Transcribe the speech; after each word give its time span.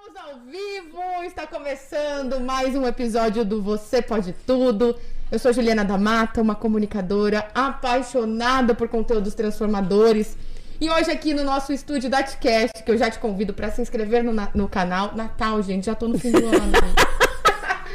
Estamos 0.00 0.16
ao 0.16 0.38
vivo, 0.40 1.24
está 1.24 1.44
começando 1.44 2.40
mais 2.40 2.74
um 2.76 2.86
episódio 2.86 3.44
do 3.44 3.60
Você 3.60 4.00
Pode 4.00 4.32
Tudo. 4.46 4.96
Eu 5.30 5.40
sou 5.40 5.52
Juliana 5.52 5.84
da 5.84 5.98
Mata, 5.98 6.40
uma 6.40 6.54
comunicadora 6.54 7.48
apaixonada 7.52 8.74
por 8.74 8.88
conteúdos 8.88 9.34
transformadores. 9.34 10.36
E 10.80 10.88
hoje 10.88 11.10
aqui 11.10 11.34
no 11.34 11.42
nosso 11.42 11.72
estúdio 11.72 12.08
da 12.08 12.22
Tcast, 12.22 12.84
que 12.84 12.90
eu 12.90 12.96
já 12.96 13.10
te 13.10 13.18
convido 13.18 13.52
para 13.52 13.72
se 13.72 13.82
inscrever 13.82 14.22
no, 14.22 14.32
no 14.54 14.68
canal. 14.68 15.16
Natal, 15.16 15.60
gente, 15.62 15.86
já 15.86 15.96
tô 15.96 16.06
no 16.06 16.18
fim 16.18 16.30
do 16.30 16.46
ano. 16.46 16.72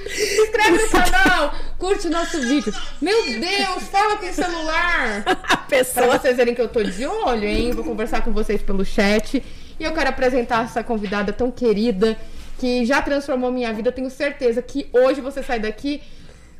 se 0.09 0.41
inscreve 0.41 0.83
no 0.83 0.89
canal, 0.89 1.53
curte 1.77 2.07
o 2.07 2.11
nosso 2.11 2.39
vídeo. 2.41 2.73
Meu 3.01 3.23
Deus, 3.39 3.83
fala 3.89 4.17
com 4.17 4.25
o 4.25 4.33
celular. 4.33 5.23
Pessoa. 5.69 6.19
vocês 6.19 6.35
verem 6.35 6.53
que 6.53 6.61
eu 6.61 6.67
tô 6.67 6.83
de 6.83 7.05
olho, 7.05 7.45
hein? 7.45 7.71
Vou 7.71 7.85
conversar 7.85 8.23
com 8.23 8.33
vocês 8.33 8.61
pelo 8.61 8.83
chat. 8.83 9.41
E 9.83 9.85
eu 9.85 9.91
quero 9.91 10.07
apresentar 10.07 10.63
essa 10.63 10.81
convidada 10.81 11.33
tão 11.33 11.51
querida 11.51 12.17
que 12.57 12.85
já 12.85 13.01
transformou 13.01 13.51
minha 13.51 13.73
vida. 13.73 13.89
Eu 13.89 13.93
tenho 13.93 14.09
certeza 14.09 14.61
que 14.61 14.87
hoje 14.93 15.19
você 15.19 15.43
sai 15.43 15.59
daqui 15.59 16.01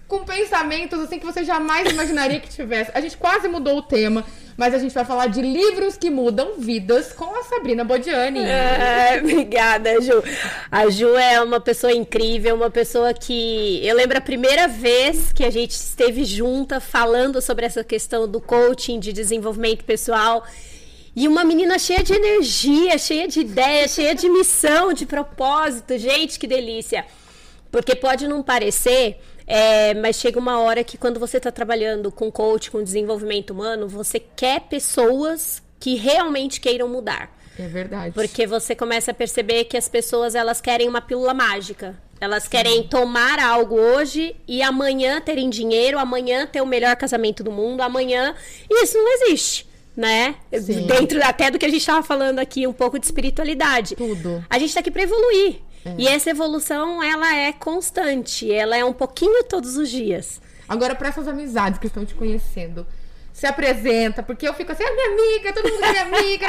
com 0.09 0.25
pensamentos 0.25 0.99
assim 0.99 1.19
que 1.19 1.25
você 1.25 1.45
jamais 1.45 1.89
imaginaria 1.89 2.41
que 2.41 2.49
tivesse. 2.49 2.91
A 2.93 2.99
gente 2.99 3.15
quase 3.15 3.47
mudou 3.47 3.77
o 3.77 3.81
tema, 3.81 4.25
mas 4.57 4.73
a 4.73 4.77
gente 4.77 4.93
vai 4.93 5.05
falar 5.05 5.27
de 5.27 5.41
livros 5.41 5.95
que 5.95 6.09
mudam 6.09 6.55
vidas 6.57 7.13
com 7.13 7.33
a 7.33 7.43
Sabrina 7.43 7.85
Bodiani. 7.85 8.43
É, 8.43 9.19
obrigada, 9.23 10.01
Ju. 10.01 10.21
A 10.69 10.89
Ju 10.89 11.15
é 11.15 11.41
uma 11.41 11.61
pessoa 11.61 11.93
incrível, 11.93 12.57
uma 12.57 12.69
pessoa 12.69 13.13
que. 13.13 13.79
Eu 13.87 13.95
lembro 13.95 14.17
a 14.17 14.21
primeira 14.21 14.67
vez 14.67 15.31
que 15.31 15.45
a 15.45 15.49
gente 15.49 15.71
esteve 15.71 16.25
junta 16.25 16.81
falando 16.81 17.41
sobre 17.41 17.65
essa 17.65 17.85
questão 17.85 18.27
do 18.27 18.41
coaching, 18.41 18.99
de 18.99 19.13
desenvolvimento 19.13 19.85
pessoal. 19.85 20.43
E 21.15 21.27
uma 21.27 21.43
menina 21.43 21.77
cheia 21.77 22.03
de 22.03 22.13
energia, 22.13 22.97
cheia 22.97 23.27
de 23.27 23.41
ideia, 23.41 23.87
cheia 23.87 24.15
de 24.15 24.27
missão, 24.29 24.93
de 24.93 25.05
propósito. 25.05 25.97
Gente, 25.97 26.39
que 26.39 26.47
delícia! 26.47 27.05
Porque 27.71 27.95
pode 27.95 28.27
não 28.27 28.41
parecer, 28.41 29.19
é, 29.45 29.93
mas 29.95 30.15
chega 30.15 30.39
uma 30.39 30.59
hora 30.59 30.83
que 30.83 30.97
quando 30.97 31.19
você 31.19 31.37
está 31.37 31.51
trabalhando 31.51 32.11
com 32.11 32.31
coach, 32.31 32.71
com 32.71 32.83
desenvolvimento 32.83 33.51
humano, 33.51 33.87
você 33.87 34.19
quer 34.19 34.61
pessoas 34.61 35.61
que 35.79 35.95
realmente 35.95 36.59
queiram 36.59 36.87
mudar. 36.87 37.35
É 37.59 37.67
verdade. 37.67 38.13
Porque 38.13 38.47
você 38.47 38.75
começa 38.75 39.11
a 39.11 39.13
perceber 39.13 39.65
que 39.65 39.77
as 39.77 39.87
pessoas 39.87 40.33
elas 40.33 40.59
querem 40.61 40.87
uma 40.87 41.01
pílula 41.01 41.33
mágica. 41.33 41.95
Elas 42.19 42.47
querem 42.47 42.83
tomar 42.83 43.37
algo 43.37 43.75
hoje 43.75 44.35
e 44.47 44.61
amanhã 44.61 45.19
terem 45.19 45.49
dinheiro, 45.49 45.99
amanhã 45.99 46.47
ter 46.47 46.61
o 46.61 46.65
melhor 46.65 46.95
casamento 46.95 47.43
do 47.43 47.51
mundo, 47.51 47.81
amanhã. 47.81 48.33
E 48.69 48.83
isso 48.83 48.97
não 48.97 49.13
existe, 49.13 49.67
né? 49.95 50.35
Sim. 50.59 50.87
Dentro 50.87 51.23
até 51.23 51.51
do 51.51 51.59
que 51.59 51.65
a 51.65 51.69
gente 51.69 51.81
estava 51.81 52.03
falando 52.03 52.39
aqui, 52.39 52.65
um 52.65 52.73
pouco 52.73 52.99
de 52.99 53.05
espiritualidade. 53.05 53.95
Tudo. 53.95 54.45
A 54.49 54.57
gente 54.57 54.69
está 54.69 54.79
aqui 54.79 54.91
para 54.91 55.03
evoluir. 55.03 55.59
E 55.97 56.07
essa 56.07 56.29
evolução, 56.29 57.03
ela 57.03 57.35
é 57.35 57.51
constante. 57.51 58.51
Ela 58.51 58.77
é 58.77 58.85
um 58.85 58.93
pouquinho 58.93 59.43
todos 59.43 59.75
os 59.75 59.89
dias. 59.89 60.41
Agora, 60.67 60.95
para 60.95 61.09
essas 61.09 61.27
amizades 61.27 61.77
que 61.77 61.87
estão 61.87 62.05
te 62.05 62.15
conhecendo, 62.15 62.87
se 63.33 63.47
apresenta, 63.47 64.21
porque 64.21 64.47
eu 64.47 64.53
fico 64.53 64.71
assim, 64.71 64.83
é 64.83 64.93
minha 64.93 65.07
amiga, 65.07 65.51
todo 65.53 65.69
mundo 65.69 65.83
é 65.83 65.91
minha 65.91 66.03
amiga. 66.03 66.47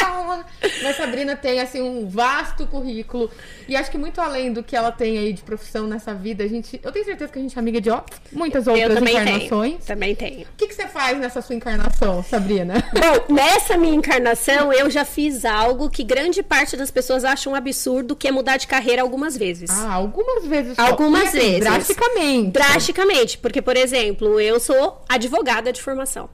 Mas 0.83 0.97
Sabrina 0.97 1.35
tem, 1.35 1.59
assim, 1.59 1.81
um 1.81 2.07
vasto 2.07 2.67
currículo. 2.67 3.31
E 3.67 3.75
acho 3.75 3.91
que 3.91 3.97
muito 3.97 4.21
além 4.21 4.53
do 4.53 4.63
que 4.63 4.77
ela 4.77 4.93
tem 4.93 5.17
aí 5.17 5.33
de 5.33 5.43
profissão 5.43 5.87
nessa 5.87 6.13
vida, 6.13 6.45
a 6.45 6.47
gente. 6.47 6.79
Eu 6.85 6.93
tenho 6.93 7.07
certeza 7.07 7.33
que 7.33 7.39
a 7.39 7.43
gente 7.43 7.57
é 7.57 7.59
amiga 7.59 7.81
de 7.81 7.89
ó, 7.89 8.03
muitas 8.31 8.67
outras 8.67 8.95
também 8.95 9.15
encarnações. 9.15 9.73
tenho. 9.73 9.87
Também 9.87 10.15
tenho. 10.15 10.43
O 10.43 10.57
que, 10.59 10.67
que 10.69 10.75
você 10.75 10.87
faz 10.87 11.19
nessa 11.19 11.41
sua 11.41 11.55
encarnação, 11.55 12.23
Sabrina? 12.23 12.75
Bom, 12.93 13.35
nessa 13.35 13.79
minha 13.79 13.95
encarnação, 13.95 14.71
eu 14.71 14.91
já 14.91 15.07
fiz 15.07 15.47
algo 15.47 15.89
que 15.89 16.05
grande 16.05 16.43
parte 16.43 16.77
das 16.77 16.91
pessoas 16.91 17.25
acham 17.25 17.55
um 17.55 17.57
absurdo, 17.57 18.15
que 18.15 18.29
é 18.29 18.31
mudar 18.31 18.59
de 18.59 18.67
carreira 18.67 19.01
algumas 19.01 19.39
vezes. 19.39 19.71
Ah, 19.71 19.95
algumas 19.95 20.45
vezes. 20.45 20.79
Algumas 20.79 21.29
assim, 21.29 21.39
vezes. 21.39 21.61
Drasticamente. 21.61 22.51
Drasticamente, 22.51 23.39
porque, 23.39 23.63
por 23.63 23.77
exemplo, 23.77 24.39
eu 24.39 24.61
sou 24.61 25.03
advogada 25.09 25.73
de 25.73 25.81
formação. 25.81 26.29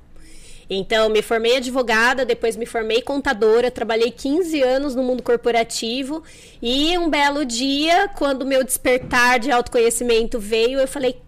Então, 0.72 1.08
me 1.08 1.20
formei 1.20 1.56
advogada, 1.56 2.24
depois 2.24 2.56
me 2.56 2.64
formei 2.64 3.02
contadora, 3.02 3.72
trabalhei 3.72 4.12
15 4.12 4.62
anos 4.62 4.94
no 4.94 5.02
mundo 5.02 5.20
corporativo 5.20 6.22
e 6.62 6.96
um 6.96 7.10
belo 7.10 7.44
dia, 7.44 8.08
quando 8.16 8.46
meu 8.46 8.62
despertar 8.62 9.40
de 9.40 9.50
autoconhecimento 9.50 10.38
veio, 10.38 10.78
eu 10.78 10.86
falei: 10.86 11.20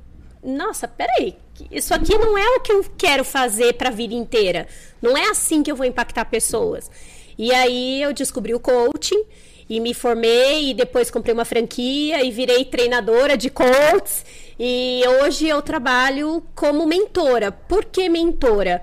Nossa, 0.45 0.87
peraí, 0.87 1.35
isso 1.73 1.93
aqui 1.93 2.17
não 2.17 2.39
é 2.39 2.57
o 2.57 2.61
que 2.61 2.71
eu 2.71 2.85
quero 2.97 3.25
fazer 3.25 3.75
para 3.75 3.89
a 3.89 3.93
vida 3.93 4.15
inteira. 4.15 4.69
Não 5.03 5.17
é 5.17 5.29
assim 5.29 5.65
que 5.65 5.73
eu 5.73 5.77
vou 5.77 5.87
impactar 5.87 6.25
pessoas. 6.27 6.89
E 7.37 7.53
aí 7.53 8.01
eu 8.01 8.13
descobri 8.13 8.55
o 8.55 8.61
coaching 8.61 9.25
e 9.69 9.81
me 9.81 9.93
formei 9.93 10.71
e 10.71 10.75
depois 10.75 11.11
comprei 11.11 11.35
uma 11.35 11.45
franquia 11.45 12.25
e 12.25 12.31
virei 12.31 12.65
treinadora 12.65 13.37
de 13.37 13.51
coaches 13.51 14.25
e 14.59 15.03
hoje 15.21 15.49
eu 15.49 15.61
trabalho 15.63 16.45
como 16.55 16.87
mentora. 16.87 17.51
Por 17.51 17.85
que 17.87 18.09
mentora? 18.09 18.83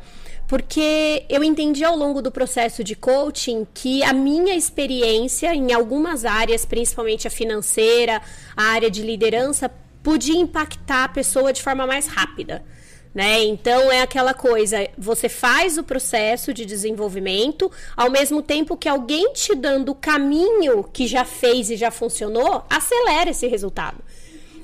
Porque 0.49 1.25
eu 1.29 1.43
entendi 1.43 1.83
ao 1.83 1.95
longo 1.95 2.23
do 2.23 2.31
processo 2.31 2.83
de 2.83 2.95
coaching 2.95 3.67
que 3.71 4.01
a 4.01 4.11
minha 4.11 4.55
experiência 4.55 5.53
em 5.53 5.71
algumas 5.71 6.25
áreas, 6.25 6.65
principalmente 6.65 7.27
a 7.27 7.31
financeira, 7.31 8.19
a 8.57 8.63
área 8.63 8.89
de 8.89 9.03
liderança, 9.03 9.69
podia 10.01 10.39
impactar 10.39 11.03
a 11.03 11.09
pessoa 11.09 11.53
de 11.53 11.61
forma 11.61 11.85
mais 11.85 12.07
rápida. 12.07 12.65
Né? 13.13 13.43
Então 13.43 13.91
é 13.91 14.01
aquela 14.01 14.33
coisa, 14.33 14.87
você 14.97 15.29
faz 15.29 15.77
o 15.77 15.83
processo 15.83 16.51
de 16.51 16.65
desenvolvimento, 16.65 17.71
ao 17.95 18.09
mesmo 18.09 18.41
tempo 18.41 18.75
que 18.75 18.89
alguém 18.89 19.31
te 19.33 19.53
dando 19.53 19.89
o 19.89 19.95
caminho 19.95 20.83
que 20.83 21.05
já 21.05 21.25
fez 21.25 21.69
e 21.69 21.77
já 21.77 21.91
funcionou, 21.91 22.65
acelera 22.67 23.29
esse 23.29 23.45
resultado. 23.45 24.03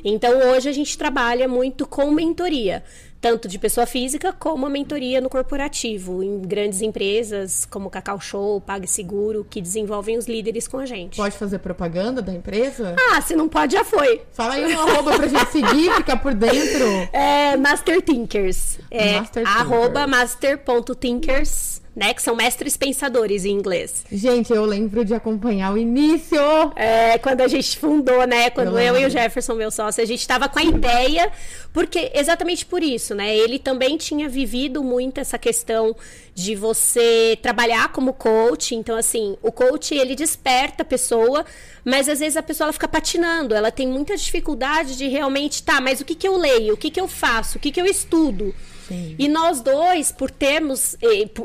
Então 0.04 0.52
hoje 0.52 0.68
a 0.68 0.72
gente 0.72 0.98
trabalha 0.98 1.48
muito 1.48 1.88
com 1.88 2.12
mentoria, 2.12 2.84
tanto 3.26 3.48
de 3.48 3.58
pessoa 3.58 3.88
física 3.88 4.32
como 4.32 4.68
a 4.68 4.70
mentoria 4.70 5.20
no 5.20 5.32
corporativo, 5.32 6.22
em 6.22 6.42
grandes 6.42 6.84
empresas 6.84 7.66
como 7.66 7.90
Cacau 7.90 8.22
Show, 8.22 8.62
PagSeguro, 8.62 9.44
que 9.50 9.60
desenvolvem 9.60 10.16
os 10.16 10.28
líderes 10.28 10.68
com 10.68 10.78
a 10.78 10.86
gente. 10.86 11.18
Pode 11.18 11.36
fazer 11.36 11.58
propaganda 11.58 12.22
da 12.22 12.32
empresa? 12.32 12.96
Ah, 13.10 13.20
se 13.22 13.36
não 13.36 13.50
pode, 13.50 13.74
já 13.74 13.84
foi. 13.84 14.22
Fala 14.32 14.54
aí 14.54 14.76
um 14.76 14.80
arroba 14.80 15.16
pra 15.18 15.28
gente 15.28 15.52
seguir, 15.52 15.92
ficar 15.96 16.18
por 16.18 16.36
dentro. 16.36 16.86
É 17.12 17.58
Master 17.58 18.00
Thinkers. 18.00 18.78
É 18.92 19.20
Master 19.20 19.44
Thinkers. 19.44 19.60
arroba 19.60 20.06
master.thinkers, 20.06 21.82
né? 21.96 22.14
Que 22.14 22.22
são 22.22 22.36
mestres 22.36 22.76
pensadores 22.76 23.46
em 23.46 23.52
inglês. 23.52 24.04
Gente, 24.12 24.52
eu 24.52 24.66
lembro 24.66 25.06
de 25.06 25.14
acompanhar 25.14 25.74
o 25.74 25.78
início. 25.78 26.38
É, 26.76 27.18
quando 27.18 27.42
a 27.42 27.48
gente 27.48 27.78
fundou, 27.78 28.26
né? 28.28 28.50
Quando 28.50 28.78
Eu 28.78 28.96
eu, 28.96 29.02
e 29.02 29.06
o 29.06 29.10
Jefferson, 29.10 29.54
meu 29.54 29.72
sócio, 29.72 30.04
a 30.04 30.06
gente 30.06 30.20
estava 30.20 30.50
com 30.50 30.60
a 30.60 30.64
ideia, 30.64 31.32
porque 31.72 32.12
exatamente 32.14 32.66
por 32.66 32.84
isso, 32.84 33.16
né? 33.16 33.36
Ele 33.36 33.58
também 33.58 33.98
tinha 33.98 34.28
vivido 34.28 34.84
muito 34.84 35.20
essa 35.20 35.38
questão 35.38 35.96
de 36.36 36.54
você 36.54 37.40
trabalhar 37.42 37.94
como 37.94 38.14
coach. 38.14 38.76
Então, 38.76 38.98
assim, 38.98 39.38
o 39.42 39.54
coach 39.54 39.96
ele 39.96 40.14
desperta 40.14 40.84
a 40.84 40.86
pessoa, 40.86 41.46
mas 41.84 42.10
às 42.10 42.20
vezes 42.20 42.36
a 42.36 42.44
pessoa 42.44 42.66
ela 42.66 42.74
fica 42.74 42.90
patinando, 42.90 43.56
ela 43.56 43.72
tem 43.72 43.88
muita 43.88 44.18
dificuldade 44.18 44.98
de 44.98 45.08
realmente, 45.08 45.64
tá, 45.64 45.80
mas 45.80 46.02
o 46.02 46.06
que, 46.06 46.14
que 46.14 46.28
eu 46.28 46.36
leio? 46.36 46.74
O 46.74 46.78
que, 46.78 46.92
que 46.92 47.00
eu 47.00 47.08
faço? 47.08 47.58
O 47.58 47.62
que, 47.62 47.72
que 47.72 47.80
eu 47.80 47.86
estudo? 47.86 48.54
Sim. 48.86 49.16
E 49.18 49.28
nós 49.30 49.62
dois, 49.62 50.12
por 50.12 50.30
termos, 50.30 50.96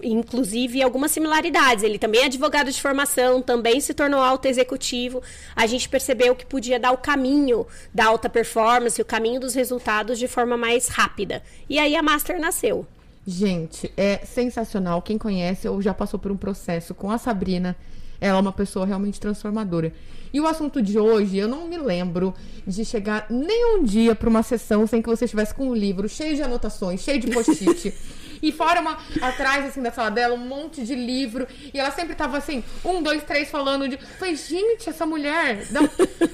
inclusive, 0.03 0.83
algumas 0.83 1.13
similaridades, 1.13 1.85
ele 1.85 1.99
também 1.99 2.23
é 2.23 2.25
advogado 2.27 2.71
de 2.71 2.83
formação, 2.83 3.41
também 3.41 3.81
se 3.81 3.95
tornou 3.95 4.21
alto 4.21 4.47
executivo, 4.47 5.23
a 5.55 5.67
gente 5.67 5.89
percebeu 5.89 6.35
que 6.35 6.45
podia 6.45 6.79
dar 6.79 6.91
o 6.91 6.99
caminho 6.99 7.67
da 7.95 8.07
alta 8.07 8.29
performance, 8.29 9.01
o 9.01 9.05
caminho 9.05 9.41
dos 9.41 9.55
resultados 9.55 10.19
de 10.19 10.29
forma 10.29 10.57
mais 10.57 10.89
rápida. 10.89 11.43
E 11.69 11.79
aí 11.79 11.97
a 11.97 12.03
Master 12.03 12.39
nasceu. 12.39 12.87
Gente, 13.31 13.93
é 13.97 14.19
sensacional. 14.25 15.01
Quem 15.01 15.17
conhece 15.17 15.69
ou 15.69 15.81
já 15.81 15.95
passou 15.95 16.19
por 16.19 16.33
um 16.33 16.37
processo 16.37 16.93
com 16.93 17.13
a 17.13 17.17
Sabrina, 17.17 17.77
ela 18.21 18.39
é 18.39 18.41
uma 18.41 18.53
pessoa 18.53 18.85
realmente 18.85 19.21
transformadora. 19.21 19.93
E 20.33 20.41
o 20.41 20.49
assunto 20.49 20.83
de 20.83 20.99
hoje, 20.99 21.39
eu 21.39 21.47
não 21.47 21.69
me 21.69 21.79
lembro 21.79 22.35
de 22.67 22.85
chegar 22.85 23.27
nem 23.31 23.77
um 23.77 23.85
dia 23.85 24.17
para 24.17 24.29
uma 24.29 24.43
sessão 24.43 24.85
sem 24.85 25.01
que 25.01 25.09
você 25.09 25.27
estivesse 25.27 25.55
com 25.55 25.69
um 25.69 25.75
livro 25.75 26.09
cheio 26.09 26.35
de 26.35 26.43
anotações, 26.43 27.03
cheio 27.03 27.21
de 27.21 27.29
post-it. 27.29 27.95
E 28.43 28.53
fora 28.53 28.81
uma, 28.81 28.99
atrás, 29.21 29.67
assim, 29.67 29.83
da 29.83 29.91
sala 29.91 30.11
dela, 30.11 30.35
um 30.35 30.39
monte 30.39 30.85
de 30.85 30.95
livro. 30.95 31.47
E 31.73 31.79
ela 31.79 31.91
sempre 31.91 32.15
tava 32.15 32.39
assim, 32.39 32.65
um, 32.85 33.03
dois, 33.03 33.23
três, 33.25 33.51
falando 33.51 33.89
de. 33.89 33.97
Falei, 33.97 34.37
gente, 34.37 34.89
essa 34.89 35.07
mulher. 35.07 35.67
Não... 35.71 35.83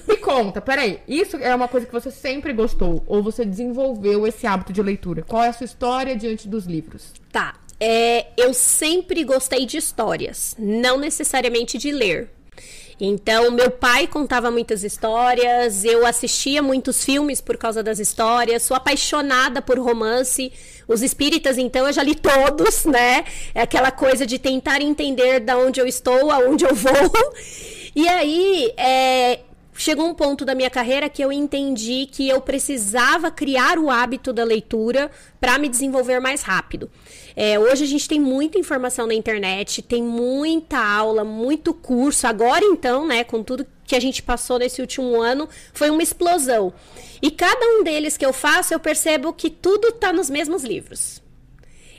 Me 0.07 0.17
conta, 0.17 0.61
peraí. 0.61 1.01
Isso 1.07 1.37
é 1.37 1.55
uma 1.55 1.69
coisa 1.69 1.87
que 1.87 1.93
você 1.93 2.11
sempre 2.11 2.53
gostou? 2.53 3.03
Ou 3.07 3.23
você 3.23 3.45
desenvolveu 3.45 4.27
esse 4.27 4.47
hábito 4.47 4.73
de 4.73 4.83
leitura? 4.83 5.23
Qual 5.23 5.43
é 5.43 5.49
a 5.49 5.53
sua 5.53 5.65
história 5.65 6.17
diante 6.17 6.49
dos 6.49 6.67
livros? 6.67 7.13
Tá. 7.31 7.55
É, 7.79 8.29
eu 8.39 8.55
sempre 8.55 9.23
gostei 9.23 9.67
de 9.67 9.77
histórias, 9.77 10.57
não 10.59 10.99
necessariamente 10.99 11.77
de 11.77 11.93
ler. 11.93 12.31
Então, 12.99 13.51
meu 13.51 13.71
pai 13.71 14.07
contava 14.07 14.51
muitas 14.51 14.83
histórias, 14.83 15.85
eu 15.85 16.07
assistia 16.07 16.63
muitos 16.63 17.05
filmes 17.05 17.43
por 17.43 17.59
causa 17.59 17.83
das 17.83 17.99
histórias, 17.99 18.63
sou 18.63 18.75
apaixonada 18.75 19.61
por 19.61 19.79
romance. 19.79 20.51
Os 20.89 21.03
espíritas, 21.03 21.59
então, 21.59 21.87
eu 21.87 21.93
já 21.93 22.03
li 22.03 22.15
todos, 22.15 22.85
né? 22.87 23.25
É 23.55 23.61
aquela 23.61 23.91
coisa 23.91 24.25
de 24.25 24.39
tentar 24.39 24.81
entender 24.81 25.41
da 25.41 25.59
onde 25.59 25.79
eu 25.79 25.87
estou, 25.87 26.31
aonde 26.31 26.65
eu 26.65 26.75
vou. 26.75 27.35
E 27.95 28.09
aí, 28.09 28.73
é, 28.79 29.41
chegou 29.75 30.07
um 30.07 30.15
ponto 30.15 30.45
da 30.45 30.55
minha 30.55 30.71
carreira 30.71 31.09
que 31.09 31.23
eu 31.23 31.31
entendi 31.31 32.09
que 32.11 32.29
eu 32.29 32.41
precisava 32.41 33.31
criar 33.31 33.79
o 33.79 33.91
hábito 33.91 34.33
da 34.33 34.45
leitura 34.45 35.11
para 35.39 35.59
me 35.59 35.69
desenvolver 35.69 36.19
mais 36.21 36.43
rápido. 36.43 36.91
É, 37.37 37.59
hoje 37.59 37.85
a 37.85 37.87
gente 37.87 38.09
tem 38.09 38.19
muita 38.19 38.59
informação 38.59 39.07
na 39.07 39.13
internet, 39.13 39.83
tem 39.83 40.03
muita 40.03 40.79
aula, 40.79 41.23
muito 41.23 41.75
curso. 41.75 42.27
Agora, 42.27 42.65
então, 42.65 43.07
né, 43.07 43.23
com 43.25 43.43
tudo 43.43 43.67
que 43.85 43.95
a 43.95 44.01
gente 44.01 44.23
passou 44.23 44.59
nesse 44.59 44.81
último 44.81 45.21
ano, 45.21 45.47
foi 45.75 45.91
uma 45.91 46.03
explosão. 46.03 46.73
E 47.21 47.31
cada 47.31 47.65
um 47.79 47.85
deles 47.85 48.17
que 48.17 48.25
eu 48.25 48.33
faço, 48.33 48.73
eu 48.73 48.81
percebo 48.81 49.35
que 49.35 49.51
tudo 49.51 49.89
está 49.89 50.15
nos 50.15 50.31
mesmos 50.31 50.65
livros. 50.65 51.21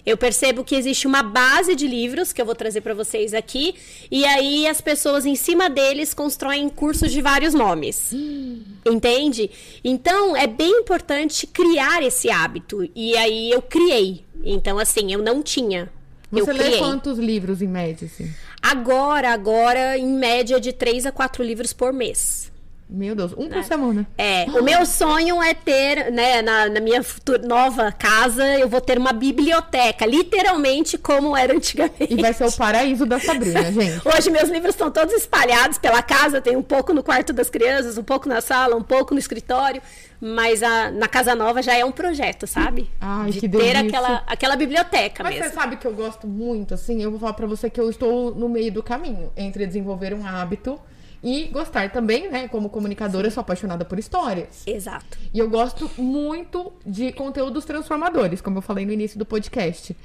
Eu 0.08 0.16
percebo 0.16 0.64
que 0.64 0.74
existe 0.74 1.06
uma 1.06 1.22
base 1.22 1.76
de 1.76 1.86
livros 1.86 2.32
que 2.32 2.42
eu 2.42 2.46
vou 2.46 2.56
trazer 2.56 2.80
para 2.80 2.94
vocês 2.94 3.34
aqui, 3.34 3.76
e 4.10 4.24
aí 4.24 4.66
as 4.66 4.80
pessoas 4.80 5.26
em 5.26 5.36
cima 5.36 5.70
deles 5.70 6.14
constroem 6.14 6.70
cursos 6.70 7.12
de 7.12 7.22
vários 7.22 7.54
nomes. 7.54 8.12
Hum. 8.14 8.62
Entende? 8.86 9.52
Então 9.84 10.34
é 10.34 10.48
bem 10.48 10.80
importante 10.80 11.46
criar 11.46 12.02
esse 12.02 12.32
hábito. 12.32 12.90
E 12.96 13.18
aí 13.18 13.52
eu 13.52 13.62
criei. 13.62 14.24
Então, 14.46 14.80
assim, 14.80 15.12
eu 15.12 15.22
não 15.22 15.44
tinha. 15.44 15.92
Você 16.32 16.52
eu 16.52 16.54
lê 16.54 16.64
criei. 16.64 16.80
quantos 16.80 17.20
livros 17.20 17.62
em 17.62 17.68
média, 17.68 18.10
assim? 18.10 18.32
Agora, 18.62 19.34
agora, 19.34 19.98
em 19.98 20.08
média 20.08 20.58
de 20.58 20.72
três 20.72 21.06
a 21.06 21.12
quatro 21.12 21.44
livros 21.44 21.74
por 21.74 21.92
mês. 21.92 22.50
Meu 22.90 23.14
Deus, 23.14 23.34
um 23.34 23.50
por 23.50 23.58
é. 23.58 23.64
semana. 23.64 24.08
É, 24.18 24.46
o 24.46 24.64
meu 24.64 24.86
sonho 24.86 25.44
é 25.44 25.54
ter, 25.54 26.10
né, 26.10 26.42
na, 26.42 26.70
na 26.70 26.80
minha 26.80 27.04
futura, 27.04 27.40
nova 27.40 27.92
casa, 27.92 28.46
eu 28.58 28.70
vou 28.70 28.80
ter 28.80 28.98
uma 28.98 29.12
biblioteca, 29.12 30.06
literalmente 30.06 30.98
como 30.98 31.36
era 31.36 31.54
antigamente. 31.54 32.08
E 32.10 32.22
vai 32.22 32.32
ser 32.32 32.46
o 32.46 32.52
paraíso 32.52 33.06
da 33.06 33.20
Sabrina, 33.20 33.64
gente. 33.74 34.02
Hoje 34.08 34.30
meus 34.30 34.50
livros 34.50 34.74
estão 34.74 34.90
todos 34.90 35.14
espalhados 35.14 35.78
pela 35.78 36.02
casa, 36.02 36.40
tem 36.40 36.56
um 36.56 36.64
pouco 36.64 36.94
no 36.94 37.04
quarto 37.04 37.34
das 37.34 37.50
crianças, 37.50 37.98
um 37.98 38.04
pouco 38.04 38.30
na 38.30 38.40
sala, 38.40 38.78
um 38.78 38.84
pouco 38.84 39.14
no 39.14 39.20
escritório, 39.20 39.82
mas 40.22 40.64
a, 40.64 40.90
na 40.90 41.10
casa 41.10 41.36
nova 41.36 41.62
já 41.62 41.76
é 41.76 41.84
um 41.84 41.92
projeto, 41.92 42.48
sabe? 42.48 42.90
Ai, 43.02 43.32
De 43.32 43.42
que 43.42 43.50
ter 43.50 43.76
aquela, 43.76 44.24
aquela 44.26 44.56
biblioteca 44.56 45.24
mas 45.24 45.34
mesmo. 45.34 45.46
Mas 45.46 45.54
você 45.54 45.60
sabe 45.60 45.76
que 45.76 45.86
eu 45.86 45.94
gosto 45.94 46.26
muito, 46.26 46.74
assim, 46.74 47.04
eu 47.04 47.12
vou 47.12 47.20
falar 47.20 47.34
para 47.34 47.48
você 47.48 47.70
que 47.70 47.82
eu 47.82 47.90
estou 47.90 48.34
no 48.34 48.48
meio 48.48 48.72
do 48.72 48.82
caminho 48.82 49.30
entre 49.36 49.68
desenvolver 49.68 50.14
um 50.14 50.26
hábito 50.26 50.80
e 51.24 51.46
gostar 51.46 51.92
também, 51.92 52.30
né? 52.30 52.48
Como 52.48 52.70
comunicadora, 52.70 53.28
eu 53.28 53.32
sou 53.32 53.42
apaixonada 53.42 53.84
por 53.84 53.98
histórias. 53.98 54.64
Exato. 54.66 55.18
E 55.34 55.40
eu 55.40 55.50
gosto 55.50 55.90
muito 55.98 56.72
de 56.86 57.12
conteúdos 57.12 57.66
transformadores, 57.66 58.42
como 58.42 58.60
eu 58.60 58.62
falei 58.62 58.86
no 58.86 58.92
início 58.92 59.18
do 59.18 59.26
podcast. 59.26 59.96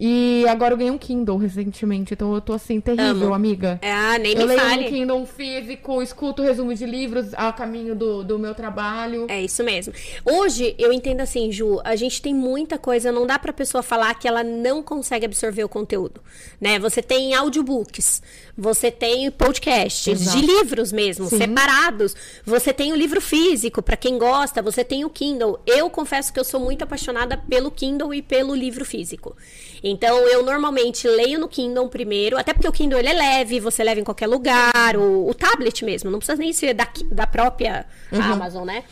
E 0.00 0.44
agora 0.48 0.74
eu 0.74 0.78
ganhei 0.78 0.92
um 0.92 0.98
Kindle 0.98 1.36
recentemente, 1.36 2.14
então 2.14 2.32
eu 2.32 2.40
tô 2.40 2.52
assim, 2.52 2.80
terrível, 2.80 3.26
Amo. 3.26 3.34
amiga. 3.34 3.80
Ah, 3.82 4.16
nem 4.18 4.32
eu 4.32 4.40
me 4.40 4.44
leio 4.46 4.60
fale. 4.60 4.86
um 4.86 4.88
Kindle 4.88 5.26
físico, 5.26 6.00
escuto 6.00 6.40
resumo 6.42 6.72
de 6.72 6.86
livros 6.86 7.34
a 7.34 7.52
caminho 7.52 7.96
do, 7.96 8.22
do 8.22 8.38
meu 8.38 8.54
trabalho. 8.54 9.26
É 9.28 9.42
isso 9.42 9.64
mesmo. 9.64 9.92
Hoje, 10.24 10.74
eu 10.78 10.92
entendo 10.92 11.20
assim, 11.20 11.50
Ju, 11.50 11.80
a 11.82 11.96
gente 11.96 12.22
tem 12.22 12.32
muita 12.32 12.78
coisa, 12.78 13.10
não 13.10 13.26
dá 13.26 13.38
pra 13.40 13.52
pessoa 13.52 13.82
falar 13.82 14.14
que 14.14 14.28
ela 14.28 14.44
não 14.44 14.84
consegue 14.84 15.26
absorver 15.26 15.64
o 15.64 15.68
conteúdo, 15.68 16.20
né? 16.60 16.78
Você 16.78 17.02
tem 17.02 17.34
audiobooks, 17.34 18.22
você 18.56 18.92
tem 18.92 19.28
podcasts 19.32 20.20
Exato. 20.20 20.38
de 20.38 20.46
livros 20.46 20.92
mesmo, 20.92 21.28
Sim. 21.28 21.38
separados. 21.38 22.14
Você 22.44 22.72
tem 22.72 22.92
o 22.92 22.96
livro 22.96 23.20
físico, 23.20 23.82
para 23.82 23.96
quem 23.96 24.16
gosta, 24.16 24.62
você 24.62 24.84
tem 24.84 25.04
o 25.04 25.10
Kindle. 25.10 25.58
Eu 25.66 25.90
confesso 25.90 26.32
que 26.32 26.38
eu 26.38 26.44
sou 26.44 26.60
muito 26.60 26.82
apaixonada 26.82 27.36
pelo 27.36 27.70
Kindle 27.70 28.14
e 28.14 28.22
pelo 28.22 28.54
livro 28.54 28.84
físico. 28.84 29.36
Então, 29.82 30.16
eu 30.28 30.42
normalmente 30.42 31.06
leio 31.06 31.38
no 31.38 31.48
Kindle 31.48 31.88
primeiro, 31.88 32.38
até 32.38 32.52
porque 32.52 32.68
o 32.68 32.72
Kindle 32.72 32.98
ele 32.98 33.08
é 33.08 33.12
leve, 33.12 33.60
você 33.60 33.84
leva 33.84 34.00
em 34.00 34.04
qualquer 34.04 34.26
lugar, 34.26 34.96
o, 34.96 35.28
o 35.28 35.34
tablet 35.34 35.84
mesmo, 35.84 36.10
não 36.10 36.18
precisa 36.18 36.38
nem 36.38 36.52
ser 36.52 36.74
da, 36.74 36.88
da 37.10 37.26
própria 37.26 37.86
uhum. 38.12 38.22
Amazon, 38.22 38.64
né? 38.64 38.84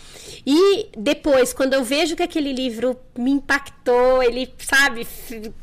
E 0.49 0.91
depois, 0.97 1.53
quando 1.53 1.75
eu 1.75 1.83
vejo 1.83 2.15
que 2.15 2.23
aquele 2.23 2.53
livro 2.53 2.97
me 3.19 3.33
impactou, 3.33 4.23
ele, 4.23 4.49
sabe, 4.59 5.05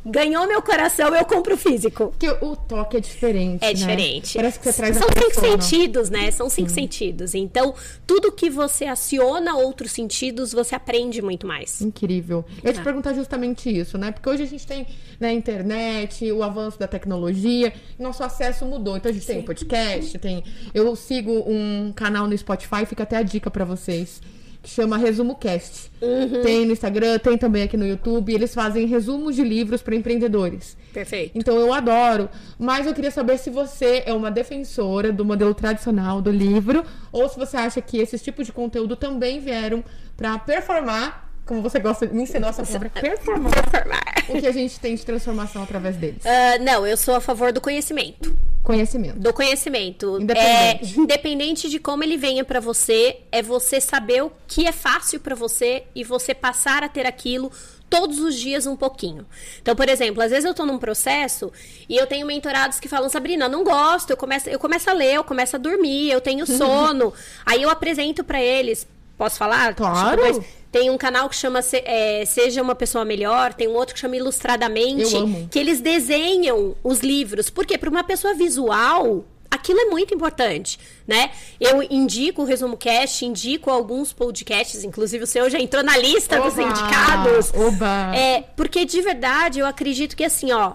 ganhou 0.06 0.46
meu 0.46 0.62
coração, 0.62 1.16
eu 1.16 1.24
compro 1.24 1.56
físico. 1.56 2.10
Porque 2.10 2.28
o 2.46 2.54
toque 2.58 2.98
é 2.98 3.00
diferente. 3.00 3.64
É 3.64 3.68
né? 3.68 3.74
diferente. 3.74 4.34
Parece 4.36 4.60
que 4.60 4.66
você 4.66 4.74
traz 4.74 4.98
São 4.98 5.08
cinco 5.08 5.40
sentidos, 5.40 6.10
né? 6.10 6.30
São 6.32 6.50
cinco 6.50 6.68
Sim. 6.68 6.76
sentidos. 6.76 7.34
Então, 7.34 7.74
tudo 8.06 8.30
que 8.30 8.50
você 8.50 8.84
aciona 8.84 9.56
outros 9.56 9.94
sentidos, 9.94 10.52
você 10.52 10.76
aprende 10.76 11.22
muito 11.22 11.48
mais. 11.48 11.82
Incrível. 11.82 12.44
Eu 12.62 12.68
ia 12.68 12.74
te 12.74 12.82
ah. 12.82 12.84
perguntar 12.84 13.14
justamente 13.14 13.70
isso, 13.70 13.98
né? 13.98 14.12
Porque 14.12 14.30
hoje 14.30 14.44
a 14.44 14.48
gente 14.48 14.68
tem 14.68 14.86
na 15.18 15.30
né, 15.30 15.34
internet, 15.34 16.30
o 16.30 16.44
avanço 16.44 16.78
da 16.78 16.90
tecnologia, 16.90 17.72
nosso 17.98 18.22
acesso 18.22 18.66
mudou. 18.66 18.98
Então 18.98 19.10
a 19.10 19.14
gente 19.14 19.26
Sim. 19.26 19.36
tem 19.36 19.44
podcast, 19.44 20.20
tem. 20.20 20.44
Eu 20.74 20.94
sigo 20.98 21.32
um 21.48 21.94
canal 21.96 22.28
no 22.28 22.38
Spotify, 22.38 22.86
fica 22.86 23.04
até 23.04 23.16
a 23.16 23.24
dica 23.24 23.50
para 23.50 23.64
vocês 23.64 24.22
que 24.64 24.70
chama 24.70 24.98
Resumo 24.98 25.36
Cast. 25.36 25.92
Uhum. 26.02 26.42
Tem 26.42 26.66
no 26.66 26.72
Instagram, 26.72 27.20
tem 27.20 27.38
também 27.38 27.64
aqui 27.64 27.76
no 27.76 27.86
YouTube. 27.86 28.34
Eles 28.34 28.54
fazem 28.54 28.88
resumos 28.88 29.36
de 29.36 29.44
livros 29.44 29.82
para 29.82 29.94
empreendedores. 29.94 30.78
Perfeito. 30.94 31.38
Então 31.38 31.58
eu 31.58 31.74
adoro. 31.74 32.30
Mas 32.58 32.88
eu 32.88 32.94
queria 32.94 33.12
saber 33.12 33.38
se 33.38 33.50
você 33.50 34.04
é 34.06 34.14
uma 34.14 34.32
defensora 34.32 35.12
do 35.12 35.26
modelo 35.26 35.54
tradicional 35.54 36.22
do 36.22 36.32
livro 36.32 36.86
ou 37.12 37.28
se 37.28 37.38
você 37.38 37.58
acha 37.58 37.82
que 37.82 37.98
esses 37.98 38.22
tipos 38.22 38.46
de 38.46 38.54
conteúdo 38.54 38.96
também 38.96 39.42
vieram 39.42 39.84
para 40.16 40.40
performar 40.40 41.30
como 41.46 41.62
você 41.62 41.78
gosta, 41.78 42.06
me 42.06 42.24
ensinou 42.24 42.50
essa 42.50 42.64
palavra, 42.64 42.90
performar, 42.90 43.52
performar. 43.52 44.02
o 44.30 44.40
que 44.40 44.48
a 44.48 44.52
gente 44.54 44.80
tem 44.80 44.96
de 44.96 45.06
transformação 45.06 45.62
através 45.62 45.98
deles. 45.98 46.24
Uh, 46.24 46.64
não, 46.64 46.88
eu 46.88 46.96
sou 46.96 47.16
a 47.16 47.20
favor 47.20 47.52
do 47.52 47.60
conhecimento. 47.60 48.34
Conhecimento. 48.64 49.20
Do 49.20 49.34
conhecimento. 49.34 50.18
Independente. 50.22 50.98
É, 50.98 51.02
independente 51.02 51.70
de 51.70 51.80
como 51.80 52.04
ele 52.04 52.16
venha 52.16 52.46
para 52.46 52.62
você, 52.62 53.18
é 53.30 53.42
você 53.42 53.82
saber 53.82 54.24
o 54.24 54.32
que 54.48 54.66
é 54.66 54.72
fácil 54.72 55.20
para 55.20 55.36
você 55.36 55.84
e 55.94 56.04
você 56.04 56.34
passar 56.34 56.82
a 56.82 56.88
ter 56.88 57.06
aquilo 57.06 57.52
todos 57.90 58.20
os 58.20 58.34
dias 58.40 58.66
um 58.66 58.76
pouquinho. 58.76 59.24
Então, 59.62 59.76
por 59.76 59.88
exemplo, 59.88 60.24
às 60.24 60.32
vezes 60.32 60.46
eu 60.46 60.54
tô 60.54 60.66
num 60.66 60.80
processo 60.80 61.52
e 61.88 61.96
eu 61.96 62.08
tenho 62.08 62.26
mentorados 62.26 62.80
que 62.80 62.88
falam, 62.88 63.08
Sabrina, 63.08 63.48
não 63.48 63.64
gosto, 63.64 64.10
eu 64.10 64.18
começo, 64.18 64.50
eu 64.50 64.58
começo 64.58 64.90
a 64.90 64.94
ler, 64.94 65.14
eu 65.16 65.24
começo 65.24 65.56
a 65.56 65.60
dormir, 65.60 66.10
eu 66.10 66.20
tenho 66.20 66.44
sono. 66.48 67.14
Aí 67.46 67.62
eu 67.62 67.70
apresento 67.70 68.24
para 68.24 68.42
eles, 68.42 68.88
posso 69.18 69.38
falar? 69.38 69.76
Claro. 69.76 70.22
Tipo, 70.34 70.46
tem 70.72 70.90
um 70.90 70.98
canal 70.98 71.30
que 71.30 71.36
chama 71.36 71.60
é, 71.86 72.26
Seja 72.26 72.62
uma 72.62 72.74
Pessoa 72.74 73.06
Melhor, 73.06 73.54
tem 73.54 73.68
um 73.68 73.74
outro 73.74 73.94
que 73.94 74.00
chama 74.00 74.16
Ilustradamente, 74.16 75.16
que 75.52 75.60
eles 75.60 75.80
desenham 75.80 76.76
os 76.84 77.00
livros. 77.00 77.50
Porque 77.50 77.78
para 77.78 77.90
uma 77.90 78.04
pessoa 78.04 78.34
visual, 78.34 79.24
aquilo 79.52 79.80
é 79.80 79.86
muito 79.86 80.16
importante, 80.16 80.80
né? 81.08 81.30
Eu 81.60 81.84
indico 81.84 82.42
o 82.42 82.46
Resumo 82.46 82.76
Cast, 82.76 83.24
indico 83.24 83.70
alguns 83.70 84.12
podcasts, 84.12 84.84
inclusive 84.84 85.24
o 85.24 85.28
seu 85.28 85.48
já 85.48 85.60
entrou 85.60 85.84
na 85.84 85.96
lista 85.96 86.40
oba, 86.40 86.50
dos 86.50 86.58
indicados. 86.58 87.54
Oba. 87.54 88.16
É, 88.16 88.42
porque 88.56 88.84
de 88.84 89.00
verdade 89.02 89.60
eu 89.60 89.68
acredito 89.68 90.16
que 90.16 90.24
assim, 90.24 90.52
ó, 90.52 90.74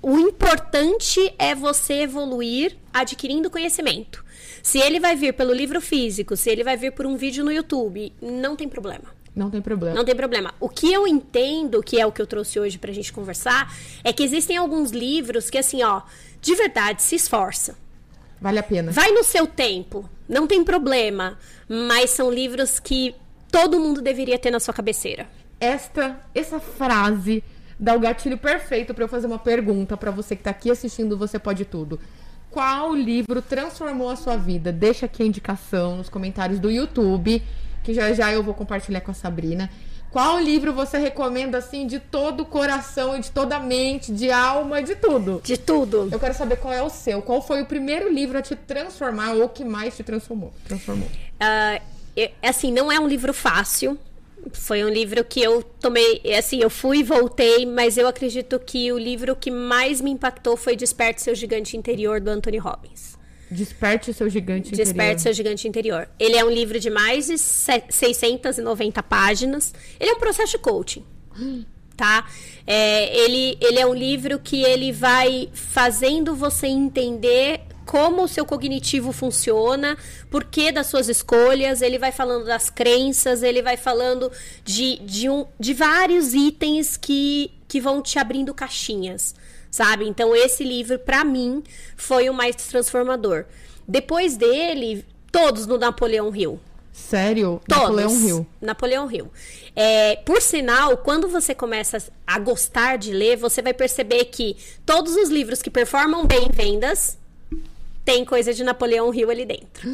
o 0.00 0.18
importante 0.18 1.34
é 1.38 1.54
você 1.54 2.00
evoluir 2.00 2.76
adquirindo 2.92 3.50
conhecimento. 3.50 4.21
Se 4.62 4.78
ele 4.78 5.00
vai 5.00 5.16
vir 5.16 5.34
pelo 5.34 5.52
livro 5.52 5.80
físico, 5.80 6.36
se 6.36 6.50
ele 6.50 6.62
vai 6.62 6.76
vir 6.76 6.92
por 6.92 7.04
um 7.04 7.16
vídeo 7.16 7.44
no 7.44 7.50
YouTube, 7.50 8.12
não 8.20 8.54
tem 8.54 8.68
problema. 8.68 9.04
Não 9.34 9.50
tem 9.50 9.62
problema. 9.62 9.96
Não 9.96 10.04
tem 10.04 10.14
problema. 10.14 10.54
O 10.60 10.68
que 10.68 10.92
eu 10.92 11.06
entendo, 11.06 11.82
que 11.82 11.98
é 11.98 12.06
o 12.06 12.12
que 12.12 12.20
eu 12.20 12.26
trouxe 12.26 12.60
hoje 12.60 12.78
pra 12.78 12.92
gente 12.92 13.12
conversar, 13.12 13.74
é 14.04 14.12
que 14.12 14.22
existem 14.22 14.56
alguns 14.56 14.90
livros 14.90 15.48
que, 15.48 15.56
assim, 15.56 15.82
ó, 15.82 16.02
de 16.40 16.54
verdade, 16.54 17.02
se 17.02 17.16
esforça. 17.16 17.76
Vale 18.40 18.58
a 18.58 18.62
pena. 18.62 18.92
Vai 18.92 19.10
no 19.12 19.24
seu 19.24 19.46
tempo, 19.46 20.08
não 20.28 20.46
tem 20.46 20.62
problema. 20.62 21.38
Mas 21.68 22.10
são 22.10 22.30
livros 22.30 22.78
que 22.78 23.14
todo 23.50 23.80
mundo 23.80 24.02
deveria 24.02 24.38
ter 24.38 24.50
na 24.50 24.60
sua 24.60 24.74
cabeceira. 24.74 25.26
Esta, 25.58 26.20
essa 26.34 26.60
frase 26.60 27.42
dá 27.78 27.94
o 27.94 28.00
gatilho 28.00 28.36
perfeito 28.36 28.92
para 28.92 29.04
eu 29.04 29.08
fazer 29.08 29.26
uma 29.26 29.38
pergunta 29.38 29.96
para 29.96 30.10
você 30.10 30.36
que 30.36 30.42
tá 30.42 30.50
aqui 30.50 30.70
assistindo 30.70 31.16
Você 31.16 31.38
Pode 31.38 31.64
Tudo. 31.64 31.98
Qual 32.52 32.94
livro 32.94 33.40
transformou 33.40 34.10
a 34.10 34.16
sua 34.16 34.36
vida? 34.36 34.70
Deixa 34.70 35.06
aqui 35.06 35.22
a 35.22 35.26
indicação 35.26 35.96
nos 35.96 36.10
comentários 36.10 36.60
do 36.60 36.70
YouTube, 36.70 37.42
que 37.82 37.94
já 37.94 38.12
já 38.12 38.30
eu 38.30 38.42
vou 38.42 38.52
compartilhar 38.52 39.00
com 39.00 39.10
a 39.10 39.14
Sabrina. 39.14 39.70
Qual 40.10 40.38
livro 40.38 40.74
você 40.74 40.98
recomenda, 40.98 41.56
assim, 41.56 41.86
de 41.86 41.98
todo 41.98 42.42
o 42.42 42.44
coração 42.44 43.16
e 43.16 43.20
de 43.20 43.30
toda 43.30 43.56
a 43.56 43.58
mente, 43.58 44.12
de 44.12 44.30
alma, 44.30 44.82
de 44.82 44.94
tudo? 44.94 45.40
De 45.42 45.56
tudo. 45.56 46.10
Eu 46.12 46.20
quero 46.20 46.34
saber 46.34 46.56
qual 46.56 46.74
é 46.74 46.82
o 46.82 46.90
seu. 46.90 47.22
Qual 47.22 47.40
foi 47.40 47.62
o 47.62 47.64
primeiro 47.64 48.12
livro 48.12 48.36
a 48.36 48.42
te 48.42 48.54
transformar 48.54 49.32
ou 49.32 49.48
que 49.48 49.64
mais 49.64 49.96
te 49.96 50.02
transformou? 50.02 50.52
transformou? 50.68 51.08
Uh, 51.08 52.30
assim, 52.42 52.70
não 52.70 52.92
é 52.92 53.00
um 53.00 53.08
livro 53.08 53.32
fácil. 53.32 53.98
Foi 54.52 54.84
um 54.84 54.88
livro 54.88 55.24
que 55.24 55.40
eu 55.40 55.62
tomei, 55.62 56.20
assim, 56.36 56.60
eu 56.60 56.68
fui 56.68 56.98
e 56.98 57.02
voltei, 57.02 57.64
mas 57.64 57.96
eu 57.96 58.08
acredito 58.08 58.58
que 58.58 58.92
o 58.92 58.98
livro 58.98 59.36
que 59.36 59.50
mais 59.50 60.00
me 60.00 60.10
impactou 60.10 60.56
foi 60.56 60.74
Desperte 60.74 61.22
Seu 61.22 61.34
Gigante 61.34 61.76
Interior, 61.76 62.20
do 62.20 62.30
Anthony 62.30 62.58
Robbins. 62.58 63.16
Desperte 63.50 64.12
Seu 64.12 64.28
Gigante 64.28 64.68
Interior. 64.68 64.84
Desperte 64.84 65.22
Seu 65.22 65.32
Gigante 65.32 65.68
Interior. 65.68 66.08
Ele 66.18 66.36
é 66.36 66.44
um 66.44 66.50
livro 66.50 66.80
de 66.80 66.90
mais 66.90 67.26
de 67.26 67.38
690 67.38 69.02
páginas. 69.02 69.74
Ele 70.00 70.10
é 70.10 70.14
um 70.14 70.18
processo 70.18 70.52
de 70.52 70.58
coaching. 70.58 71.04
Tá? 71.94 72.26
É, 72.66 73.16
ele, 73.16 73.56
ele 73.60 73.78
é 73.78 73.86
um 73.86 73.94
livro 73.94 74.38
que 74.38 74.64
ele 74.64 74.90
vai 74.90 75.50
fazendo 75.52 76.34
você 76.34 76.66
entender 76.66 77.60
como 77.92 78.22
o 78.22 78.28
seu 78.28 78.46
cognitivo 78.46 79.12
funciona, 79.12 79.98
por 80.30 80.44
que 80.44 80.72
das 80.72 80.86
suas 80.86 81.10
escolhas, 81.10 81.82
ele 81.82 81.98
vai 81.98 82.10
falando 82.10 82.46
das 82.46 82.70
crenças, 82.70 83.42
ele 83.42 83.60
vai 83.60 83.76
falando 83.76 84.32
de, 84.64 84.96
de, 85.00 85.28
um, 85.28 85.44
de 85.60 85.74
vários 85.74 86.32
itens 86.32 86.96
que, 86.96 87.52
que 87.68 87.82
vão 87.82 88.00
te 88.00 88.18
abrindo 88.18 88.54
caixinhas, 88.54 89.34
sabe? 89.70 90.08
Então, 90.08 90.34
esse 90.34 90.64
livro, 90.64 90.98
para 90.98 91.22
mim, 91.22 91.62
foi 91.94 92.30
o 92.30 92.32
mais 92.32 92.56
transformador. 92.56 93.44
Depois 93.86 94.38
dele, 94.38 95.04
todos 95.30 95.66
no 95.66 95.76
Napoleão 95.76 96.34
Hill. 96.34 96.58
Sério? 96.94 97.60
Todos. 97.68 97.82
Napoleão 97.82 98.26
Hill. 98.26 98.46
Napoleão 98.58 99.12
Hill. 99.12 99.30
É, 99.76 100.16
por 100.24 100.40
sinal, 100.40 100.96
quando 100.96 101.28
você 101.28 101.54
começa 101.54 102.02
a 102.26 102.38
gostar 102.38 102.96
de 102.96 103.12
ler, 103.12 103.36
você 103.36 103.60
vai 103.60 103.74
perceber 103.74 104.24
que 104.26 104.56
todos 104.86 105.14
os 105.14 105.28
livros 105.28 105.60
que 105.60 105.68
performam 105.68 106.24
bem 106.24 106.46
em 106.46 106.50
vendas 106.50 107.20
tem 108.04 108.24
coisa 108.24 108.52
de 108.52 108.64
Napoleão 108.64 109.12
Hill 109.14 109.30
ali 109.30 109.44
dentro. 109.44 109.88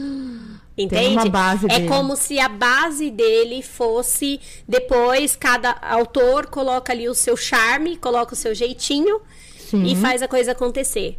Entende? 0.76 1.02
Tem 1.04 1.12
uma 1.12 1.24
base 1.28 1.66
é 1.70 1.86
como 1.86 2.16
se 2.16 2.38
a 2.38 2.48
base 2.48 3.10
dele 3.10 3.62
fosse 3.62 4.40
depois 4.66 5.34
cada 5.36 5.72
autor 5.82 6.46
coloca 6.46 6.92
ali 6.92 7.08
o 7.08 7.14
seu 7.14 7.36
charme, 7.36 7.96
coloca 7.96 8.32
o 8.34 8.36
seu 8.36 8.54
jeitinho 8.54 9.20
Sim. 9.58 9.84
e 9.84 9.96
faz 9.96 10.22
a 10.22 10.28
coisa 10.28 10.52
acontecer. 10.52 11.18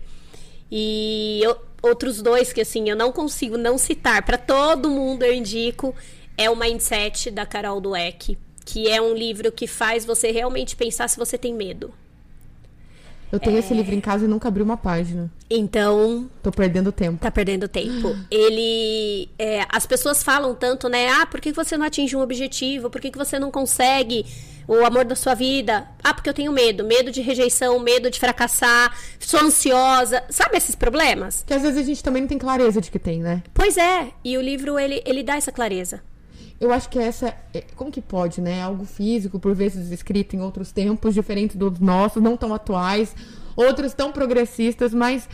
E 0.72 1.42
eu- 1.44 1.58
outros 1.82 2.22
dois 2.22 2.52
que 2.54 2.62
assim 2.62 2.90
eu 2.90 2.96
não 2.96 3.12
consigo 3.12 3.58
não 3.58 3.78
citar, 3.78 4.24
para 4.24 4.38
todo 4.38 4.90
mundo 4.90 5.24
eu 5.24 5.34
indico, 5.34 5.96
é 6.38 6.50
o 6.50 6.56
Mindset 6.56 7.32
da 7.32 7.46
Carol 7.46 7.82
Dweck, 7.82 8.38
que 8.66 8.88
é 8.90 9.02
um 9.02 9.14
livro 9.14 9.52
que 9.52 9.68
faz 9.68 10.06
você 10.06 10.32
realmente 10.32 10.76
pensar 10.76 11.08
se 11.10 11.18
você 11.18 11.38
tem 11.38 11.54
medo. 11.54 11.94
Eu 13.32 13.40
tenho 13.40 13.58
É. 13.58 13.60
esse 13.60 13.74
livro 13.74 13.94
em 13.94 14.02
casa 14.02 14.26
e 14.26 14.28
nunca 14.28 14.48
abri 14.48 14.64
uma 14.64 14.78
página. 14.78 15.32
Então, 15.50 16.30
Tô 16.42 16.52
perdendo 16.52 16.92
tempo. 16.92 17.20
tá 17.22 17.30
perdendo 17.30 17.68
tempo. 17.68 18.16
Ele. 18.32 19.30
é, 19.38 19.66
as 19.70 19.86
pessoas 19.86 20.24
falam 20.24 20.56
tanto, 20.56 20.90
né? 20.90 21.10
Ah, 21.10 21.26
por 21.26 21.40
que 21.40 21.52
você 21.52 21.78
não 21.78 21.86
atinge 21.86 22.16
um 22.16 22.22
objetivo? 22.22 22.90
Por 22.90 23.00
que, 23.02 23.12
que 23.12 23.18
você 23.18 23.38
não 23.38 23.52
consegue 23.52 24.26
o 24.68 24.86
amor 24.86 25.06
da 25.06 25.16
sua 25.16 25.34
vida? 25.36 25.88
Ah, 26.04 26.14
porque 26.14 26.30
eu 26.30 26.34
tenho 26.34 26.52
medo. 26.52 26.84
Medo 26.84 27.12
de 27.12 27.22
rejeição, 27.22 27.80
medo 27.80 28.10
de 28.10 28.20
fracassar, 28.20 28.96
sou 29.20 29.40
ansiosa. 29.42 30.24
Sabe 30.30 30.58
esses 30.58 30.76
problemas? 30.76 31.44
Que 31.46 31.54
às 31.54 31.62
vezes 31.62 31.78
a 31.78 31.84
gente 31.84 32.04
também 32.04 32.22
não 32.24 32.30
tem 32.30 32.38
clareza 32.38 32.82
de 32.82 32.90
que 32.90 33.00
tem, 33.00 33.20
né? 33.22 33.44
Pois 33.54 33.78
é. 33.78 34.10
E 34.24 34.38
o 34.38 34.42
livro, 34.42 34.78
ele, 34.80 35.02
ele 35.06 35.22
dá 35.24 35.36
essa 35.36 35.52
clareza. 35.52 36.02
Eu 36.60 36.72
acho 36.74 36.90
que 36.90 37.00
essa. 37.00 37.34
é- 37.54 37.64
Como 37.76 37.92
que 37.92 38.02
pode, 38.02 38.42
né? 38.42 38.62
Algo 38.62 38.86
físico, 38.86 39.40
por 39.40 39.56
vezes 39.56 39.92
escrito 39.92 40.36
em 40.36 40.42
outros 40.42 40.72
tempos, 40.72 41.14
diferentes 41.14 41.56
dos 41.56 41.80
nossos, 41.80 42.22
não 42.22 42.36
tão 42.36 42.54
atuais, 42.54 43.16
outros 43.56 43.94
tão 43.94 44.12
progressistas, 44.12 44.94
mas 44.94 45.28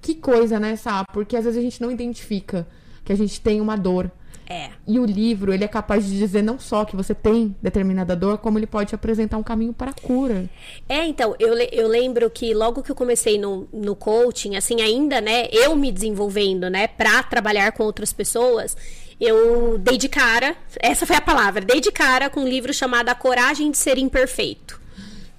que 0.00 0.14
coisa, 0.14 0.58
né, 0.58 0.76
Sá? 0.76 1.04
Porque 1.12 1.36
às 1.36 1.44
vezes 1.44 1.58
a 1.58 1.62
gente 1.62 1.80
não 1.80 1.90
identifica 1.90 2.66
que 3.04 3.12
a 3.12 3.16
gente 3.16 3.40
tem 3.40 3.60
uma 3.60 3.76
dor. 3.76 4.10
É. 4.48 4.68
E 4.84 4.98
o 4.98 5.04
livro, 5.04 5.54
ele 5.54 5.62
é 5.62 5.68
capaz 5.68 6.04
de 6.04 6.18
dizer 6.18 6.42
não 6.42 6.58
só 6.58 6.84
que 6.84 6.96
você 6.96 7.14
tem 7.14 7.54
determinada 7.62 8.16
dor, 8.16 8.38
como 8.38 8.58
ele 8.58 8.66
pode 8.66 8.92
apresentar 8.92 9.36
um 9.36 9.44
caminho 9.44 9.72
para 9.72 9.92
a 9.92 9.94
cura. 9.94 10.50
É, 10.88 11.06
então, 11.06 11.36
eu, 11.38 11.54
eu 11.56 11.86
lembro 11.86 12.28
que 12.28 12.52
logo 12.52 12.82
que 12.82 12.90
eu 12.90 12.96
comecei 12.96 13.38
no, 13.38 13.68
no 13.72 13.94
coaching, 13.94 14.56
assim, 14.56 14.80
ainda, 14.80 15.20
né, 15.20 15.46
eu 15.52 15.76
me 15.76 15.92
desenvolvendo, 15.92 16.68
né, 16.68 16.88
pra 16.88 17.22
trabalhar 17.22 17.70
com 17.70 17.84
outras 17.84 18.12
pessoas, 18.12 18.76
eu 19.20 19.78
dei 19.78 19.98
de 19.98 20.08
cara, 20.08 20.56
essa 20.80 21.06
foi 21.06 21.16
a 21.16 21.20
palavra, 21.20 21.60
dei 21.60 21.80
de 21.80 21.92
cara 21.92 22.30
com 22.30 22.40
um 22.40 22.48
livro 22.48 22.72
chamado 22.72 23.08
A 23.08 23.14
Coragem 23.14 23.70
de 23.70 23.76
Ser 23.76 23.98
Imperfeito. 23.98 24.80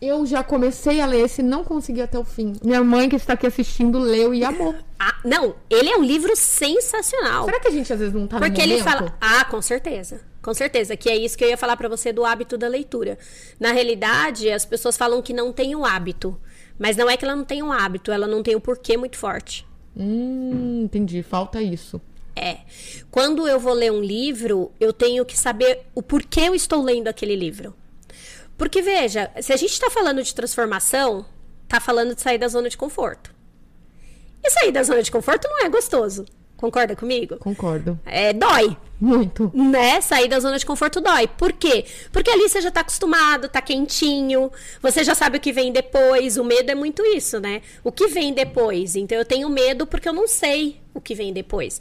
Eu 0.02 0.26
já 0.26 0.44
comecei 0.44 1.00
a 1.00 1.06
ler 1.06 1.26
esse, 1.26 1.44
não 1.44 1.64
consegui 1.64 2.02
até 2.02 2.18
o 2.18 2.24
fim. 2.24 2.54
Minha 2.64 2.84
mãe, 2.84 3.08
que 3.08 3.16
está 3.16 3.34
aqui 3.34 3.46
assistindo, 3.46 4.00
leu 4.00 4.34
e 4.34 4.44
amou. 4.44 4.74
Ah, 5.00 5.16
não, 5.24 5.56
ele 5.70 5.90
é 5.90 5.96
um 5.96 6.04
livro 6.04 6.36
sensacional. 6.36 7.46
Será 7.46 7.60
que 7.60 7.68
a 7.68 7.72
gente 7.72 7.94
às 7.94 8.00
vezes 8.00 8.14
não 8.14 8.26
tá 8.26 8.40
Porque 8.40 8.60
ele 8.60 8.82
fala. 8.82 9.16
Ah, 9.22 9.46
com 9.46 9.62
certeza. 9.62 10.22
Com 10.42 10.56
certeza. 10.56 10.98
Que 10.98 11.08
é 11.08 11.16
isso 11.16 11.38
que 11.38 11.44
eu 11.44 11.50
ia 11.50 11.58
falar 11.58 11.78
pra 11.78 11.88
você 11.88 12.12
do 12.12 12.26
hábito 12.26 12.58
da 12.58 12.68
leitura. 12.68 13.16
Na 13.60 13.72
realidade, 13.72 14.50
as 14.50 14.66
pessoas 14.66 14.98
falam 14.98 15.22
que 15.22 15.34
não 15.34 15.54
tem 15.54 15.76
o 15.76 15.86
hábito. 15.86 16.36
Mas 16.80 16.98
não 16.98 17.08
é 17.08 17.16
que 17.16 17.24
ela 17.24 17.36
não 17.36 17.46
tem 17.46 17.62
um 17.62 17.72
hábito, 17.72 18.12
ela 18.12 18.26
não 18.26 18.42
tem 18.42 18.56
o 18.56 18.62
porquê 18.62 18.98
muito 18.98 19.18
forte. 19.18 19.68
Hum, 19.96 20.82
entendi. 20.84 21.22
Falta 21.22 21.62
isso. 21.62 22.02
É. 22.42 22.58
Quando 23.12 23.48
eu 23.48 23.60
vou 23.60 23.74
ler 23.74 23.92
um 23.92 24.02
livro, 24.02 24.72
eu 24.80 24.92
tenho 24.92 25.24
que 25.24 25.38
saber 25.38 25.86
o 25.94 26.02
porquê 26.02 26.42
eu 26.42 26.56
estou 26.56 26.82
lendo 26.82 27.08
aquele 27.08 27.36
livro. 27.36 27.76
Porque, 28.58 28.82
veja, 28.82 29.32
se 29.42 29.54
a 29.54 29.58
gente 29.58 29.72
está 29.72 29.90
falando 29.90 30.24
de 30.24 30.34
transformação, 30.34 31.26
tá 31.68 31.80
falando 31.80 32.16
de 32.16 32.22
sair 32.22 32.38
da 32.38 32.48
zona 32.48 32.70
de 32.70 32.78
conforto. 32.78 33.34
E 34.44 34.50
sair 34.50 34.72
da 34.72 34.82
zona 34.82 35.04
de 35.04 35.12
conforto 35.12 35.48
não 35.48 35.66
é 35.66 35.70
gostoso. 35.70 36.26
Concorda 36.58 36.96
comigo? 36.96 37.38
Concordo. 37.38 38.00
É, 38.06 38.34
dói. 38.34 38.78
Muito. 39.00 39.52
né? 39.52 40.00
Sair 40.00 40.28
da 40.28 40.40
zona 40.40 40.60
de 40.60 40.66
conforto 40.66 41.02
dói. 41.02 41.28
Por 41.28 41.52
quê? 41.54 41.86
Porque 42.12 42.30
ali 42.30 42.48
você 42.48 42.62
já 42.62 42.70
tá 42.70 42.82
acostumado, 42.82 43.50
tá 43.50 43.60
quentinho, 43.64 44.52
você 44.80 45.04
já 45.04 45.16
sabe 45.16 45.38
o 45.38 45.42
que 45.42 45.52
vem 45.52 45.72
depois. 45.72 46.38
O 46.38 46.44
medo 46.44 46.70
é 46.70 46.76
muito 46.76 47.04
isso, 47.04 47.40
né? 47.40 47.64
O 47.84 47.92
que 47.92 48.08
vem 48.08 48.32
depois. 48.32 48.96
Então 48.96 49.18
eu 49.18 49.26
tenho 49.26 49.50
medo 49.50 49.88
porque 49.88 50.08
eu 50.08 50.14
não 50.14 50.28
sei 50.28 50.80
o 50.94 51.02
que 51.02 51.16
vem 51.16 51.34
depois. 51.34 51.80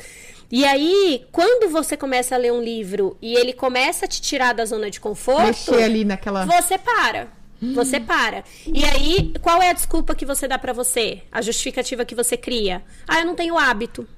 E 0.51 0.65
aí, 0.65 1.25
quando 1.31 1.71
você 1.71 1.97
começa 1.97 2.35
a 2.35 2.39
ler 2.39 2.53
um 2.53 2.61
livro 2.61 3.17
e 3.23 3.35
ele 3.35 3.53
começa 3.53 4.05
a 4.05 4.09
te 4.09 4.21
tirar 4.21 4.53
da 4.53 4.65
zona 4.65 4.91
de 4.91 4.99
conforto, 4.99 5.47
Mexer 5.47 5.83
ali 5.83 6.05
naquela. 6.05 6.45
você 6.45 6.77
para. 6.77 7.29
Você 7.75 8.01
para. 8.01 8.43
E 8.67 8.85
aí, 8.85 9.35
qual 9.43 9.61
é 9.63 9.69
a 9.69 9.73
desculpa 9.75 10.15
que 10.15 10.25
você 10.25 10.49
dá 10.49 10.59
pra 10.59 10.73
você? 10.73 11.23
A 11.31 11.43
justificativa 11.43 12.05
que 12.07 12.15
você 12.15 12.37
cria? 12.37 12.83
Ah, 13.07 13.21
eu 13.21 13.27
não 13.27 13.35
tenho 13.35 13.57
hábito. 13.57 14.09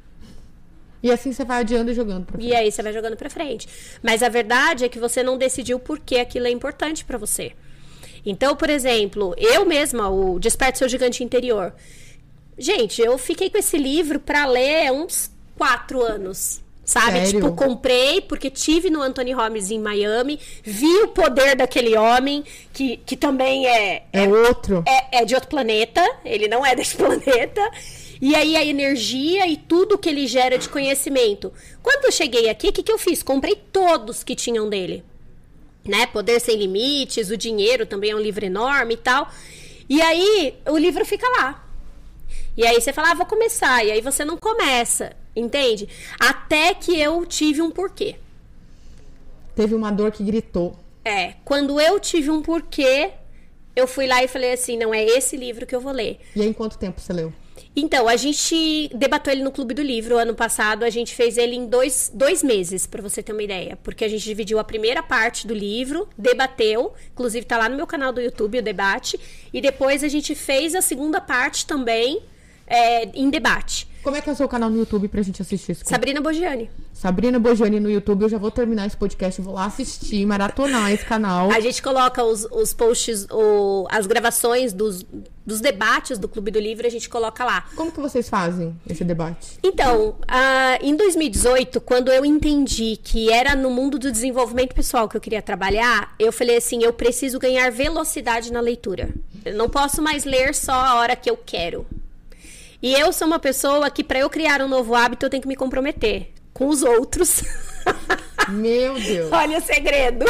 E 1.03 1.11
assim 1.11 1.33
você 1.33 1.45
vai 1.45 1.59
adiando 1.61 1.91
e 1.91 1.95
jogando 1.95 2.25
pra 2.25 2.41
E 2.41 2.55
aí 2.55 2.71
você 2.71 2.81
vai 2.83 2.93
jogando 2.93 3.17
pra 3.17 3.29
frente. 3.29 3.69
Mas 4.01 4.23
a 4.23 4.29
verdade 4.29 4.85
é 4.85 4.89
que 4.89 5.01
você 5.01 5.23
não 5.23 5.37
decidiu 5.37 5.81
por 5.81 5.99
que 5.99 6.21
aquilo 6.21 6.47
é 6.47 6.51
importante 6.51 7.05
pra 7.05 7.19
você. 7.19 7.53
Então, 8.25 8.55
por 8.55 8.71
exemplo, 8.71 9.35
eu 9.37 9.67
mesma, 9.67 10.09
o 10.09 10.39
Desperte 10.39 10.79
Seu 10.79 10.89
Gigante 10.89 11.25
Interior. 11.25 11.75
Gente, 12.57 13.03
eu 13.03 13.19
fiquei 13.19 13.51
com 13.51 13.59
esse 13.59 13.77
livro 13.77 14.21
pra 14.21 14.47
ler 14.47 14.93
uns 14.93 15.29
quatro 15.63 16.03
anos. 16.03 16.61
Sabe? 16.85 17.13
Sério? 17.13 17.41
Tipo, 17.41 17.53
comprei 17.55 18.21
porque 18.21 18.51
tive 18.51 18.91
no 18.91 19.01
Anthony 19.01 19.31
Holmes 19.33 19.71
em 19.71 19.79
Miami, 19.79 20.41
vi 20.65 20.93
o 21.03 21.09
poder 21.09 21.55
daquele 21.55 21.97
homem, 21.97 22.43
que, 22.73 22.97
que 23.07 23.17
também 23.17 23.69
é, 23.69 24.05
É 24.13 24.27
outro. 24.27 24.83
é, 24.87 25.21
é 25.21 25.25
de 25.25 25.35
outro 25.37 25.49
planeta, 25.49 26.03
ele 26.25 26.49
não 26.49 26.67
é 26.67 26.75
desse 26.75 26.97
planeta. 26.99 27.61
E 28.21 28.35
aí 28.35 28.57
a 28.57 28.65
energia 28.65 29.47
e 29.47 29.57
tudo 29.57 29.97
que 29.97 30.09
ele 30.09 30.27
gera 30.27 30.59
de 30.59 30.69
conhecimento. 30.69 31.53
Quando 31.81 32.07
eu 32.07 32.13
cheguei 32.13 32.49
aqui, 32.49 32.69
o 32.69 32.73
que, 32.73 32.83
que 32.83 32.93
eu 32.93 32.99
fiz? 32.99 33.23
Comprei 33.23 33.55
todos 33.73 34.25
que 34.25 34.35
tinham 34.35 34.69
dele. 34.69 35.05
Né? 35.85 36.07
Poder 36.07 36.41
Sem 36.41 36.57
Limites, 36.57 37.31
O 37.31 37.37
Dinheiro 37.37 37.87
também 37.87 38.11
é 38.11 38.17
um 38.17 38.21
livro 38.21 38.45
enorme 38.45 38.95
e 38.95 38.97
tal. 38.97 39.29
E 39.89 40.01
aí 40.03 40.55
o 40.69 40.77
livro 40.77 41.05
fica 41.05 41.29
lá. 41.39 41.65
E 42.57 42.67
aí 42.67 42.81
você 42.81 42.93
fala, 42.93 43.13
ah, 43.13 43.15
vou 43.15 43.27
começar. 43.27 43.85
E 43.85 43.91
aí 43.91 44.01
você 44.01 44.25
não 44.25 44.37
começa, 44.37 45.17
entende? 45.35 45.89
Até 46.19 46.75
que 46.75 46.99
eu 46.99 47.25
tive 47.27 47.63
um 47.63 47.71
porquê. 47.71 48.17
Teve 49.55 49.75
uma 49.75 49.91
dor 49.91 50.11
que 50.11 50.25
gritou. 50.25 50.77
É, 51.05 51.35
quando 51.45 51.81
eu 51.81 51.99
tive 51.99 52.31
um 52.31 52.43
porquê, 52.43 53.11
eu 53.75 53.87
fui 53.87 54.07
lá 54.07 54.23
e 54.23 54.29
falei 54.29 54.53
assim, 54.53 54.77
não 54.77 54.95
é 54.95 55.05
esse 55.05 55.37
livro 55.37 55.67
que 55.67 55.75
eu 55.75 55.81
vou 55.81 55.93
ler. 55.93 56.21
E 56.35 56.43
aí, 56.43 56.49
em 56.49 56.53
quanto 56.53 56.79
tempo 56.79 57.01
você 57.01 57.13
leu? 57.13 57.33
Então, 57.75 58.07
a 58.07 58.17
gente 58.17 58.91
debateu 58.95 59.33
ele 59.33 59.43
no 59.43 59.51
Clube 59.51 59.73
do 59.73 59.83
Livro 59.83 60.19
ano 60.19 60.35
passado. 60.35 60.85
A 60.85 60.91
gente 60.91 61.15
fez 61.15 61.39
ele 61.39 61.57
em 61.57 61.67
dois, 61.67 62.11
dois 62.13 62.43
meses, 62.43 62.87
pra 62.87 63.01
você 63.01 63.23
ter 63.23 63.33
uma 63.33 63.43
ideia. 63.43 63.79
Porque 63.83 64.05
a 64.05 64.09
gente 64.09 64.23
dividiu 64.23 64.59
a 64.59 64.65
primeira 64.65 65.03
parte 65.03 65.47
do 65.47 65.55
livro, 65.55 66.07
debateu, 66.17 66.93
inclusive 67.13 67.47
tá 67.47 67.57
lá 67.57 67.69
no 67.69 67.77
meu 67.77 67.87
canal 67.87 68.13
do 68.13 68.21
YouTube 68.21 68.59
o 68.59 68.63
debate. 68.63 69.19
E 69.53 69.61
depois 69.61 70.05
a 70.05 70.09
gente 70.09 70.35
fez 70.35 70.75
a 70.75 70.83
segunda 70.83 71.21
parte 71.21 71.65
também 71.67 72.21
é, 72.67 73.07
em 73.07 73.31
debate. 73.31 73.89
Como 74.03 74.17
é 74.17 74.21
que 74.21 74.29
é 74.29 74.33
o 74.33 74.37
seu 74.37 74.49
canal 74.49 74.69
no 74.69 74.79
YouTube 74.79 75.07
pra 75.09 75.23
gente 75.23 75.41
assistir 75.41 75.73
isso? 75.73 75.83
Sabrina 75.85 76.21
Bogiani. 76.21 76.69
Sabrina 76.93 77.39
Bojani 77.39 77.79
no 77.79 77.89
YouTube. 77.91 78.23
Eu 78.23 78.29
já 78.29 78.37
vou 78.39 78.51
terminar 78.51 78.87
esse 78.87 78.97
podcast, 78.97 79.41
vou 79.41 79.55
lá 79.55 79.67
assistir, 79.67 80.27
maratonar 80.27 80.91
esse 80.91 81.05
canal. 81.05 81.51
A 81.53 81.61
gente 81.61 81.81
coloca 81.81 82.23
os, 82.25 82.45
os 82.51 82.73
posts, 82.75 83.27
o- 83.31 83.87
as 83.91 84.07
gravações 84.07 84.73
dos, 84.73 85.05
dos 85.47 85.61
debates 85.61 86.19
do 86.19 86.29
Clube 86.29 86.51
do 86.51 86.59
Livro, 86.59 86.85
a 86.87 86.91
gente 86.91 87.09
coloca 87.09 87.45
lá. 87.45 87.65
Como 87.77 87.93
que 87.93 88.01
vocês 88.01 88.29
fazem 88.29 88.75
esse 88.91 89.05
debate? 89.05 89.59
Então, 89.63 90.17
ah, 90.27 90.79
em 90.81 90.97
2018, 90.97 91.81
quando 91.81 92.11
eu 92.11 92.25
entendi 92.25 92.97
que 93.03 93.31
era 93.33 93.55
no 93.55 93.71
mundo 93.71 93.99
do 94.01 94.11
desenvolvimento 94.11 94.75
pessoal 94.75 95.09
que 95.09 95.17
eu 95.17 95.21
queria 95.21 95.41
trabalhar, 95.43 96.15
eu 96.19 96.33
falei 96.33 96.57
assim: 96.57 96.83
eu 96.83 96.93
preciso 96.93 97.39
ganhar 97.39 97.71
velocidade 97.71 98.53
na 98.53 98.61
leitura. 98.61 99.11
Eu 99.45 99.55
não 99.55 99.69
posso 99.69 100.03
mais 100.03 100.25
ler 100.25 100.55
só 100.55 100.73
a 100.73 100.95
hora 100.97 101.15
que 101.17 101.31
eu 101.31 101.37
quero. 101.37 101.87
E 102.83 102.93
eu 102.95 103.13
sou 103.13 103.29
uma 103.29 103.39
pessoa 103.39 103.89
que, 103.91 104.03
para 104.03 104.19
eu 104.19 104.29
criar 104.29 104.61
um 104.61 104.69
novo 104.69 104.95
hábito, 104.95 105.25
eu 105.25 105.31
tenho 105.31 105.43
que 105.43 105.49
me 105.49 105.55
comprometer 105.55 106.33
com 106.53 106.69
os 106.69 106.83
outros. 106.83 107.43
Meu 108.49 108.95
Deus. 108.95 109.31
Olha 109.31 109.59
o 109.59 109.63
segredo. 109.63 110.25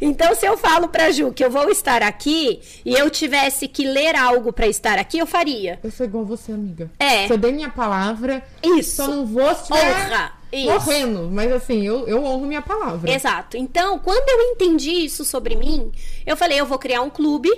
Então, 0.00 0.34
se 0.34 0.46
eu 0.46 0.56
falo 0.56 0.88
pra 0.88 1.10
Ju 1.10 1.32
que 1.32 1.44
eu 1.44 1.50
vou 1.50 1.68
estar 1.70 2.02
aqui 2.02 2.60
e 2.84 2.94
eu 2.94 3.10
tivesse 3.10 3.68
que 3.68 3.84
ler 3.86 4.16
algo 4.16 4.52
pra 4.52 4.66
estar 4.66 4.98
aqui, 4.98 5.18
eu 5.18 5.26
faria. 5.26 5.78
Eu 5.82 5.90
sou 5.90 6.06
igual 6.06 6.24
você, 6.24 6.52
amiga. 6.52 6.90
É. 6.98 7.26
Se 7.26 7.32
eu 7.32 7.38
dei 7.38 7.52
minha 7.52 7.68
palavra, 7.68 8.42
Isso. 8.62 8.96
só 8.96 9.08
não 9.08 9.26
vou 9.26 9.54
se 9.54 9.72
Honra. 9.72 10.32
Isso. 10.52 10.70
morrendo. 10.70 11.28
Mas 11.30 11.52
assim, 11.52 11.86
eu, 11.86 12.06
eu 12.06 12.24
honro 12.24 12.46
minha 12.46 12.62
palavra. 12.62 13.10
Exato. 13.10 13.56
Então, 13.56 13.98
quando 13.98 14.28
eu 14.28 14.52
entendi 14.52 14.92
isso 14.92 15.24
sobre 15.24 15.56
mim, 15.56 15.92
eu 16.24 16.36
falei, 16.36 16.58
eu 16.58 16.66
vou 16.66 16.78
criar 16.78 17.02
um 17.02 17.10
clube 17.10 17.50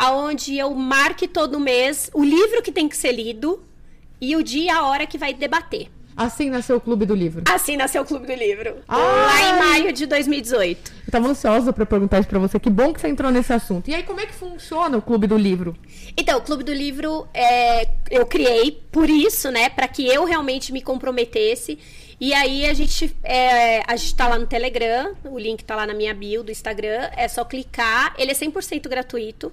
aonde 0.00 0.56
eu 0.56 0.74
marque 0.74 1.28
todo 1.28 1.60
mês 1.60 2.10
o 2.14 2.24
livro 2.24 2.62
que 2.62 2.72
tem 2.72 2.88
que 2.88 2.96
ser 2.96 3.12
lido 3.12 3.62
e 4.18 4.34
o 4.34 4.42
dia 4.42 4.64
e 4.64 4.68
a 4.70 4.86
hora 4.86 5.06
que 5.06 5.18
vai 5.18 5.34
debater. 5.34 5.90
Assim 6.16 6.48
nasceu 6.48 6.76
o 6.76 6.80
Clube 6.80 7.04
do 7.04 7.14
Livro. 7.14 7.42
Assim 7.46 7.76
nasceu 7.76 8.02
o 8.02 8.04
Clube 8.06 8.26
do 8.26 8.32
Livro. 8.32 8.76
Ai. 8.88 8.98
Lá 8.98 9.42
em 9.42 9.58
maio 9.58 9.92
de 9.92 10.06
2018. 10.06 10.92
Eu 11.06 11.10
tava 11.10 11.28
ansiosa 11.28 11.72
pra 11.72 11.84
perguntar 11.86 12.18
isso 12.18 12.28
pra 12.28 12.38
você. 12.38 12.58
Que 12.58 12.68
bom 12.68 12.92
que 12.92 13.00
você 13.00 13.08
entrou 13.08 13.30
nesse 13.30 13.52
assunto. 13.52 13.88
E 13.88 13.94
aí, 13.94 14.02
como 14.02 14.20
é 14.20 14.26
que 14.26 14.34
funciona 14.34 14.98
o 14.98 15.02
Clube 15.02 15.26
do 15.26 15.36
Livro? 15.36 15.76
Então, 16.16 16.38
o 16.38 16.42
Clube 16.42 16.64
do 16.64 16.74
Livro 16.74 17.26
é, 17.32 17.88
eu 18.10 18.26
criei 18.26 18.82
por 18.92 19.08
isso, 19.08 19.50
né? 19.50 19.70
Para 19.70 19.88
que 19.88 20.06
eu 20.06 20.24
realmente 20.24 20.72
me 20.72 20.82
comprometesse. 20.82 21.78
E 22.20 22.34
aí 22.34 22.66
a 22.66 22.74
gente, 22.74 23.16
é, 23.22 23.82
a 23.86 23.96
gente 23.96 24.14
tá 24.14 24.28
lá 24.28 24.38
no 24.38 24.46
Telegram, 24.46 25.14
o 25.24 25.38
link 25.38 25.64
tá 25.64 25.74
lá 25.74 25.86
na 25.86 25.94
minha 25.94 26.12
bio 26.12 26.42
do 26.42 26.50
Instagram, 26.50 27.08
é 27.16 27.26
só 27.28 27.44
clicar, 27.46 28.14
ele 28.18 28.30
é 28.30 28.34
100% 28.34 28.88
gratuito. 28.90 29.50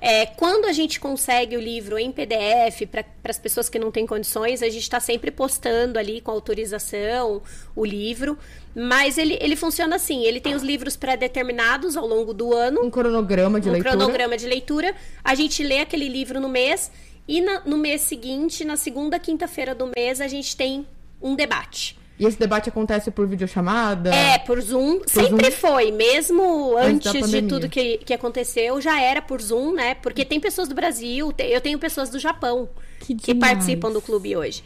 É, 0.00 0.24
quando 0.24 0.64
a 0.64 0.72
gente 0.72 0.98
consegue 0.98 1.56
o 1.56 1.60
livro 1.60 1.98
em 1.98 2.10
PDF 2.10 2.86
para 2.90 3.04
as 3.24 3.38
pessoas 3.38 3.68
que 3.68 3.78
não 3.78 3.90
têm 3.90 4.06
condições, 4.06 4.62
a 4.62 4.68
gente 4.70 4.82
está 4.82 4.98
sempre 4.98 5.30
postando 5.30 5.98
ali 5.98 6.20
com 6.22 6.30
autorização 6.30 7.42
o 7.76 7.84
livro. 7.84 8.38
Mas 8.74 9.18
ele, 9.18 9.36
ele 9.40 9.56
funciona 9.56 9.96
assim: 9.96 10.24
ele 10.24 10.40
tem 10.40 10.54
os 10.54 10.62
livros 10.62 10.96
pré-determinados 10.96 11.96
ao 11.96 12.06
longo 12.06 12.32
do 12.32 12.54
ano 12.54 12.80
Um 12.82 12.90
cronograma 12.90 13.60
de 13.60 13.68
um 13.68 13.72
leitura. 13.72 13.94
cronograma 13.96 14.36
de 14.36 14.46
leitura. 14.46 14.94
A 15.22 15.34
gente 15.34 15.62
lê 15.62 15.80
aquele 15.80 16.08
livro 16.08 16.40
no 16.40 16.48
mês 16.48 16.90
e 17.28 17.40
na- 17.42 17.60
no 17.66 17.76
mês 17.76 18.00
seguinte, 18.00 18.64
na 18.64 18.76
segunda 18.76 19.18
quinta-feira 19.18 19.74
do 19.74 19.90
mês, 19.94 20.20
a 20.20 20.28
gente 20.28 20.56
tem 20.56 20.86
um 21.20 21.34
debate. 21.34 21.98
E 22.20 22.26
esse 22.26 22.38
debate 22.38 22.68
acontece 22.68 23.10
por 23.10 23.26
videochamada? 23.26 24.14
É, 24.14 24.36
por 24.36 24.60
Zoom. 24.60 25.00
Sempre 25.06 25.50
Zoom? 25.50 25.56
foi. 25.56 25.90
Mesmo 25.90 26.76
Antes 26.76 27.14
antes 27.14 27.30
de 27.30 27.42
tudo 27.42 27.66
que, 27.66 27.96
que 27.96 28.12
aconteceu, 28.12 28.78
já 28.78 29.00
era 29.00 29.22
por 29.22 29.40
Zoom, 29.40 29.72
né? 29.72 29.94
Porque 29.94 30.22
tem 30.22 30.38
pessoas 30.38 30.68
do 30.68 30.74
Brasil, 30.74 31.32
eu 31.38 31.60
tenho 31.62 31.78
pessoas 31.78 32.10
do 32.10 32.18
Japão 32.18 32.68
Que 33.00 33.14
que, 33.14 33.34
participam 33.34 33.90
do 33.90 34.02
clube 34.02 34.36
hoje. 34.36 34.62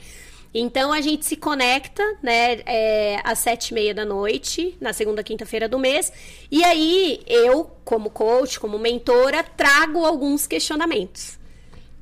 Então 0.52 0.92
a 0.92 1.00
gente 1.00 1.24
se 1.24 1.36
conecta, 1.36 2.02
né, 2.20 2.60
é, 2.66 3.20
às 3.22 3.38
sete 3.38 3.68
e 3.68 3.74
meia 3.74 3.94
da 3.94 4.04
noite, 4.04 4.76
na 4.80 4.92
segunda 4.92 5.22
quinta-feira 5.22 5.68
do 5.68 5.78
mês. 5.78 6.12
E 6.50 6.64
aí 6.64 7.20
eu, 7.24 7.70
como 7.84 8.10
coach, 8.10 8.58
como 8.58 8.80
mentora, 8.80 9.44
trago 9.44 10.04
alguns 10.04 10.44
questionamentos. 10.44 11.38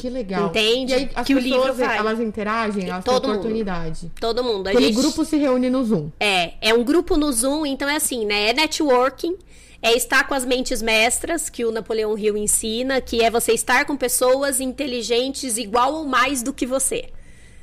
Que 0.03 0.11
legal. 0.11 0.49
Entende? 0.49 0.93
E 0.93 0.95
aí, 0.97 1.11
as 1.15 1.25
Que 1.25 1.33
o 1.33 1.41
pessoas, 1.41 1.61
livro 1.69 1.75
vai. 1.75 1.97
elas 1.97 2.19
interagem, 2.19 2.91
elas 2.91 3.05
Todo 3.05 3.21
têm 3.21 3.31
mundo. 3.31 3.39
oportunidade. 3.39 4.11
Todo 4.19 4.43
mundo. 4.43 4.67
A 4.67 4.71
Aquele 4.71 4.87
gente... 4.87 4.97
grupo 4.97 5.25
se 5.25 5.37
reúne 5.37 5.71
no 5.71 5.85
Zoom. 5.85 6.11
É, 6.19 6.55
é 6.61 6.75
um 6.75 6.83
grupo 6.83 7.17
no 7.17 7.31
Zoom, 7.33 7.65
então 7.65 7.89
é 7.89 7.95
assim, 7.95 8.27
né? 8.27 8.49
É 8.49 8.53
networking, 8.53 9.37
é 9.81 9.93
estar 9.97 10.27
com 10.27 10.35
as 10.35 10.45
mentes 10.45 10.83
mestras, 10.83 11.49
que 11.49 11.65
o 11.65 11.71
Napoleão 11.71 12.19
Hill 12.19 12.37
ensina, 12.37 13.01
que 13.01 13.23
é 13.23 13.31
você 13.31 13.53
estar 13.53 13.85
com 13.85 13.97
pessoas 13.97 14.59
inteligentes 14.59 15.57
igual 15.57 15.95
ou 15.95 16.05
mais 16.05 16.43
do 16.43 16.53
que 16.53 16.67
você. 16.67 17.05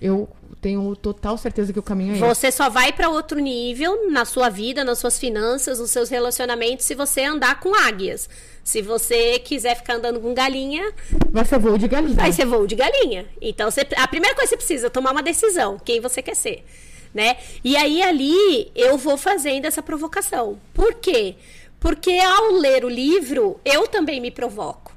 Eu 0.02 0.30
tenho 0.62 0.96
total 0.96 1.38
certeza 1.38 1.74
que 1.74 1.80
o 1.80 1.84
caminho 1.84 2.14
é 2.14 2.16
esse. 2.16 2.26
Você 2.26 2.52
só 2.54 2.70
vai 2.70 2.94
para 2.94 3.10
outro 3.10 3.38
nível 3.38 4.10
na 4.10 4.24
sua 4.24 4.48
vida, 4.48 4.86
nas 4.86 4.98
suas 5.00 5.20
finanças, 5.20 5.78
nos 5.78 5.92
seus 5.92 6.08
relacionamentos, 6.08 6.86
se 6.86 6.96
você 6.96 7.26
andar 7.26 7.60
com 7.60 7.76
águias. 7.76 8.30
Se 8.70 8.84
você 8.84 9.40
quiser 9.40 9.76
ficar 9.76 9.96
andando 9.96 10.20
com 10.20 10.32
galinha, 10.32 10.94
Vai 11.32 11.44
ser 11.44 11.58
voo 11.58 11.76
de 11.76 11.88
galinha. 11.88 12.16
Aí 12.20 12.32
você 12.32 12.46
voa 12.46 12.68
de 12.68 12.76
galinha. 12.76 13.26
Então, 13.42 13.72
você- 13.72 13.82
a 13.96 14.08
primeira 14.08 14.36
coisa 14.36 14.48
que 14.48 14.52
você 14.52 14.58
precisa 14.58 14.86
é 14.86 14.90
tomar 14.92 15.12
uma 15.12 15.24
decisão, 15.24 15.80
quem 15.84 16.00
você 16.00 16.22
quer 16.22 16.36
ser, 16.36 16.64
né? 17.12 17.38
E 17.64 17.76
aí 17.76 18.04
ali 18.04 18.72
eu 18.76 18.96
vou 18.96 19.18
fazendo 19.18 19.66
essa 19.66 19.82
provocação. 19.82 20.60
Por 20.72 20.94
quê? 20.94 21.34
Porque 21.80 22.12
ao 22.12 22.52
ler 22.52 22.86
o 22.86 22.90
livro, 22.90 23.60
eu 23.66 23.88
também 23.88 24.22
me 24.22 24.30
provoco. 24.30 24.96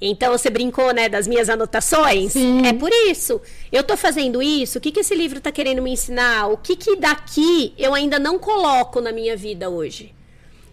Então 0.00 0.30
você 0.30 0.48
brincou, 0.48 0.94
né, 0.94 1.08
das 1.08 1.26
minhas 1.26 1.50
anotações? 1.50 2.34
Sim. 2.34 2.64
É 2.64 2.72
por 2.72 2.92
isso. 3.10 3.40
Eu 3.72 3.82
tô 3.82 3.96
fazendo 3.96 4.40
isso, 4.40 4.78
o 4.78 4.80
que, 4.80 4.92
que 4.92 5.00
esse 5.00 5.16
livro 5.16 5.40
tá 5.40 5.50
querendo 5.50 5.82
me 5.82 5.90
ensinar? 5.90 6.46
O 6.46 6.56
que, 6.56 6.76
que 6.76 6.94
daqui 6.94 7.74
eu 7.76 7.92
ainda 7.92 8.20
não 8.20 8.38
coloco 8.38 9.00
na 9.00 9.10
minha 9.10 9.36
vida 9.36 9.68
hoje? 9.68 10.14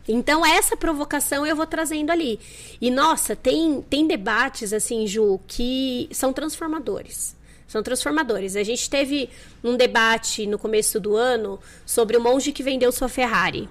Então, 0.07 0.45
essa 0.45 0.77
provocação 0.77 1.45
eu 1.45 1.55
vou 1.55 1.67
trazendo 1.67 2.11
ali. 2.11 2.39
E, 2.79 2.89
nossa, 2.89 3.35
tem, 3.35 3.81
tem 3.81 4.07
debates, 4.07 4.71
assim, 4.71 5.05
Ju, 5.05 5.39
que 5.47 6.07
são 6.11 6.31
transformadores. 6.31 7.35
São 7.67 7.83
transformadores. 7.83 8.55
A 8.55 8.63
gente 8.63 8.89
teve 8.89 9.29
um 9.63 9.75
debate 9.75 10.47
no 10.47 10.57
começo 10.57 10.99
do 10.99 11.15
ano 11.17 11.59
sobre 11.85 12.15
o 12.15 12.21
monge 12.21 12.53
que 12.53 12.63
vendeu 12.63 12.91
sua 12.91 13.09
Ferrari. 13.09 13.67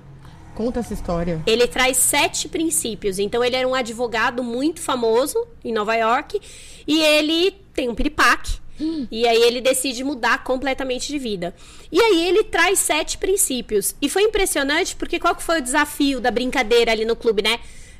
Conta 0.55 0.81
essa 0.81 0.93
história. 0.93 1.43
Ele 1.47 1.67
traz 1.67 1.97
sete 1.97 2.49
princípios. 2.49 3.19
Então, 3.19 3.43
ele 3.43 3.57
era 3.57 3.67
um 3.67 3.75
advogado 3.75 4.43
muito 4.43 4.81
famoso 4.81 5.47
em 5.65 5.73
Nova 5.73 5.95
York 5.95 6.41
e 6.87 7.03
ele 7.03 7.53
tem 7.73 7.89
um 7.89 7.95
piripaque. 7.95 8.66
E 9.11 9.27
aí 9.27 9.43
ele 9.43 9.61
decide 9.61 10.05
mudar 10.05 10.45
completamente 10.45 11.09
de 11.09 11.19
vida. 11.19 11.55
E 11.91 12.01
aí 12.01 12.29
ele 12.29 12.45
traz 12.45 12.79
sete 12.79 13.19
princípios. 13.19 13.95
E 14.01 14.09
foi 14.09 14.23
impressionante 14.23 14.95
porque 14.97 15.19
qual 15.19 15.35
que 15.35 15.43
foi 15.43 15.59
o 15.59 15.63
desafio 15.63 16.21
da 16.21 16.31
brincadeira 16.31 16.93
ali 16.93 17.05
no 17.05 17.17
clube, 17.17 17.43
né? 17.43 17.59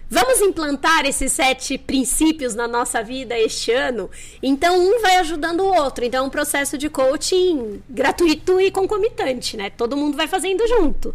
Vamos 0.09 0.41
implantar 0.41 1.05
esses 1.05 1.33
sete 1.33 1.77
princípios 1.77 2.55
na 2.55 2.69
nossa 2.69 3.03
vida 3.03 3.37
este 3.37 3.73
ano? 3.73 4.09
Então 4.41 4.79
um 4.79 5.01
vai 5.01 5.17
ajudando 5.17 5.61
o 5.61 5.75
outro. 5.75 6.05
Então 6.05 6.25
é 6.25 6.27
um 6.27 6.31
processo 6.31 6.79
de 6.79 6.89
coaching 6.89 7.83
gratuito 7.91 8.61
e 8.61 8.71
concomitante, 8.71 9.57
né? 9.57 9.69
Todo 9.71 9.97
mundo 9.97 10.17
vai 10.17 10.29
fazendo 10.29 10.67
junto. 10.69 11.15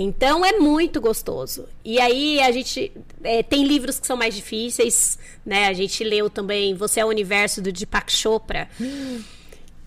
Então 0.00 0.46
é 0.46 0.52
muito 0.52 1.00
gostoso. 1.00 1.64
E 1.84 2.00
aí 2.00 2.40
a 2.40 2.52
gente 2.52 2.92
é, 3.24 3.42
tem 3.42 3.64
livros 3.64 3.98
que 3.98 4.06
são 4.06 4.16
mais 4.16 4.32
difíceis, 4.32 5.18
né? 5.44 5.66
A 5.66 5.72
gente 5.72 6.04
leu 6.04 6.30
também 6.30 6.72
Você 6.74 7.00
é 7.00 7.04
o 7.04 7.08
Universo 7.08 7.60
do 7.60 7.72
Deepak 7.72 8.12
Chopra. 8.12 8.68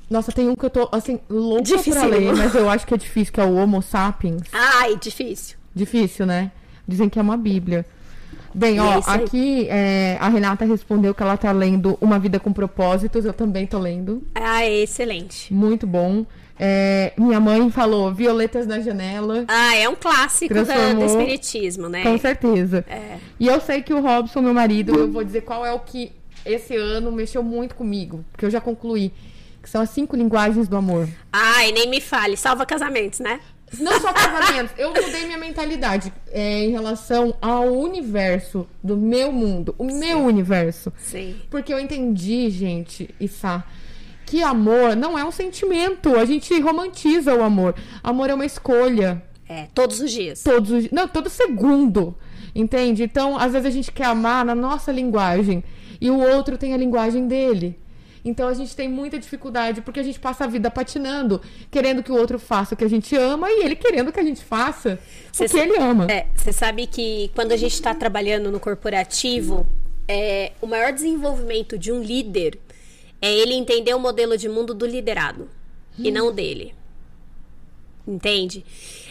Nossa, 0.10 0.34
tem 0.34 0.50
um 0.50 0.56
que 0.58 0.66
eu 0.66 0.70
tô, 0.70 0.90
assim, 0.92 1.18
louca 1.30 1.64
pra 1.64 1.78
Dificílimo. 1.78 2.10
ler, 2.10 2.36
mas 2.36 2.54
eu 2.54 2.70
acho 2.70 2.86
que 2.86 2.94
é 2.94 2.98
difícil, 2.98 3.34
que 3.34 3.40
é 3.40 3.46
o 3.46 3.56
Homo 3.56 3.82
Sapiens. 3.82 4.42
Ai, 4.52 4.98
difícil. 4.98 5.58
Difícil, 5.74 6.26
né? 6.26 6.52
Dizem 6.86 7.08
que 7.08 7.18
é 7.18 7.22
uma 7.22 7.38
bíblia. 7.38 7.86
Bem, 8.54 8.82
ó, 8.82 8.96
é 8.96 9.02
aqui 9.06 9.68
é, 9.70 10.18
a 10.20 10.28
Renata 10.28 10.66
respondeu 10.66 11.16
que 11.16 11.24
ela 11.24 11.38
tá 11.38 11.54
lendo 11.54 11.98
Uma 12.02 12.20
Vida 12.20 12.38
com 12.38 12.52
Propósitos. 12.52 13.24
Eu 13.24 13.32
também 13.32 13.66
tô 13.66 13.80
lendo. 13.80 14.22
Ah, 14.36 14.66
é 14.66 14.82
excelente. 14.82 15.54
Muito 15.54 15.88
bom. 15.88 16.26
É, 16.64 17.14
minha 17.18 17.40
mãe 17.40 17.72
falou 17.72 18.14
Violetas 18.14 18.68
na 18.68 18.80
Janela. 18.80 19.46
Ah, 19.48 19.76
é 19.76 19.90
um 19.90 19.96
clássico 19.96 20.54
da- 20.54 20.94
do 20.94 21.04
espiritismo, 21.06 21.90
né? 21.90 22.04
Com 22.04 22.16
certeza. 22.20 22.86
É. 22.88 23.18
E 23.40 23.48
eu 23.48 23.60
sei 23.60 23.82
que 23.82 23.92
o 23.92 24.00
Robson, 24.00 24.42
meu 24.42 24.54
marido, 24.54 24.94
eu 24.96 25.12
vou 25.12 25.24
dizer 25.24 25.42
qual 25.42 25.66
é 25.66 25.74
o 25.74 25.80
que 25.80 26.12
esse 26.46 26.76
ano 26.76 27.12
mexeu 27.12 27.42
muito 27.42 27.74
comigo, 27.74 28.24
porque 28.32 28.46
eu 28.46 28.50
já 28.52 28.62
concluí. 28.62 29.12
Que 29.64 29.70
são 29.70 29.82
as 29.82 29.90
cinco 29.92 30.16
linguagens 30.16 30.68
do 30.68 30.76
amor. 30.76 31.08
Ai, 31.32 31.72
nem 31.72 31.88
me 31.90 32.02
fale. 32.02 32.36
Salva 32.38 32.66
casamentos, 32.66 33.20
né? 33.20 33.40
Não 33.80 34.00
só 34.02 34.12
casamentos, 34.12 34.72
eu 34.78 34.90
mudei 34.90 35.26
minha 35.26 35.38
mentalidade 35.38 36.12
é, 36.32 36.66
em 36.66 36.72
relação 36.72 37.34
ao 37.42 37.72
universo 37.72 38.68
do 38.84 38.98
meu 38.98 39.32
mundo, 39.32 39.74
o 39.78 39.86
meu 39.86 40.20
universo. 40.26 40.92
Sim. 40.98 41.36
Porque 41.50 41.74
eu 41.74 41.80
entendi, 41.80 42.50
gente, 42.50 43.10
Issa, 43.20 43.64
que 44.26 44.42
amor 44.42 44.96
não 44.96 45.18
é 45.18 45.24
um 45.24 45.32
sentimento. 45.32 46.16
A 46.16 46.26
gente 46.26 46.60
romantiza 46.60 47.34
o 47.34 47.44
amor. 47.44 47.76
Amor 48.04 48.30
é 48.30 48.34
uma 48.34 48.46
escolha. 48.46 49.22
É, 49.48 49.68
todos 49.74 50.00
os 50.00 50.12
dias. 50.12 50.44
Todos 50.44 50.72
os, 50.72 50.92
não, 50.92 51.08
todo 51.08 51.30
segundo. 51.30 52.16
Entende? 52.54 53.04
Então, 53.04 53.38
às 53.38 53.54
vezes 53.54 53.68
a 53.68 53.72
gente 53.72 53.92
quer 53.92 54.06
amar 54.06 54.44
na 54.46 54.56
nossa 54.56 54.92
linguagem 54.92 55.64
e 56.00 56.10
o 56.10 56.18
outro 56.20 56.58
tem 56.58 56.74
a 56.74 56.78
linguagem 56.78 57.28
dele. 57.28 57.78
Então 58.24 58.48
a 58.48 58.54
gente 58.54 58.76
tem 58.76 58.88
muita 58.88 59.18
dificuldade 59.18 59.82
porque 59.82 60.00
a 60.00 60.04
gente 60.04 60.20
passa 60.20 60.44
a 60.44 60.48
vida 60.48 60.70
patinando, 60.70 61.42
querendo 61.70 62.04
que 62.04 62.12
o 62.12 62.16
outro 62.16 62.38
faça 62.38 62.76
o 62.76 62.78
que 62.78 62.84
a 62.84 62.90
gente 62.90 63.16
ama 63.16 63.50
e 63.50 63.64
ele 63.64 63.76
querendo 63.76 64.12
que 64.12 64.20
a 64.20 64.24
gente 64.24 64.44
faça 64.44 65.00
Cê 65.32 65.46
o 65.46 65.50
que 65.50 65.58
ele 65.58 65.78
ama. 65.78 66.08
É, 66.10 66.28
você 66.36 66.54
sabe 66.54 66.86
que 66.86 67.32
quando 67.34 67.52
a 67.52 67.58
gente 67.58 67.74
está 67.74 67.94
trabalhando 67.94 68.52
no 68.52 68.60
corporativo, 68.60 69.66
é, 70.08 70.52
o 70.62 70.68
maior 70.68 70.94
desenvolvimento 70.94 71.78
de 71.78 71.92
um 71.92 72.02
líder 72.02 72.60
é 73.22 73.32
ele 73.34 73.54
entender 73.54 73.94
o 73.94 74.00
modelo 74.00 74.38
de 74.38 74.50
mundo 74.50 74.74
do 74.74 74.86
liderado 74.86 75.50
e 75.98 76.10
não 76.12 76.32
dele. 76.34 76.74
Entende? 78.08 78.66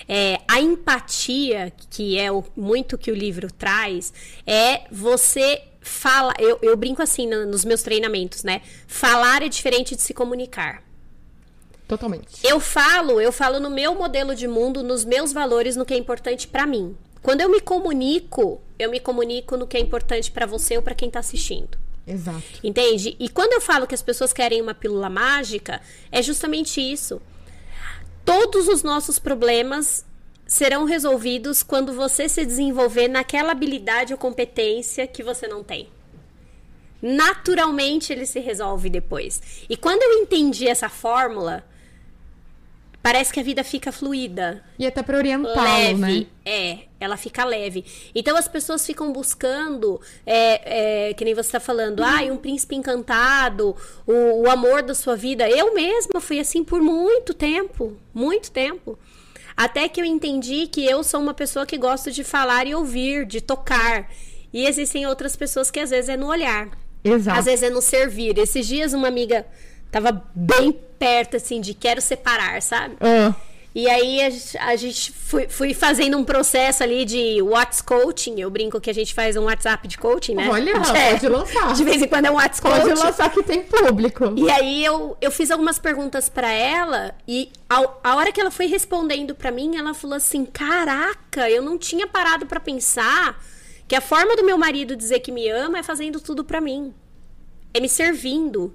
É, 0.08 0.40
a 0.48 0.60
empatia, 0.60 1.72
que 1.90 2.18
é 2.18 2.32
o, 2.32 2.44
muito 2.56 2.98
que 2.98 3.12
o 3.12 3.14
livro 3.14 3.50
traz, 3.52 4.12
é 4.46 4.82
você 4.90 5.62
fala. 5.80 6.34
Eu, 6.38 6.58
eu 6.60 6.76
brinco 6.76 7.00
assim 7.00 7.26
no- 7.28 7.46
nos 7.46 7.64
meus 7.64 7.82
treinamentos, 7.82 8.42
né? 8.42 8.62
Falar 8.88 9.42
é 9.42 9.48
diferente 9.48 9.94
de 9.94 10.02
se 10.02 10.12
comunicar. 10.12 10.82
Totalmente. 11.86 12.26
Eu 12.44 12.58
falo, 12.60 13.20
eu 13.20 13.32
falo 13.32 13.60
no 13.60 13.70
meu 13.70 13.94
modelo 13.94 14.34
de 14.34 14.46
mundo, 14.48 14.82
nos 14.82 15.04
meus 15.04 15.32
valores, 15.32 15.76
no 15.76 15.84
que 15.84 15.94
é 15.94 15.96
importante 15.96 16.48
pra 16.48 16.66
mim. 16.66 16.96
Quando 17.22 17.40
eu 17.42 17.48
me 17.48 17.60
comunico, 17.60 18.60
eu 18.78 18.90
me 18.90 18.98
comunico 18.98 19.56
no 19.56 19.66
que 19.66 19.76
é 19.76 19.80
importante 19.80 20.30
pra 20.32 20.46
você 20.46 20.76
ou 20.76 20.82
pra 20.82 20.94
quem 20.94 21.10
tá 21.10 21.20
assistindo. 21.20 21.78
Exato. 22.12 22.42
Entende? 22.62 23.16
E 23.18 23.28
quando 23.28 23.52
eu 23.52 23.60
falo 23.60 23.86
que 23.86 23.94
as 23.94 24.02
pessoas 24.02 24.32
querem 24.32 24.60
uma 24.60 24.74
pílula 24.74 25.08
mágica, 25.08 25.80
é 26.10 26.22
justamente 26.22 26.80
isso. 26.80 27.20
Todos 28.24 28.68
os 28.68 28.82
nossos 28.82 29.18
problemas 29.18 30.04
serão 30.46 30.84
resolvidos 30.84 31.62
quando 31.62 31.92
você 31.92 32.28
se 32.28 32.44
desenvolver 32.44 33.06
naquela 33.06 33.52
habilidade 33.52 34.12
ou 34.12 34.18
competência 34.18 35.06
que 35.06 35.22
você 35.22 35.46
não 35.46 35.62
tem. 35.62 35.88
Naturalmente 37.00 38.12
ele 38.12 38.26
se 38.26 38.40
resolve 38.40 38.90
depois. 38.90 39.40
E 39.68 39.76
quando 39.76 40.02
eu 40.02 40.22
entendi 40.22 40.66
essa 40.66 40.88
fórmula, 40.88 41.64
parece 43.02 43.32
que 43.32 43.40
a 43.40 43.42
vida 43.42 43.64
fica 43.64 43.90
fluida. 43.90 44.62
E 44.78 44.86
até 44.86 45.02
pra 45.02 45.16
orientá-lo, 45.16 45.98
né? 45.98 46.26
É, 46.44 46.80
ela 46.98 47.16
fica 47.16 47.44
leve. 47.44 47.84
Então 48.14 48.36
as 48.36 48.48
pessoas 48.48 48.84
ficam 48.84 49.12
buscando, 49.12 50.00
é, 50.26 51.08
é, 51.08 51.14
que 51.14 51.24
nem 51.24 51.34
você 51.34 51.48
está 51.48 51.60
falando, 51.60 52.02
ah, 52.02 52.22
um 52.30 52.36
príncipe 52.36 52.74
encantado, 52.74 53.74
o, 54.06 54.42
o 54.42 54.50
amor 54.50 54.82
da 54.82 54.94
sua 54.94 55.16
vida. 55.16 55.48
Eu 55.48 55.74
mesma 55.74 56.20
fui 56.20 56.38
assim 56.38 56.62
por 56.62 56.80
muito 56.82 57.32
tempo, 57.32 57.96
muito 58.12 58.50
tempo. 58.50 58.98
Até 59.56 59.88
que 59.88 60.00
eu 60.00 60.04
entendi 60.04 60.66
que 60.66 60.84
eu 60.84 61.02
sou 61.02 61.20
uma 61.20 61.34
pessoa 61.34 61.66
que 61.66 61.76
gosto 61.76 62.10
de 62.10 62.24
falar 62.24 62.66
e 62.66 62.74
ouvir, 62.74 63.26
de 63.26 63.40
tocar. 63.40 64.10
E 64.52 64.66
existem 64.66 65.06
outras 65.06 65.36
pessoas 65.36 65.70
que 65.70 65.80
às 65.80 65.90
vezes 65.90 66.08
é 66.08 66.16
no 66.16 66.28
olhar. 66.28 66.70
Exato. 67.04 67.38
Às 67.38 67.44
vezes 67.44 67.62
é 67.62 67.70
no 67.70 67.80
servir. 67.80 68.38
Esses 68.38 68.66
dias 68.66 68.92
uma 68.92 69.08
amiga 69.08 69.46
tava 69.90 70.22
bem 70.34 70.72
perto, 70.98 71.36
assim, 71.36 71.60
de 71.60 71.74
quero 71.74 72.00
separar, 72.00 72.60
sabe? 72.62 72.96
Ah, 73.00 73.34
E 73.72 73.88
aí 73.88 74.20
a, 74.20 74.28
gente- 74.30 74.58
a 74.58 74.74
gente 74.74 75.12
fui, 75.12 75.48
fui 75.48 75.72
fazendo 75.72 76.18
um 76.18 76.24
processo 76.24 76.82
ali 76.82 77.04
de 77.04 77.40
Whats 77.40 77.80
Coaching. 77.80 78.40
Eu 78.40 78.50
brinco 78.50 78.80
que 78.80 78.90
a 78.90 78.92
gente 78.92 79.14
faz 79.14 79.36
um 79.36 79.44
WhatsApp 79.44 79.86
de 79.86 79.96
coaching, 79.96 80.34
né? 80.34 80.48
Olha, 80.50 80.72
É, 80.72 81.12
pode 81.12 81.28
lançar. 81.28 81.72
De 81.78 81.84
vez 81.84 82.02
em 82.02 82.08
quando 82.08 82.26
é 82.26 82.30
um 82.32 82.34
Whats 82.34 82.58
Pode 82.58 82.80
Coaching. 82.80 83.00
lançar 83.04 83.30
que 83.30 83.42
tem 83.44 83.62
público. 83.62 84.24
E 84.36 84.50
aí 84.50 84.84
eu, 84.84 85.16
eu 85.20 85.30
fiz 85.30 85.52
algumas 85.52 85.78
perguntas 85.78 86.28
pra 86.28 86.50
ela 86.50 87.14
e 87.28 87.52
ao- 87.68 88.00
a 88.02 88.16
hora 88.16 88.32
que 88.32 88.40
ela 88.40 88.50
foi 88.50 88.66
respondendo 88.66 89.36
pra 89.36 89.52
mim, 89.52 89.76
ela 89.76 89.94
falou 89.94 90.16
assim: 90.16 90.44
"Caraca, 90.44 91.48
eu 91.48 91.62
não 91.62 91.78
tinha 91.78 92.08
parado 92.08 92.46
pra 92.46 92.58
pensar 92.58 93.40
que 93.86 93.94
a 93.94 94.00
forma 94.00 94.34
do 94.34 94.44
meu 94.44 94.58
marido 94.58 94.96
dizer 94.96 95.20
que 95.20 95.30
me 95.30 95.48
ama 95.48 95.78
é 95.78 95.82
fazendo 95.84 96.20
tudo 96.20 96.42
pra 96.42 96.60
mim. 96.60 96.92
É 97.72 97.78
me 97.80 97.88
servindo. 97.88 98.74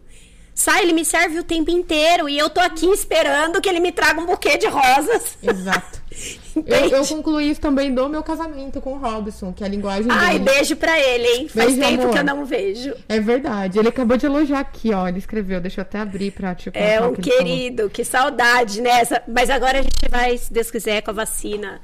Sai, 0.58 0.84
ele 0.84 0.94
me 0.94 1.04
serve 1.04 1.38
o 1.38 1.44
tempo 1.44 1.70
inteiro 1.70 2.30
e 2.30 2.38
eu 2.38 2.50
tô 2.50 2.62
aqui 2.62 2.86
esperando 2.88 3.60
que 3.62 3.68
ele 3.68 3.82
me 3.82 3.91
traga 3.91 4.22
um 4.22 4.26
buquê 4.26 4.58
de 4.58 4.68
rosas. 4.68 5.38
Exato. 5.44 6.02
Eu, 6.65 6.88
eu 7.00 7.06
concluí 7.06 7.52
isso 7.52 7.60
também 7.60 7.94
do 7.94 8.08
meu 8.08 8.24
casamento 8.24 8.80
com 8.80 8.94
o 8.94 8.98
Robson, 8.98 9.52
que 9.52 9.62
é 9.62 9.68
a 9.68 9.70
linguagem 9.70 10.06
Ai, 10.10 10.39
dele. 10.39 10.52
beijo 10.52 10.78
pra 10.78 10.98
ele, 10.98 11.28
hein? 11.28 11.50
Faz 11.50 11.74
Beijo, 11.76 11.82
tempo 11.82 12.04
amor. 12.04 12.13
que 12.13 12.20
eu 12.20 12.24
não 12.24 12.46
vejo. 12.46 12.94
É 13.10 13.20
verdade. 13.20 13.78
Ele 13.78 13.89
acabou 13.89 14.15
de 14.15 14.26
elogiar 14.26 14.60
aqui, 14.62 14.94
ó. 14.94 15.06
Ele 15.06 15.18
escreveu. 15.20 15.60
Deixa 15.60 15.82
eu 15.82 15.84
até 15.84 16.00
abrir 16.00 16.32
pra 16.32 16.56
te 16.56 16.72
É 16.74 17.02
um 17.02 17.13
que 17.13 17.30
querido, 17.30 17.89
que 17.89 18.06
saudade, 18.06 18.80
né? 18.82 19.02
Mas 19.28 19.50
agora 19.50 19.80
a 19.80 19.82
gente 19.82 20.08
vai, 20.10 20.38
se 20.38 20.54
Deus 20.54 20.72
quiser, 20.72 21.02
com 21.02 21.12
a 21.12 21.13
vacina 21.15 21.82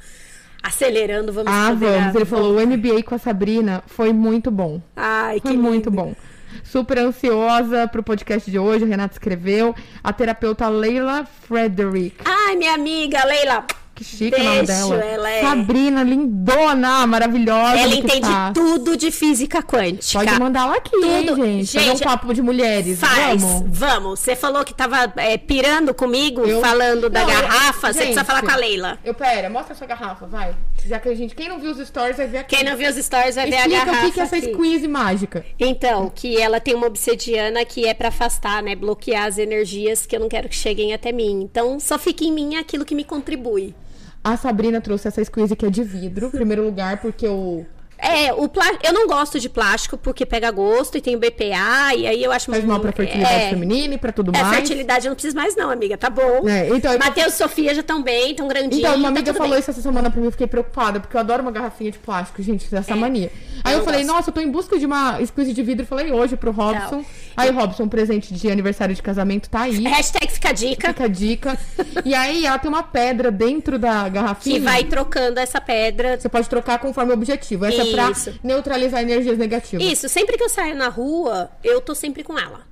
acelerando, 0.64 1.34
vamos 1.34 1.52
Ah, 1.52 1.74
vamos. 1.74 2.16
Ele 2.16 2.24
falou, 2.26 2.56
o 2.58 2.66
MBA 2.66 3.04
com 3.04 3.16
a 3.16 3.18
Sabrina 3.18 3.84
foi 3.88 4.14
muito 4.14 4.50
bom. 4.50 4.82
Ai, 4.96 5.42
que 5.42 5.48
Foi 5.50 5.58
muito 5.58 5.90
lindo. 5.90 6.02
bom. 6.02 6.16
Super 6.64 7.00
ansiosa 7.00 7.88
pro 7.88 8.04
podcast 8.04 8.50
de 8.50 8.60
hoje, 8.60 8.86
o 8.86 8.88
Renato 8.88 9.14
escreveu. 9.14 9.76
A 10.04 10.14
terapeuta 10.14 10.70
Leila 10.70 11.26
Frederick. 11.48 12.18
Ai, 12.26 12.56
minha 12.56 12.74
amiga 12.74 13.24
Leila. 13.26 13.66
Que 14.04 14.18
chique 14.18 14.36
o 14.42 14.44
nome 14.44 14.64
dela. 14.64 14.96
ela 15.04 15.30
é- 15.30 15.42
Sabrina, 15.42 16.04
lindona, 16.04 17.06
maravilhosa. 17.06 17.78
Ela 17.80 17.94
entende 17.96 18.28
faz. 18.28 18.54
tudo 18.54 18.98
de 18.98 19.12
física 19.12 19.62
quântica. 19.62 20.20
Pode 20.20 20.40
mandar 20.40 20.62
ela 20.68 20.78
aqui, 20.78 20.96
hein, 20.96 21.26
Tudo. 21.28 21.46
gente. 21.46 21.72
Fazer 21.74 21.86
um 21.86 21.92
Gente, 21.92 22.04
papo 22.04 22.34
de 22.34 22.42
mulheres. 22.42 23.00
Faz, 23.00 23.42
Vamos? 23.42 23.78
vamos. 23.78 24.20
Você 24.20 24.36
falou 24.36 24.64
que 24.66 24.74
tava 24.74 25.12
é, 25.18 25.38
pirando 25.38 25.94
comigo, 25.94 26.42
Eu- 26.46 26.62
falando 26.62 27.10
da 27.10 27.22
Não, 27.24 27.30
eu- 27.30 27.42
garrafa. 27.42 27.94
Você 27.94 28.00
precisa 28.00 28.20
gente, 28.22 28.26
falar 28.26 28.42
com 28.42 28.52
a 28.52 28.56
Leila. 28.56 28.98
Eu, 29.06 29.14
pera, 29.14 29.50
mostra 29.50 29.74
a 29.74 29.78
sua 29.78 29.86
garrafa, 29.88 30.26
vai. 30.26 30.56
Já 30.88 31.00
que 31.00 31.10
a 31.10 31.16
gente, 31.16 31.36
quem 31.36 31.48
não 31.48 31.60
viu 31.60 31.72
os 31.72 31.88
stories 31.88 32.18
vai 32.18 32.26
ver 32.28 32.40
aqui. 32.40 32.56
Quem 32.56 32.66
não 32.66 32.76
viu 32.76 32.90
os 32.90 32.96
stories 32.96 33.36
vai 33.36 33.46
ver 33.48 33.56
a 33.56 33.60
Explica 33.60 33.86
garrafa. 33.86 34.00
o 34.00 34.06
que, 34.08 34.12
que 34.14 34.20
é 34.20 34.24
essa 34.24 34.36
aqui. 34.38 34.52
squeeze 34.54 34.88
mágica. 34.88 35.46
Então, 35.60 36.12
que 36.14 36.42
ela 36.42 36.60
tem 36.60 36.74
uma 36.74 36.88
obsidiana 36.88 37.64
que 37.66 37.86
é 37.88 37.94
pra 37.94 38.08
afastar, 38.08 38.64
né? 38.64 38.74
Bloquear 38.76 39.28
as 39.28 39.38
energias 39.38 40.06
que 40.08 40.16
eu 40.16 40.20
não 40.20 40.28
quero 40.28 40.50
que 40.50 40.56
cheguem 40.56 40.92
até 40.94 41.12
mim. 41.12 41.42
Então, 41.44 41.80
só 41.80 42.00
fica 42.00 42.24
em 42.24 42.32
mim 42.32 42.56
aquilo 42.56 42.84
que 42.84 42.96
me 42.96 43.04
contribui. 43.04 43.76
A 44.24 44.38
Sabrina 44.38 44.80
trouxe 44.80 45.08
essa 45.08 45.24
squeeze 45.24 45.56
que 45.56 45.66
é 45.66 45.70
de 45.70 45.84
vidro, 45.84 46.30
primeiro 46.30 46.64
lugar, 46.64 47.02
porque 47.02 47.28
o. 47.28 47.66
É, 48.02 48.34
o 48.34 48.50
plá... 48.50 48.66
eu 48.84 48.92
não 48.92 49.06
gosto 49.08 49.40
de 49.40 49.48
plástico 49.48 49.96
porque 49.98 50.26
pega 50.26 50.50
gosto 50.50 50.98
e 50.98 51.02
tem 51.02 51.16
o 51.16 51.20
BPA, 51.20 51.94
e 51.96 52.08
aí 52.08 52.24
eu 52.24 52.32
acho 52.32 52.50
Faz 52.50 52.64
mal 52.66 52.80
pra 52.80 52.92
fertilidade 52.92 53.34
é, 53.44 53.50
feminina 53.50 53.94
e 53.94 53.98
pra 53.98 54.12
tudo 54.12 54.32
É, 54.36 54.42
mais. 54.42 54.56
fertilidade 54.56 55.06
eu 55.06 55.10
não 55.12 55.16
preciso 55.16 55.36
mais, 55.36 55.56
não, 55.56 55.70
amiga. 55.70 55.96
Tá 55.98 56.10
bom. 56.10 56.50
É, 56.50 56.68
então, 56.70 56.92
eu- 56.92 57.00
Matheus 57.00 57.34
e 57.36 57.38
Sofia 57.38 57.74
já 57.76 57.82
estão 57.82 58.02
bem, 58.02 58.32
estão 58.32 58.48
grandinhos. 58.48 58.80
Então, 58.80 58.96
uma 58.96 59.04
tá 59.04 59.08
amiga 59.10 59.26
tudo 59.28 59.38
falou 59.38 59.52
bem. 59.52 59.60
isso 59.60 59.70
essa 59.72 59.82
semana 59.82 60.10
pra 60.10 60.20
mim, 60.20 60.26
eu 60.26 60.32
fiquei 60.32 60.48
preocupada, 60.48 61.00
porque 61.00 61.16
eu 61.16 61.20
adoro 61.20 61.44
uma 61.44 61.52
garrafinha 61.52 61.92
de 61.92 62.00
plástico, 62.00 62.42
gente, 62.42 62.70
dessa 62.70 62.96
mania. 62.96 63.32
Aí 63.64 63.74
eu 63.74 63.80
eu, 63.80 63.86
falei, 63.86 64.02
gosto. 64.02 64.16
nossa, 64.16 64.30
eu 64.30 64.34
tô 64.34 64.42
em 64.42 64.50
busca 64.50 64.80
de 64.80 64.86
uma 64.88 65.24
squeeze 65.24 65.54
de 65.54 65.62
vidro, 65.62 65.86
falei 65.86 66.12
hoje 66.12 66.36
pro 66.36 66.52
Robson. 66.52 66.98
Não. 66.98 67.06
Aí, 67.38 67.50
Robson, 67.52 67.88
presente 67.88 68.34
de 68.34 68.52
aniversário 68.52 68.94
de 68.96 69.02
casamento 69.02 69.50
tá 69.50 69.62
aí. 69.62 69.84
Hashtag 69.84 70.32
fica 70.32 70.50
a 70.50 70.52
dica. 70.54 70.88
Fica 70.90 71.04
a 71.04 71.08
dica. 71.08 71.60
e 72.04 72.14
aí, 72.16 72.46
ela 72.46 72.58
tem 72.58 72.70
uma 72.70 72.84
pedra 72.84 73.30
dentro 73.32 73.78
da 73.78 74.10
garrafinha. 74.10 74.60
Que 74.60 74.66
vai 74.66 74.84
trocando 74.84 75.40
essa 75.40 75.62
pedra. 75.62 76.20
Você 76.20 76.28
pode 76.28 76.50
trocar 76.50 76.80
conforme 76.80 77.12
o 77.12 77.14
objetivo. 77.14 77.66
Essa 77.66 77.86
pra 77.92 78.12
neutralizar 78.44 79.02
energias 79.02 79.38
negativas. 79.38 79.86
Isso, 79.86 80.10
sempre 80.10 80.38
que 80.38 80.44
eu 80.44 80.50
saio 80.50 80.76
na 80.76 80.88
rua, 80.88 81.50
eu 81.64 81.82
tô 81.82 81.94
sempre 81.94 82.24
com 82.24 82.38
ela. 82.38 82.70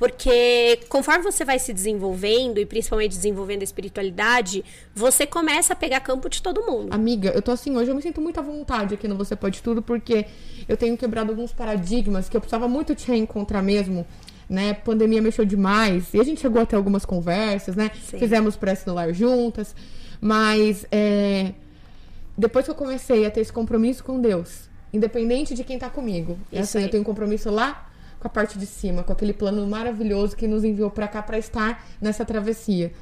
Porque 0.00 0.80
conforme 0.88 1.22
você 1.22 1.44
vai 1.44 1.58
se 1.58 1.74
desenvolvendo, 1.74 2.56
e 2.56 2.64
principalmente 2.64 3.14
desenvolvendo 3.14 3.60
a 3.60 3.64
espiritualidade, 3.64 4.64
você 4.94 5.26
começa 5.26 5.74
a 5.74 5.76
pegar 5.76 6.00
campo 6.00 6.26
de 6.30 6.40
todo 6.40 6.62
mundo. 6.62 6.90
Amiga, 6.90 7.30
eu 7.34 7.42
tô 7.42 7.50
assim 7.50 7.76
hoje, 7.76 7.90
eu 7.90 7.94
me 7.94 8.00
sinto 8.00 8.18
muito 8.18 8.40
à 8.40 8.42
vontade 8.42 8.94
aqui 8.94 9.06
no 9.06 9.14
Você 9.16 9.36
Pode 9.36 9.60
Tudo, 9.60 9.82
porque 9.82 10.24
eu 10.66 10.74
tenho 10.74 10.96
quebrado 10.96 11.30
alguns 11.30 11.52
paradigmas 11.52 12.30
que 12.30 12.36
eu 12.36 12.40
precisava 12.40 12.66
muito 12.66 12.94
te 12.94 13.08
reencontrar 13.08 13.62
mesmo. 13.62 14.06
Né? 14.48 14.72
Pandemia 14.72 15.20
mexeu 15.20 15.44
demais. 15.44 16.14
E 16.14 16.18
a 16.18 16.24
gente 16.24 16.40
chegou 16.40 16.62
até 16.62 16.76
algumas 16.76 17.04
conversas, 17.04 17.76
né? 17.76 17.90
Sim. 18.02 18.18
Fizemos 18.18 18.56
prece 18.56 18.86
no 18.86 18.94
lar 18.94 19.12
juntas. 19.12 19.76
Mas 20.18 20.86
é, 20.90 21.52
depois 22.40 22.64
que 22.64 22.70
eu 22.70 22.74
comecei 22.74 23.26
a 23.26 23.30
ter 23.30 23.40
esse 23.40 23.52
compromisso 23.52 24.02
com 24.02 24.18
Deus, 24.18 24.70
independente 24.92 25.54
de 25.54 25.62
quem 25.62 25.78
tá 25.78 25.90
comigo, 25.90 26.38
Isso 26.50 26.62
assim, 26.62 26.78
aí. 26.78 26.84
eu 26.84 26.90
tenho 26.90 27.02
um 27.02 27.04
compromisso 27.04 27.50
lá 27.50 27.86
com 28.18 28.26
a 28.26 28.30
parte 28.30 28.58
de 28.58 28.64
cima, 28.64 29.02
com 29.02 29.12
aquele 29.12 29.34
plano 29.34 29.66
maravilhoso 29.66 30.34
que 30.34 30.48
nos 30.48 30.64
enviou 30.64 30.90
pra 30.90 31.06
cá 31.06 31.22
pra 31.22 31.38
estar 31.38 31.86
nessa 32.00 32.24
travessia. 32.24 32.92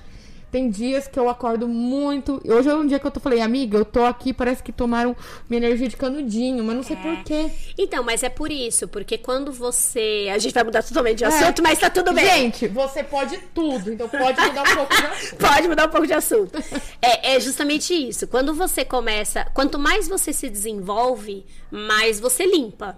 Tem 0.51 0.71
dias 0.71 1.07
que 1.07 1.19
eu 1.19 1.29
acordo 1.29 1.69
muito. 1.69 2.41
Hoje 2.47 2.69
é 2.71 2.75
um 2.75 2.87
dia 2.87 2.99
que 2.99 3.07
eu 3.07 3.11
tô 3.11 3.21
falei, 3.21 3.41
amiga, 3.41 3.77
eu 3.77 3.85
tô 3.85 4.05
aqui, 4.05 4.33
parece 4.33 4.63
que 4.63 4.73
tomaram 4.73 5.15
minha 5.49 5.59
energia 5.65 5.89
de 5.89 5.97
canudinho, 5.97 6.65
mas 6.65 6.77
não 6.77 6.83
sei 6.83 6.97
por 6.97 7.23
quê. 7.23 7.51
Então, 7.77 8.03
mas 8.03 8.23
é 8.23 8.29
por 8.31 8.51
isso, 8.51 8.89
porque 8.89 9.19
quando 9.19 9.53
você. 9.53 10.29
A 10.33 10.39
gente 10.39 10.55
vai 10.55 10.65
mudar 10.65 10.83
totalmente 10.83 11.19
de 11.19 11.25
É. 11.25 11.27
assunto, 11.27 11.63
mas 11.63 11.79
tá 11.79 11.91
tudo 11.91 12.13
bem. 12.15 12.25
Gente, 12.25 12.67
você 12.69 13.05
pode 13.05 13.37
tudo, 13.55 13.93
então 13.93 14.09
pode 14.09 14.41
mudar 14.41 14.63
um 14.63 14.75
pouco 14.77 14.97
de 14.97 15.03
assunto. 15.07 15.37
Pode 15.37 15.69
mudar 15.69 15.87
um 15.87 15.91
pouco 15.91 16.07
de 16.07 16.13
assunto. 16.15 16.59
É, 17.03 17.35
é 17.35 17.41
justamente 17.41 17.93
isso. 17.95 18.27
Quando 18.27 18.55
você 18.55 18.85
começa. 18.85 19.45
Quanto 19.53 19.79
mais 19.79 20.09
você 20.09 20.33
se 20.33 20.49
desenvolve, 20.49 21.45
mais 21.71 22.19
você 22.21 22.47
limpa. 22.47 22.97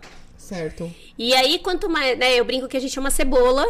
Certo. 0.50 0.92
E 1.16 1.32
aí, 1.32 1.60
quanto 1.60 1.88
mais. 1.88 2.18
Né, 2.18 2.34
eu 2.34 2.44
brinco 2.44 2.66
que 2.66 2.76
a 2.76 2.80
gente 2.80 2.98
é 2.98 3.00
uma 3.00 3.10
cebola 3.10 3.64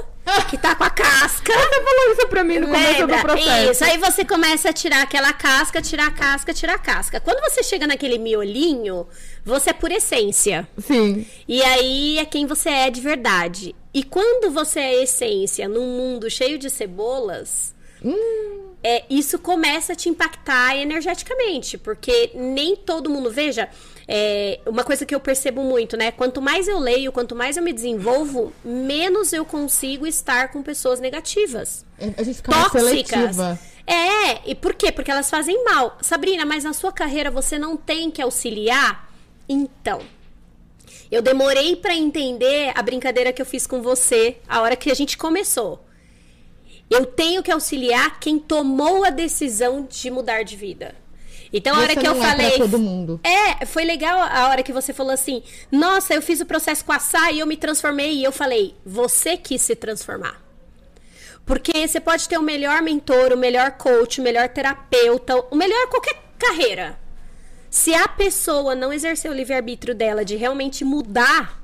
que 0.48 0.56
tá 0.56 0.74
com 0.74 0.82
a 0.82 0.88
casca. 0.88 1.52
Você 1.52 1.82
falou 1.82 2.12
isso 2.12 2.28
pra 2.28 2.42
mim 2.42 2.58
no 2.58 2.68
começo 2.68 3.00
Lembra? 3.00 3.16
do 3.18 3.22
processo. 3.22 3.70
Isso, 3.72 3.84
aí 3.84 3.98
você 3.98 4.24
começa 4.24 4.70
a 4.70 4.72
tirar 4.72 5.02
aquela 5.02 5.30
casca, 5.34 5.82
tirar 5.82 6.06
a 6.06 6.10
casca, 6.10 6.54
tirar 6.54 6.74
a 6.74 6.78
casca. 6.78 7.20
Quando 7.20 7.40
você 7.40 7.62
chega 7.62 7.86
naquele 7.86 8.16
miolinho, 8.16 9.06
você 9.44 9.70
é 9.70 9.72
por 9.74 9.92
essência. 9.92 10.66
Sim. 10.78 11.26
E 11.46 11.62
aí 11.62 12.18
é 12.18 12.24
quem 12.24 12.46
você 12.46 12.70
é 12.70 12.90
de 12.90 13.02
verdade. 13.02 13.74
E 13.92 14.02
quando 14.02 14.50
você 14.50 14.80
é 14.80 15.02
essência 15.02 15.68
num 15.68 15.86
mundo 15.98 16.30
cheio 16.30 16.58
de 16.58 16.70
cebolas, 16.70 17.74
Hum, 18.02 18.70
é, 18.82 19.04
isso 19.10 19.38
começa 19.38 19.92
a 19.92 19.96
te 19.96 20.08
impactar 20.08 20.74
energeticamente, 20.76 21.76
porque 21.76 22.30
nem 22.34 22.74
todo 22.74 23.10
mundo. 23.10 23.30
Veja, 23.30 23.68
é, 24.12 24.58
uma 24.66 24.82
coisa 24.82 25.06
que 25.06 25.14
eu 25.14 25.20
percebo 25.20 25.62
muito, 25.62 25.96
né? 25.96 26.10
Quanto 26.10 26.42
mais 26.42 26.66
eu 26.66 26.80
leio, 26.80 27.12
quanto 27.12 27.36
mais 27.36 27.56
eu 27.56 27.62
me 27.62 27.72
desenvolvo, 27.72 28.52
menos 28.64 29.32
eu 29.32 29.44
consigo 29.44 30.04
estar 30.04 30.50
com 30.50 30.64
pessoas 30.64 30.98
negativas. 30.98 31.86
a 31.96 32.22
gente 32.24 32.38
fica 32.38 32.50
Tóxicas. 32.50 33.36
É, 33.86 34.50
e 34.50 34.52
por 34.56 34.74
quê? 34.74 34.90
Porque 34.90 35.12
elas 35.12 35.30
fazem 35.30 35.62
mal. 35.62 35.96
Sabrina, 36.00 36.44
mas 36.44 36.64
na 36.64 36.72
sua 36.72 36.90
carreira 36.90 37.30
você 37.30 37.56
não 37.56 37.76
tem 37.76 38.10
que 38.10 38.20
auxiliar? 38.20 39.08
Então. 39.48 40.00
Eu 41.08 41.22
demorei 41.22 41.76
pra 41.76 41.94
entender 41.94 42.72
a 42.74 42.82
brincadeira 42.82 43.32
que 43.32 43.40
eu 43.40 43.46
fiz 43.46 43.64
com 43.64 43.80
você 43.80 44.38
a 44.48 44.60
hora 44.60 44.74
que 44.74 44.90
a 44.90 44.94
gente 44.94 45.16
começou. 45.16 45.84
Eu 46.90 47.06
tenho 47.06 47.44
que 47.44 47.52
auxiliar 47.52 48.18
quem 48.18 48.40
tomou 48.40 49.04
a 49.04 49.10
decisão 49.10 49.86
de 49.88 50.10
mudar 50.10 50.42
de 50.42 50.56
vida. 50.56 50.96
Então, 51.52 51.74
a 51.74 51.80
hora 51.80 51.96
que 51.96 52.06
eu 52.06 52.12
é 52.12 52.18
pra 52.18 52.28
falei. 52.30 52.58
todo 52.58 52.78
mundo. 52.78 53.20
É, 53.24 53.66
foi 53.66 53.84
legal 53.84 54.20
a 54.20 54.48
hora 54.48 54.62
que 54.62 54.72
você 54.72 54.92
falou 54.92 55.12
assim: 55.12 55.42
Nossa, 55.70 56.14
eu 56.14 56.22
fiz 56.22 56.40
o 56.40 56.46
processo 56.46 56.84
com 56.84 56.92
a 56.92 56.98
Sá 56.98 57.32
e 57.32 57.40
eu 57.40 57.46
me 57.46 57.56
transformei. 57.56 58.12
E 58.12 58.24
eu 58.24 58.32
falei: 58.32 58.76
Você 58.86 59.36
quis 59.36 59.60
se 59.62 59.74
transformar. 59.74 60.40
Porque 61.44 61.88
você 61.88 61.98
pode 61.98 62.28
ter 62.28 62.38
o 62.38 62.42
melhor 62.42 62.80
mentor, 62.82 63.32
o 63.32 63.36
melhor 63.36 63.72
coach, 63.72 64.20
o 64.20 64.24
melhor 64.24 64.48
terapeuta, 64.48 65.36
o 65.50 65.56
melhor 65.56 65.88
qualquer 65.88 66.22
carreira. 66.38 66.98
Se 67.68 67.92
a 67.94 68.06
pessoa 68.06 68.74
não 68.74 68.92
exercer 68.92 69.30
o 69.30 69.34
livre-arbítrio 69.34 69.94
dela 69.94 70.24
de 70.24 70.36
realmente 70.36 70.84
mudar. 70.84 71.60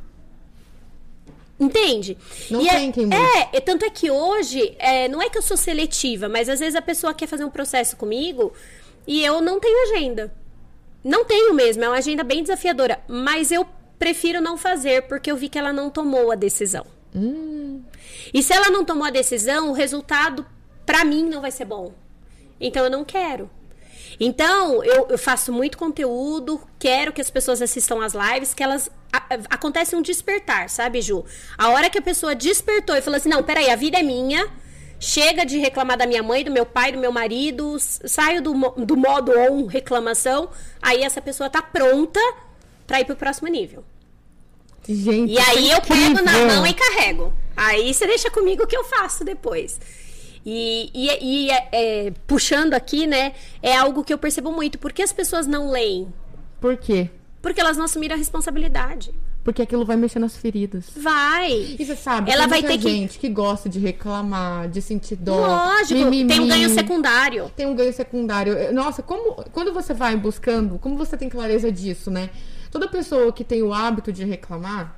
Entende? 1.59 2.19
Não 2.51 2.61
E 2.61 2.69
tem 2.69 2.89
é, 2.89 2.93
quem 2.93 3.07
mude. 3.07 3.17
É, 3.17 3.49
e 3.57 3.61
tanto 3.61 3.85
é 3.85 3.91
que 3.91 4.11
hoje, 4.11 4.75
é, 4.79 5.09
não 5.09 5.23
é 5.23 5.31
que 5.31 5.39
eu 5.39 5.43
sou 5.43 5.57
seletiva, 5.57 6.29
mas 6.29 6.49
às 6.49 6.61
vezes 6.61 6.75
a 6.75 6.83
pessoa 6.83 7.15
quer 7.15 7.27
fazer 7.27 7.45
um 7.45 7.51
processo 7.51 7.97
comigo 7.97 8.53
e 9.07 9.25
eu 9.25 9.41
não 9.41 9.59
tenho 9.61 9.83
agenda. 9.95 10.33
Não 11.05 11.25
tenho 11.25 11.55
mesmo, 11.55 11.85
é 11.85 11.89
uma 11.89 11.99
agenda 11.99 12.25
bem 12.25 12.43
desafiadora. 12.43 12.99
Mas 13.09 13.51
eu 13.53 13.67
prefiro 13.99 14.41
não 14.41 14.57
fazer 14.57 15.03
porque 15.03 15.31
eu 15.31 15.37
vi 15.37 15.49
que 15.49 15.59
ela 15.59 15.73
não 15.73 15.89
tomou 15.91 16.33
a 16.33 16.35
decisão. 16.35 16.85
E 18.35 18.43
se 18.43 18.53
ela 18.53 18.71
não 18.71 18.85
tomou 18.85 19.07
a 19.07 19.11
decisão, 19.11 19.71
o 19.71 19.73
resultado 19.73 20.45
pra 20.85 21.05
mim 21.05 21.29
não 21.29 21.41
vai 21.41 21.51
ser 21.51 21.65
bom. 21.65 21.93
Então 22.61 22.85
eu 22.85 22.91
não 22.91 23.05
quero. 23.05 23.49
Então, 24.19 24.83
eu, 24.83 25.09
eu 25.11 25.19
faço 25.19 25.53
muito 25.53 25.77
conteúdo, 25.77 26.61
quero 26.79 27.13
que 27.13 27.21
as 27.21 27.29
pessoas 27.31 27.61
assistam 27.61 28.03
às 28.05 28.15
lives, 28.15 28.55
que 28.55 28.63
elas. 28.63 28.91
a- 29.13 29.19
a- 29.19 29.39
acontece 29.51 29.95
um 29.95 30.01
despertar, 30.03 30.69
sabe, 30.71 31.01
Ju? 31.03 31.25
A 31.59 31.69
hora 31.71 31.91
que 31.91 31.99
a 31.99 32.03
pessoa 32.03 32.35
despertou 32.35 32.97
e 32.97 33.03
falou 33.03 33.17
assim: 33.19 33.29
não, 33.29 33.43
peraí, 33.43 33.69
a 33.71 33.77
vida 33.77 33.99
é 33.99 34.03
minha, 34.03 34.47
chega 34.99 35.45
de 35.45 35.59
reclamar 35.59 35.97
da 35.97 36.07
minha 36.07 36.23
mãe, 36.23 36.45
do 36.45 36.51
meu 36.51 36.67
pai, 36.67 36.93
do 36.93 36.99
meu 36.99 37.13
marido, 37.13 37.77
saio 37.79 38.43
do, 38.43 38.53
do 38.53 38.97
modo 38.97 39.33
on 39.39 39.67
reclamação, 39.67 40.51
aí 40.81 41.03
essa 41.03 41.21
pessoa 41.21 41.51
tá 41.51 41.63
pronta 41.63 42.21
pra 42.87 43.01
ir 43.01 43.05
pro 43.05 43.17
próximo 43.17 43.49
nível. 43.49 43.85
Gente, 44.89 45.33
E 45.33 45.39
aí 45.39 45.71
é 45.71 45.75
eu 45.75 45.81
pego 45.81 46.23
na 46.23 46.47
mão 46.47 46.67
e 46.67 46.73
carrego. 46.73 47.33
Aí 47.57 47.93
você 47.93 48.07
deixa 48.07 48.31
comigo 48.31 48.67
que 48.67 48.77
eu 48.77 48.85
faço 48.85 49.25
depois. 49.25 49.81
E, 50.45 50.91
e, 50.95 51.09
e, 51.21 51.51
é, 51.51 51.69
é, 51.73 52.13
puxando 52.25 52.75
aqui, 52.75 53.05
né, 53.05 53.33
é 53.61 53.77
algo 53.77 54.05
que 54.05 54.15
eu 54.15 54.19
percebo 54.19 54.53
muito. 54.53 54.79
Por 54.79 54.93
que 54.93 55.03
as 55.03 55.13
pessoas 55.13 55.47
não 55.47 55.71
leem? 55.71 56.07
Por 56.61 56.77
quê? 56.77 57.11
Porque 57.43 57.61
elas 57.61 57.77
não 57.77 57.85
assumiram 57.85 58.15
a 58.15 58.19
responsabilidade. 58.19 59.13
Porque 59.47 59.63
aquilo 59.63 59.85
vai 59.85 59.97
mexer 59.97 60.19
nas 60.19 60.37
feridas. 60.37 60.87
Vai. 60.97 61.77
E 61.79 61.85
você 61.87 61.95
sabe, 61.95 62.33
Ela 62.33 62.49
tem 62.49 62.51
vai 62.51 62.63
ter 62.65 62.79
que- 62.79 62.91
gente 62.91 63.17
que... 63.17 63.29
gosta 63.29 63.69
de 63.69 63.79
reclamar, 63.79 64.69
de 64.69 64.83
sentir 64.83 65.15
dó. 65.15 65.37
Lógico, 65.47 65.95
mimimi, 66.01 66.27
tem 66.27 66.41
um 66.41 66.49
ganho 66.49 66.69
secundário. 66.69 67.49
Tem 67.55 67.65
um 67.65 67.75
ganho 67.77 67.93
secundário. 67.93 68.75
Nossa, 68.75 69.03
como 69.05 69.45
quando 69.53 69.73
você 69.73 69.95
vai 69.95 70.17
buscando, 70.17 70.81
como 70.81 70.97
você 70.97 71.17
tem 71.17 71.29
clareza 71.29 71.71
disso, 71.71 72.11
né? 72.11 72.29
Toda 72.73 72.89
pessoa 72.89 73.33
que 73.33 73.45
tem 73.45 73.63
o 73.63 73.73
hábito 73.73 74.13
de 74.13 74.25
reclamar, 74.25 74.96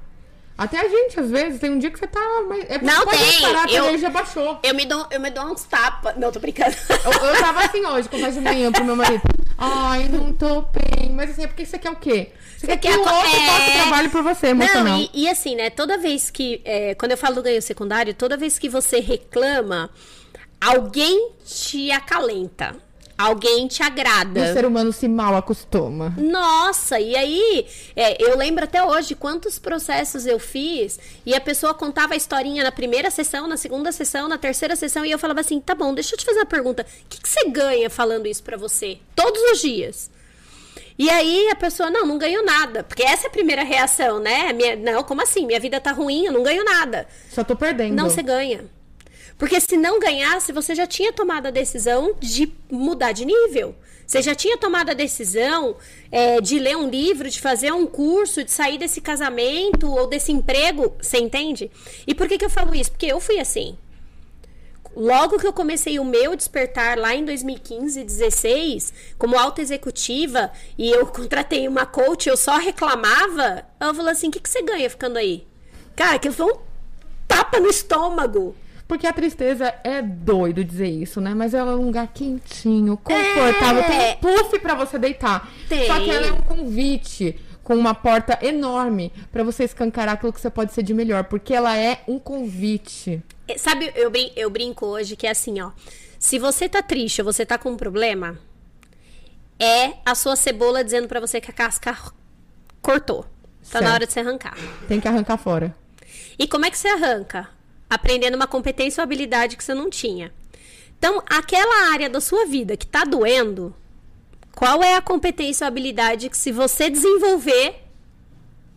até 0.58 0.80
a 0.80 0.88
gente, 0.88 1.18
às 1.20 1.30
vezes, 1.30 1.60
tem 1.60 1.70
um 1.70 1.78
dia 1.78 1.90
que 1.90 1.98
você 1.98 2.06
tá. 2.08 2.20
mas- 2.48 2.64
É, 2.68 2.78
Não 2.82 3.04
pode 3.04 3.16
tem, 3.18 3.40
Parar, 3.40 3.64
a 3.66 3.70
eu- 3.72 3.84
energia 3.86 4.10
baixou. 4.10 4.58
Eu 4.62 4.74
me 4.74 4.84
dou, 4.84 5.06
eu 5.10 5.20
me 5.20 5.30
dou 5.30 5.44
uns 5.44 5.62
tapas. 5.64 6.16
Não, 6.16 6.30
tô 6.32 6.40
brincando. 6.40 6.76
Eu, 7.04 7.12
eu 7.28 7.38
tava 7.40 7.60
assim 7.64 7.86
hoje, 7.86 8.08
com 8.08 8.18
mais 8.18 8.34
de 8.34 8.40
manhã 8.40 8.70
pro 8.72 8.84
meu 8.84 8.96
marido. 8.96 9.22
Ai, 9.56 10.08
não 10.08 10.32
tô 10.32 10.62
bem. 10.62 11.10
Mas 11.12 11.30
assim, 11.30 11.44
é 11.44 11.46
porque 11.46 11.64
você 11.64 11.78
quer 11.78 11.90
o 11.92 11.96
quê? 11.96 12.32
Você, 12.58 12.66
quer 12.76 12.78
que 12.78 12.88
o 12.88 13.00
outro 13.00 13.14
é. 13.14 13.46
faça 13.46 13.72
trabalho 13.82 14.10
por 14.10 14.22
você, 14.22 14.48
emocional. 14.48 14.84
Não, 14.84 15.00
e, 15.00 15.10
e 15.14 15.28
assim, 15.28 15.54
né? 15.54 15.70
Toda 15.70 15.96
vez 15.96 16.28
que. 16.30 16.60
é, 16.64 16.94
quando 16.96 17.12
eu 17.12 17.16
falo 17.16 17.36
do 17.36 17.42
ganho 17.42 17.62
secundário, 17.62 18.12
toda 18.14 18.36
vez 18.36 18.58
que 18.58 18.68
você 18.68 18.98
reclama, 19.00 19.88
alguém 20.60 21.32
te 21.44 21.90
acalenta. 21.92 22.74
Alguém 23.18 23.66
te 23.66 23.82
agrada. 23.82 24.40
O 24.40 24.52
ser 24.52 24.64
humano 24.64 24.92
se 24.92 25.08
mal 25.08 25.34
acostuma. 25.34 26.14
Nossa, 26.16 27.00
e 27.00 27.16
aí, 27.16 27.66
é, 27.96 28.22
eu 28.22 28.36
lembro 28.38 28.62
até 28.62 28.80
hoje 28.80 29.16
quantos 29.16 29.58
processos 29.58 30.24
eu 30.24 30.38
fiz 30.38 31.00
e 31.26 31.34
a 31.34 31.40
pessoa 31.40 31.74
contava 31.74 32.14
a 32.14 32.16
historinha 32.16 32.62
na 32.62 32.70
primeira 32.70 33.10
sessão, 33.10 33.48
na 33.48 33.56
segunda 33.56 33.90
sessão, 33.90 34.28
na 34.28 34.38
terceira 34.38 34.76
sessão 34.76 35.04
e 35.04 35.10
eu 35.10 35.18
falava 35.18 35.40
assim: 35.40 35.60
tá 35.60 35.74
bom, 35.74 35.92
deixa 35.92 36.14
eu 36.14 36.18
te 36.18 36.24
fazer 36.24 36.38
uma 36.38 36.46
pergunta. 36.46 36.86
O 37.04 37.08
que, 37.08 37.20
que 37.20 37.28
você 37.28 37.48
ganha 37.50 37.90
falando 37.90 38.26
isso 38.26 38.42
pra 38.44 38.56
você? 38.56 38.98
Todos 39.16 39.42
os 39.50 39.60
dias. 39.60 40.10
E 40.96 41.10
aí 41.10 41.48
a 41.50 41.56
pessoa, 41.56 41.90
não, 41.90 42.06
não 42.06 42.18
ganho 42.18 42.44
nada. 42.44 42.84
Porque 42.84 43.02
essa 43.02 43.26
é 43.26 43.28
a 43.28 43.32
primeira 43.32 43.64
reação, 43.64 44.20
né? 44.20 44.52
Minha- 44.52 44.76
não, 44.76 45.02
como 45.02 45.22
assim? 45.22 45.44
Minha 45.44 45.58
vida 45.60 45.80
tá 45.80 45.90
ruim, 45.92 46.26
eu 46.26 46.32
não 46.32 46.42
ganho 46.44 46.64
nada. 46.64 47.06
Só 47.30 47.42
tô 47.42 47.56
perdendo. 47.56 47.94
Não, 47.96 48.08
você 48.08 48.22
ganha. 48.22 48.64
Porque 49.38 49.60
se 49.60 49.76
não 49.76 50.00
ganhasse, 50.00 50.52
você 50.52 50.74
já 50.74 50.86
tinha 50.86 51.12
tomado 51.12 51.46
a 51.46 51.50
decisão 51.50 52.12
de 52.18 52.52
mudar 52.68 53.12
de 53.12 53.24
nível. 53.24 53.74
Você 54.04 54.20
já 54.20 54.34
tinha 54.34 54.56
tomado 54.56 54.90
a 54.90 54.94
decisão 54.94 55.76
é, 56.10 56.40
de 56.40 56.58
ler 56.58 56.76
um 56.76 56.88
livro, 56.88 57.30
de 57.30 57.40
fazer 57.40 57.72
um 57.72 57.86
curso, 57.86 58.42
de 58.42 58.50
sair 58.50 58.78
desse 58.78 59.00
casamento 59.00 59.88
ou 59.88 60.06
desse 60.06 60.32
emprego. 60.32 60.96
Você 61.00 61.18
entende? 61.18 61.70
E 62.06 62.14
por 62.14 62.26
que, 62.26 62.38
que 62.38 62.44
eu 62.44 62.50
falo 62.50 62.74
isso? 62.74 62.90
Porque 62.90 63.06
eu 63.06 63.20
fui 63.20 63.38
assim. 63.38 63.76
Logo 64.96 65.38
que 65.38 65.46
eu 65.46 65.52
comecei 65.52 66.00
o 66.00 66.04
meu 66.04 66.34
despertar 66.34 66.98
lá 66.98 67.14
em 67.14 67.24
2015, 67.24 68.02
16, 68.02 68.92
como 69.16 69.38
alta 69.38 69.60
executiva, 69.60 70.50
e 70.76 70.90
eu 70.90 71.06
contratei 71.12 71.68
uma 71.68 71.86
coach, 71.86 72.28
eu 72.28 72.36
só 72.36 72.56
reclamava, 72.56 73.64
ela 73.78 73.94
falou 73.94 74.10
assim: 74.10 74.28
o 74.28 74.30
que, 74.30 74.40
que 74.40 74.48
você 74.48 74.62
ganha 74.62 74.90
ficando 74.90 75.18
aí? 75.18 75.46
Cara, 75.94 76.16
aquilo 76.16 76.34
foi 76.34 76.52
um 76.52 76.56
tapa 77.28 77.60
no 77.60 77.68
estômago. 77.68 78.56
Porque 78.88 79.06
a 79.06 79.12
tristeza 79.12 79.72
é 79.84 80.00
doido 80.00 80.64
dizer 80.64 80.88
isso, 80.88 81.20
né? 81.20 81.34
Mas 81.34 81.52
ela 81.52 81.72
é 81.72 81.74
um 81.74 81.84
lugar 81.84 82.08
quentinho, 82.08 82.96
confortável. 82.96 83.82
É. 83.82 84.14
Tem 84.14 84.30
um 84.30 84.38
puff 84.38 84.58
pra 84.60 84.74
você 84.74 84.98
deitar. 84.98 85.46
Tem. 85.68 85.86
Só 85.86 86.00
que 86.00 86.10
ela 86.10 86.26
é 86.28 86.32
um 86.32 86.40
convite 86.40 87.38
com 87.62 87.74
uma 87.76 87.94
porta 87.94 88.38
enorme 88.40 89.12
pra 89.30 89.42
você 89.44 89.64
escancarar 89.64 90.14
aquilo 90.14 90.32
que 90.32 90.40
você 90.40 90.48
pode 90.48 90.72
ser 90.72 90.82
de 90.82 90.94
melhor. 90.94 91.24
Porque 91.24 91.52
ela 91.52 91.76
é 91.76 92.00
um 92.08 92.18
convite. 92.18 93.22
É, 93.46 93.58
Sabe, 93.58 93.92
eu, 93.94 94.10
brin- 94.10 94.32
eu 94.34 94.48
brinco 94.48 94.86
hoje 94.86 95.16
que 95.16 95.26
é 95.26 95.30
assim, 95.32 95.60
ó. 95.60 95.70
Se 96.18 96.38
você 96.38 96.66
tá 96.66 96.82
triste 96.82 97.20
ou 97.20 97.26
você 97.30 97.44
tá 97.44 97.58
com 97.58 97.70
um 97.70 97.76
problema, 97.76 98.38
é 99.58 99.92
a 100.04 100.14
sua 100.14 100.34
cebola 100.34 100.82
dizendo 100.82 101.06
pra 101.08 101.20
você 101.20 101.40
que 101.42 101.50
a 101.50 101.54
casca 101.54 101.96
cortou. 102.80 103.22
Tá 103.70 103.80
na 103.80 103.88
Certo. 103.88 103.92
hora 103.94 104.06
de 104.06 104.12
você 104.14 104.20
arrancar. 104.20 104.56
Tem 104.88 104.98
que 104.98 105.06
arrancar 105.08 105.36
fora. 105.36 105.76
E 106.38 106.46
como 106.48 106.64
é 106.64 106.70
que 106.70 106.78
você 106.78 106.88
arranca? 106.88 107.48
Aprendendo 107.88 108.34
uma 108.34 108.46
competência 108.46 109.00
ou 109.00 109.04
habilidade 109.04 109.56
que 109.56 109.64
você 109.64 109.74
não 109.74 109.88
tinha. 109.88 110.32
Então, 110.98 111.22
aquela 111.28 111.92
área 111.92 112.10
da 112.10 112.20
sua 112.20 112.44
vida 112.44 112.76
que 112.76 112.86
tá 112.86 113.04
doendo, 113.04 113.74
qual 114.54 114.82
é 114.82 114.96
a 114.96 115.00
competência 115.00 115.64
ou 115.64 115.68
habilidade 115.68 116.28
que 116.28 116.36
se 116.36 116.50
você 116.50 116.90
desenvolver, 116.90 117.76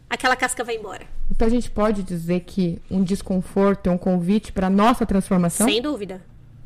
aquela 0.10 0.36
casca 0.36 0.64
vai 0.64 0.76
embora? 0.76 1.08
Então 1.32 1.48
a 1.48 1.52
gente 1.52 1.72
pode 1.72 2.04
dizer 2.04 2.42
que 2.42 2.80
um 2.92 3.04
desconforto 3.04 3.88
é 3.88 3.92
um 3.92 3.98
convite 3.98 4.52
pra 4.52 4.70
nossa 4.70 5.06
transformação? 5.06 5.68
Sem 5.68 5.82
dúvida. 5.82 6.22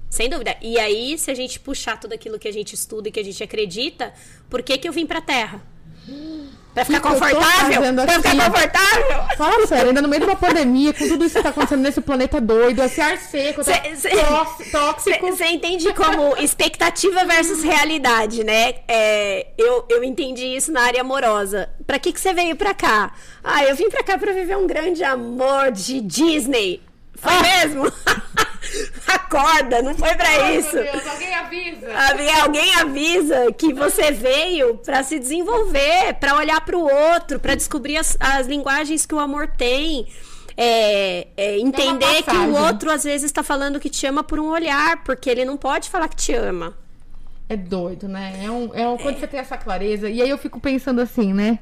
Sem 0.09 0.29
dúvida. 0.29 0.57
E 0.61 0.77
aí, 0.77 1.17
se 1.17 1.31
a 1.31 1.33
gente 1.33 1.59
puxar 1.59 1.97
tudo 1.99 2.13
aquilo 2.13 2.37
que 2.37 2.47
a 2.47 2.51
gente 2.51 2.73
estuda 2.73 3.07
e 3.07 3.11
que 3.11 3.19
a 3.19 3.23
gente 3.23 3.41
acredita, 3.43 4.13
por 4.49 4.61
que, 4.61 4.77
que 4.77 4.87
eu 4.87 4.91
vim 4.91 5.05
pra 5.05 5.21
Terra? 5.21 5.61
Pra 6.75 6.83
ficar 6.85 6.99
que 6.99 7.07
confortável? 7.07 7.93
Pra 8.05 8.13
ficar 8.15 8.29
aqui? 8.31 8.37
confortável? 8.41 9.37
Fala 9.37 9.65
sério, 9.65 9.87
ainda 9.87 10.01
no 10.01 10.07
meio 10.09 10.19
de 10.21 10.27
uma 10.27 10.35
pandemia, 10.35 10.93
com 10.93 11.07
tudo 11.07 11.23
isso 11.25 11.35
que 11.37 11.41
tá 11.43 11.49
acontecendo 11.49 11.81
nesse 11.81 12.01
planeta 12.01 12.41
doido, 12.41 12.83
esse 12.83 12.99
ar 12.99 13.17
seco, 13.17 13.63
tá 13.63 13.71
Cê- 13.73 13.95
cê- 13.95 14.09
tóx- 14.09 14.71
tóxico. 14.71 15.25
Você 15.27 15.45
entende 15.45 15.91
como 15.93 16.35
expectativa 16.37 17.23
versus 17.25 17.63
realidade, 17.63 18.43
né? 18.43 18.75
É, 18.89 19.47
eu, 19.57 19.85
eu 19.89 20.03
entendi 20.03 20.45
isso 20.45 20.71
na 20.71 20.81
área 20.81 20.99
amorosa. 21.01 21.69
Pra 21.87 21.97
que, 21.97 22.11
que 22.11 22.19
você 22.19 22.33
veio 22.33 22.55
pra 22.57 22.73
cá? 22.73 23.13
Ah, 23.41 23.63
eu 23.63 23.75
vim 23.75 23.89
pra 23.89 24.03
cá 24.03 24.17
pra 24.17 24.33
viver 24.33 24.57
um 24.57 24.67
grande 24.67 25.01
amor 25.03 25.71
de 25.71 26.01
Disney. 26.01 26.81
Foi 27.15 27.31
Ah. 27.31 27.41
mesmo? 27.41 27.85
Acorda, 29.07 29.81
não 29.81 29.95
foi 29.95 30.13
pra 30.15 30.27
Ai, 30.27 30.57
isso. 30.57 30.75
meu 30.75 30.83
Deus, 30.83 31.07
alguém 31.07 31.35
avisa. 31.35 32.09
Alguém, 32.09 32.41
alguém 32.41 32.75
avisa 32.75 33.51
que 33.53 33.73
você 33.73 34.11
veio 34.11 34.77
pra 34.77 35.03
se 35.03 35.19
desenvolver, 35.19 36.13
pra 36.19 36.35
olhar 36.35 36.61
pro 36.61 36.79
outro, 36.79 37.39
pra 37.39 37.55
descobrir 37.55 37.97
as, 37.97 38.17
as 38.19 38.47
linguagens 38.47 39.05
que 39.05 39.15
o 39.15 39.19
amor 39.19 39.47
tem. 39.47 40.07
É, 40.57 41.27
é, 41.35 41.59
entender 41.59 42.23
que 42.23 42.35
o 42.35 42.55
outro 42.55 42.89
às 42.89 43.03
vezes 43.03 43.25
está 43.25 43.43
falando 43.43 43.79
que 43.79 43.89
te 43.89 44.07
ama 44.07 44.23
por 44.23 44.39
um 44.39 44.47
olhar, 44.47 45.03
porque 45.03 45.29
ele 45.29 45.43
não 45.43 45.57
pode 45.57 45.89
falar 45.89 46.07
que 46.07 46.15
te 46.15 46.33
ama. 46.33 46.73
É 47.49 47.57
doido, 47.57 48.07
né? 48.07 48.41
É 48.43 48.49
um, 48.49 48.73
é 48.73 48.87
um, 48.87 48.97
quando 48.97 49.19
você 49.19 49.27
tem 49.27 49.39
essa 49.39 49.57
clareza. 49.57 50.09
E 50.09 50.21
aí 50.21 50.29
eu 50.29 50.37
fico 50.37 50.59
pensando 50.59 51.01
assim, 51.01 51.33
né? 51.33 51.59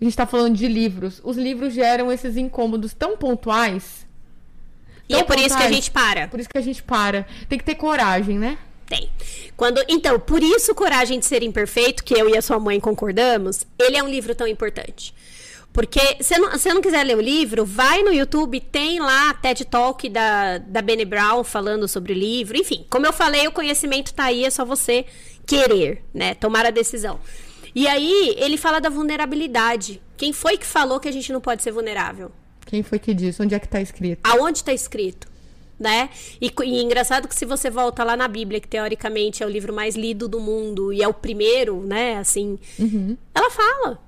A 0.00 0.04
gente 0.04 0.16
tá 0.16 0.26
falando 0.26 0.54
de 0.54 0.66
livros. 0.66 1.20
Os 1.22 1.36
livros 1.36 1.72
geram 1.72 2.10
esses 2.10 2.36
incômodos 2.36 2.92
tão 2.92 3.16
pontuais. 3.16 4.05
E 5.08 5.14
é 5.14 5.22
por 5.22 5.38
isso 5.38 5.48
que 5.48 5.54
a 5.54 5.56
pontuais. 5.56 5.74
gente 5.74 5.90
para. 5.90 6.28
Por 6.28 6.40
isso 6.40 6.48
que 6.48 6.58
a 6.58 6.62
gente 6.62 6.82
para. 6.82 7.26
Tem 7.48 7.58
que 7.58 7.64
ter 7.64 7.74
coragem, 7.74 8.38
né? 8.38 8.58
Tem. 8.86 9.10
Quando, 9.56 9.82
então, 9.88 10.18
por 10.18 10.42
isso 10.42 10.74
Coragem 10.74 11.18
de 11.18 11.26
Ser 11.26 11.42
Imperfeito, 11.42 12.04
que 12.04 12.14
eu 12.14 12.28
e 12.28 12.36
a 12.36 12.42
sua 12.42 12.58
mãe 12.58 12.78
concordamos, 12.78 13.66
ele 13.78 13.96
é 13.96 14.02
um 14.02 14.08
livro 14.08 14.34
tão 14.34 14.46
importante. 14.46 15.12
Porque 15.72 16.00
se 16.20 16.38
não, 16.38 16.56
se 16.56 16.72
não 16.72 16.80
quiser 16.80 17.04
ler 17.04 17.16
o 17.16 17.20
livro, 17.20 17.64
vai 17.64 18.02
no 18.02 18.12
YouTube, 18.12 18.60
tem 18.60 18.98
lá 18.98 19.30
a 19.30 19.34
TED 19.34 19.64
Talk 19.66 20.08
da, 20.08 20.58
da 20.58 20.80
Bene 20.80 21.04
Brown 21.04 21.44
falando 21.44 21.86
sobre 21.86 22.12
o 22.12 22.16
livro. 22.16 22.56
Enfim, 22.56 22.86
como 22.88 23.04
eu 23.04 23.12
falei, 23.12 23.46
o 23.46 23.52
conhecimento 23.52 24.14
tá 24.14 24.24
aí, 24.24 24.44
é 24.44 24.50
só 24.50 24.64
você 24.64 25.04
querer, 25.44 26.02
né? 26.14 26.34
Tomar 26.34 26.64
a 26.64 26.70
decisão. 26.70 27.20
E 27.74 27.86
aí, 27.86 28.34
ele 28.38 28.56
fala 28.56 28.80
da 28.80 28.88
vulnerabilidade. 28.88 30.00
Quem 30.16 30.32
foi 30.32 30.56
que 30.56 30.64
falou 30.64 30.98
que 30.98 31.08
a 31.08 31.12
gente 31.12 31.30
não 31.30 31.42
pode 31.42 31.62
ser 31.62 31.72
vulnerável? 31.72 32.32
Quem 32.66 32.82
foi 32.82 32.98
que 32.98 33.14
disse? 33.14 33.40
Onde 33.42 33.54
é 33.54 33.58
que 33.58 33.68
tá 33.68 33.80
escrito? 33.80 34.20
Aonde 34.24 34.58
está 34.58 34.72
escrito? 34.72 35.28
Né? 35.78 36.08
E, 36.40 36.50
e 36.64 36.82
engraçado 36.82 37.28
que 37.28 37.34
se 37.34 37.44
você 37.44 37.68
volta 37.70 38.02
lá 38.02 38.16
na 38.16 38.26
Bíblia, 38.26 38.60
que 38.60 38.66
teoricamente 38.68 39.42
é 39.42 39.46
o 39.46 39.48
livro 39.48 39.72
mais 39.74 39.94
lido 39.94 40.26
do 40.26 40.40
mundo 40.40 40.90
e 40.92 41.02
é 41.02 41.08
o 41.08 41.12
primeiro, 41.14 41.82
né? 41.82 42.16
Assim, 42.18 42.58
Uhum. 42.78 43.16
ela 43.34 43.50
fala. 43.50 43.98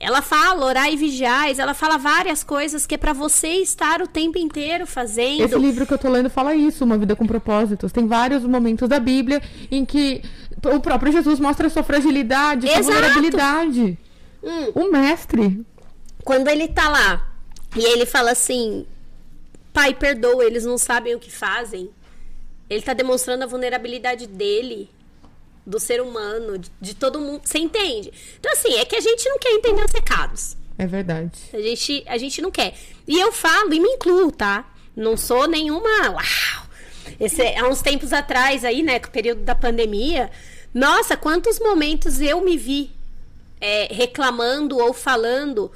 Ela 0.00 0.20
fala, 0.20 0.66
orar 0.66 0.92
e 0.92 0.96
vigiais, 0.96 1.60
ela 1.60 1.72
fala 1.72 1.96
várias 1.96 2.42
coisas 2.42 2.84
que 2.84 2.96
é 2.96 2.98
pra 2.98 3.12
você 3.12 3.48
estar 3.62 4.02
o 4.02 4.08
tempo 4.08 4.36
inteiro 4.36 4.84
fazendo. 4.86 5.42
Esse 5.44 5.56
livro 5.56 5.86
que 5.86 5.94
eu 5.94 5.98
tô 5.98 6.10
lendo 6.10 6.28
fala 6.28 6.54
isso, 6.54 6.84
Uma 6.84 6.98
Vida 6.98 7.14
com 7.16 7.24
Propósitos. 7.26 7.92
Tem 7.92 8.06
vários 8.06 8.42
momentos 8.44 8.88
da 8.88 8.98
Bíblia 8.98 9.40
em 9.70 9.84
que 9.84 10.20
o 10.66 10.80
próprio 10.80 11.12
Jesus 11.12 11.38
mostra 11.38 11.68
a 11.68 11.70
sua 11.70 11.84
fragilidade, 11.84 12.66
sua 12.66 12.78
Exato. 12.80 12.92
vulnerabilidade. 12.92 13.98
Hum. 14.42 14.72
O 14.74 14.90
mestre. 14.90 15.64
Quando 16.24 16.48
ele 16.48 16.66
tá 16.68 16.88
lá 16.88 17.33
e 17.74 17.84
ele 17.84 18.06
fala 18.06 18.30
assim: 18.30 18.86
Pai, 19.72 19.94
perdoa, 19.94 20.44
eles 20.44 20.64
não 20.64 20.78
sabem 20.78 21.14
o 21.14 21.18
que 21.18 21.30
fazem. 21.30 21.90
Ele 22.68 22.82
tá 22.82 22.92
demonstrando 22.94 23.44
a 23.44 23.46
vulnerabilidade 23.46 24.26
dele, 24.26 24.88
do 25.66 25.78
ser 25.78 26.00
humano, 26.00 26.58
de, 26.58 26.70
de 26.80 26.94
todo 26.94 27.20
mundo. 27.20 27.42
Você 27.44 27.58
entende? 27.58 28.12
Então, 28.38 28.52
assim, 28.52 28.74
é 28.74 28.84
que 28.84 28.96
a 28.96 29.00
gente 29.00 29.28
não 29.28 29.38
quer 29.38 29.50
entender 29.50 29.84
os 29.84 29.92
recados. 29.92 30.56
É 30.78 30.86
verdade. 30.86 31.38
A 31.52 31.60
gente, 31.60 32.04
a 32.06 32.18
gente 32.18 32.40
não 32.40 32.50
quer. 32.50 32.74
E 33.06 33.18
eu 33.18 33.32
falo 33.32 33.72
e 33.74 33.80
me 33.80 33.88
incluo, 33.88 34.30
tá? 34.32 34.68
Não 34.96 35.16
sou 35.16 35.46
nenhuma. 35.46 36.10
Uau! 36.10 36.64
Esse, 37.20 37.42
há 37.56 37.68
uns 37.68 37.82
tempos 37.82 38.12
atrás, 38.12 38.64
aí, 38.64 38.82
né, 38.82 38.98
com 38.98 39.08
o 39.08 39.12
período 39.12 39.42
da 39.42 39.54
pandemia, 39.54 40.30
nossa, 40.72 41.16
quantos 41.16 41.60
momentos 41.60 42.20
eu 42.20 42.40
me 42.40 42.56
vi 42.56 42.90
é, 43.60 43.88
reclamando 43.92 44.78
ou 44.78 44.92
falando. 44.92 45.70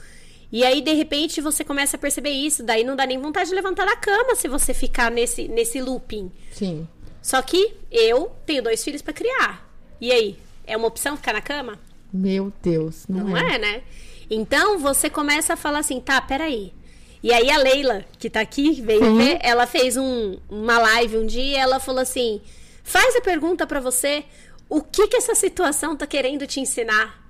E 0.51 0.65
aí, 0.65 0.81
de 0.81 0.93
repente, 0.95 1.41
você 1.41 1.63
começa 1.63 1.97
a 1.97 2.01
perceber 2.01 2.31
isso. 2.31 2.63
Daí 2.63 2.83
não 2.85 2.97
dá 2.97 3.05
nem 3.07 3.19
vontade 3.19 3.51
de 3.51 3.55
levantar 3.55 3.85
da 3.85 3.97
cama 3.97 4.35
se 4.35 4.49
você 4.49 4.73
ficar 4.73 5.11
nesse, 5.11 5.47
nesse 5.49 5.81
looping. 5.81 6.33
Sim. 6.53 6.89
Só 7.21 7.43
que 7.43 7.75
eu 7.91 8.33
tenho 8.47 8.63
dois 8.63 8.83
filhos 8.83 9.03
pra 9.03 9.13
criar. 9.13 9.69
E 10.01 10.11
aí? 10.11 10.39
É 10.67 10.77
uma 10.77 10.87
opção 10.89 11.17
ficar 11.17 11.33
na 11.35 11.43
cama? 11.43 11.79
Meu 12.13 12.51
Deus, 12.63 13.05
não, 13.09 13.25
Não 13.29 13.37
é. 13.37 13.57
é, 13.57 13.59
né? 13.59 13.83
Então 14.31 14.79
você 14.79 15.11
começa 15.11 15.53
a 15.53 15.57
falar 15.57 15.81
assim, 15.81 16.01
tá, 16.01 16.21
peraí. 16.21 16.73
E 17.23 17.33
aí 17.33 17.51
a 17.51 17.59
Leila, 17.59 18.05
que 18.19 18.31
tá 18.31 18.41
aqui, 18.41 18.81
veio 18.81 19.03
Sim. 19.05 19.17
ver, 19.19 19.39
ela 19.43 19.67
fez 19.67 19.97
um- 19.97 20.39
uma 20.49 20.79
live 20.79 21.19
um 21.19 21.27
dia 21.27 21.43
e 21.43 21.55
ela 21.57 21.81
falou 21.81 22.01
assim: 22.01 22.41
faz 22.85 23.17
a 23.17 23.21
pergunta 23.21 23.67
pra 23.67 23.81
você, 23.81 24.25
o 24.69 24.81
que 24.83 25.09
que 25.09 25.17
essa 25.17 25.35
situação 25.35 25.97
tá 25.97 26.07
querendo 26.07 26.47
te 26.47 26.61
ensinar? 26.61 27.21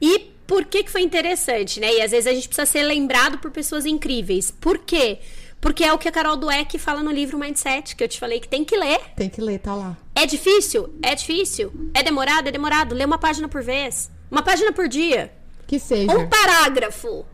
E 0.00 0.30
por 0.50 0.64
que 0.64 0.82
que 0.82 0.90
foi 0.90 1.02
interessante, 1.02 1.78
né? 1.78 1.94
E 1.94 2.02
às 2.02 2.10
vezes 2.10 2.26
a 2.26 2.34
gente 2.34 2.48
precisa 2.48 2.66
ser 2.66 2.82
lembrado 2.82 3.38
por 3.38 3.52
pessoas 3.52 3.86
incríveis. 3.86 4.50
Por 4.50 4.78
quê? 4.78 5.20
Porque 5.60 5.84
é 5.84 5.92
o 5.92 5.98
que 5.98 6.08
a 6.08 6.10
Carol 6.10 6.36
Dweck 6.36 6.76
fala 6.76 7.04
no 7.04 7.12
livro 7.12 7.38
Mindset, 7.38 7.94
que 7.94 8.02
eu 8.02 8.08
te 8.08 8.18
falei 8.18 8.40
que 8.40 8.48
tem 8.48 8.64
que 8.64 8.76
ler. 8.76 8.98
Tem 9.14 9.28
que 9.28 9.40
ler, 9.40 9.60
tá 9.60 9.76
lá. 9.76 9.96
É 10.12 10.26
difícil? 10.26 10.92
É 11.04 11.14
difícil. 11.14 11.72
É 11.94 12.02
demorado? 12.02 12.48
É 12.48 12.50
demorado. 12.50 12.96
Lê 12.96 13.04
uma 13.04 13.16
página 13.16 13.46
por 13.46 13.62
vez. 13.62 14.10
Uma 14.28 14.42
página 14.42 14.72
por 14.72 14.88
dia. 14.88 15.32
Que 15.68 15.78
seja. 15.78 16.10
Um 16.10 16.28
parágrafo. 16.28 17.24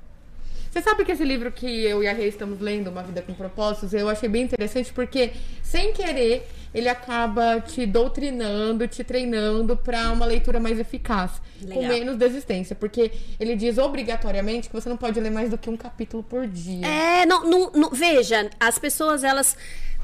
Você 0.76 0.82
sabe 0.82 1.06
que 1.06 1.12
esse 1.12 1.24
livro 1.24 1.50
que 1.50 1.84
eu 1.84 2.02
e 2.02 2.06
a 2.06 2.12
Rei 2.12 2.28
estamos 2.28 2.60
lendo, 2.60 2.90
Uma 2.90 3.02
Vida 3.02 3.22
com 3.22 3.32
Propósitos, 3.32 3.94
eu 3.94 4.10
achei 4.10 4.28
bem 4.28 4.42
interessante 4.42 4.92
porque, 4.92 5.32
sem 5.62 5.90
querer, 5.94 6.46
ele 6.74 6.86
acaba 6.86 7.62
te 7.62 7.86
doutrinando, 7.86 8.86
te 8.86 9.02
treinando 9.02 9.74
para 9.74 10.12
uma 10.12 10.26
leitura 10.26 10.60
mais 10.60 10.78
eficaz, 10.78 11.40
com 11.62 11.80
Legal. 11.80 11.94
menos 11.94 12.16
desistência. 12.18 12.76
Porque 12.76 13.10
ele 13.40 13.56
diz 13.56 13.78
obrigatoriamente 13.78 14.68
que 14.68 14.74
você 14.74 14.86
não 14.86 14.98
pode 14.98 15.18
ler 15.18 15.30
mais 15.30 15.48
do 15.48 15.56
que 15.56 15.70
um 15.70 15.78
capítulo 15.78 16.22
por 16.22 16.46
dia. 16.46 16.86
É, 16.86 17.24
não, 17.24 17.48
não, 17.48 17.70
não- 17.72 17.90
veja, 17.92 18.50
as 18.60 18.78
pessoas 18.78 19.24
elas 19.24 19.56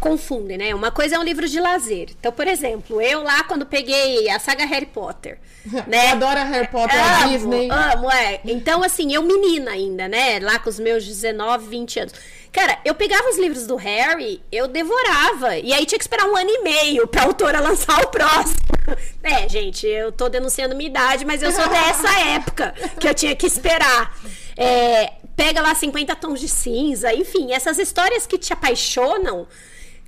confundem, 0.02 0.58
né? 0.58 0.74
Uma 0.74 0.90
coisa 0.90 1.14
é 1.14 1.18
um 1.18 1.22
livro 1.22 1.48
de 1.48 1.60
lazer. 1.60 2.08
Então, 2.18 2.32
por 2.32 2.48
exemplo, 2.48 3.00
eu 3.00 3.22
lá 3.22 3.44
quando 3.44 3.64
peguei 3.64 4.28
a 4.28 4.38
saga 4.40 4.64
Harry 4.66 4.86
Potter, 4.86 5.38
né? 5.86 6.08
Eu 6.08 6.10
adoro 6.10 6.40
Harry 6.40 6.66
Potter, 6.66 6.98
Amo, 6.98 7.28
Disney. 7.28 7.68
amo, 7.70 8.10
é. 8.10 8.40
Então, 8.44 8.82
assim, 8.82 9.14
eu 9.14 9.22
menina 9.22 9.70
ainda, 9.70 10.08
né? 10.08 10.40
Lá 10.40 10.58
com 10.58 10.68
os 10.68 10.80
meus 10.80 11.06
19, 11.06 11.68
20 11.68 12.00
anos. 12.00 12.14
Cara, 12.50 12.78
eu 12.84 12.94
pegava 12.94 13.30
os 13.30 13.38
livros 13.38 13.66
do 13.66 13.76
Harry, 13.76 14.42
eu 14.50 14.66
devorava. 14.66 15.56
E 15.56 15.72
aí 15.72 15.86
tinha 15.86 15.98
que 15.98 16.04
esperar 16.04 16.26
um 16.26 16.36
ano 16.36 16.50
e 16.50 16.62
meio 16.62 17.06
pra 17.06 17.22
autora 17.22 17.60
lançar 17.60 18.02
o 18.04 18.08
próximo. 18.08 18.60
É, 19.22 19.48
gente, 19.48 19.86
eu 19.86 20.10
tô 20.10 20.28
denunciando 20.28 20.74
minha 20.74 20.90
idade, 20.90 21.24
mas 21.24 21.40
eu 21.40 21.52
sou 21.52 21.68
dessa 21.68 22.10
época 22.34 22.74
que 22.98 23.08
eu 23.08 23.14
tinha 23.14 23.34
que 23.36 23.46
esperar. 23.46 24.12
É, 24.56 25.12
pega 25.36 25.62
lá 25.62 25.72
50 25.72 26.16
tons 26.16 26.40
de 26.40 26.48
cinza, 26.48 27.14
enfim, 27.14 27.52
essas 27.52 27.78
histórias 27.78 28.26
que 28.26 28.36
te 28.36 28.52
apaixonam. 28.52 29.46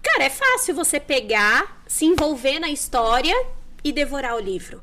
Cara, 0.05 0.25
é 0.25 0.31
fácil 0.31 0.75
você 0.75 1.01
pegar, 1.01 1.83
se 1.87 2.05
envolver 2.05 2.59
na 2.61 2.69
história 2.69 3.35
e 3.83 3.91
devorar 3.91 4.37
o 4.37 4.41
livro. 4.41 4.83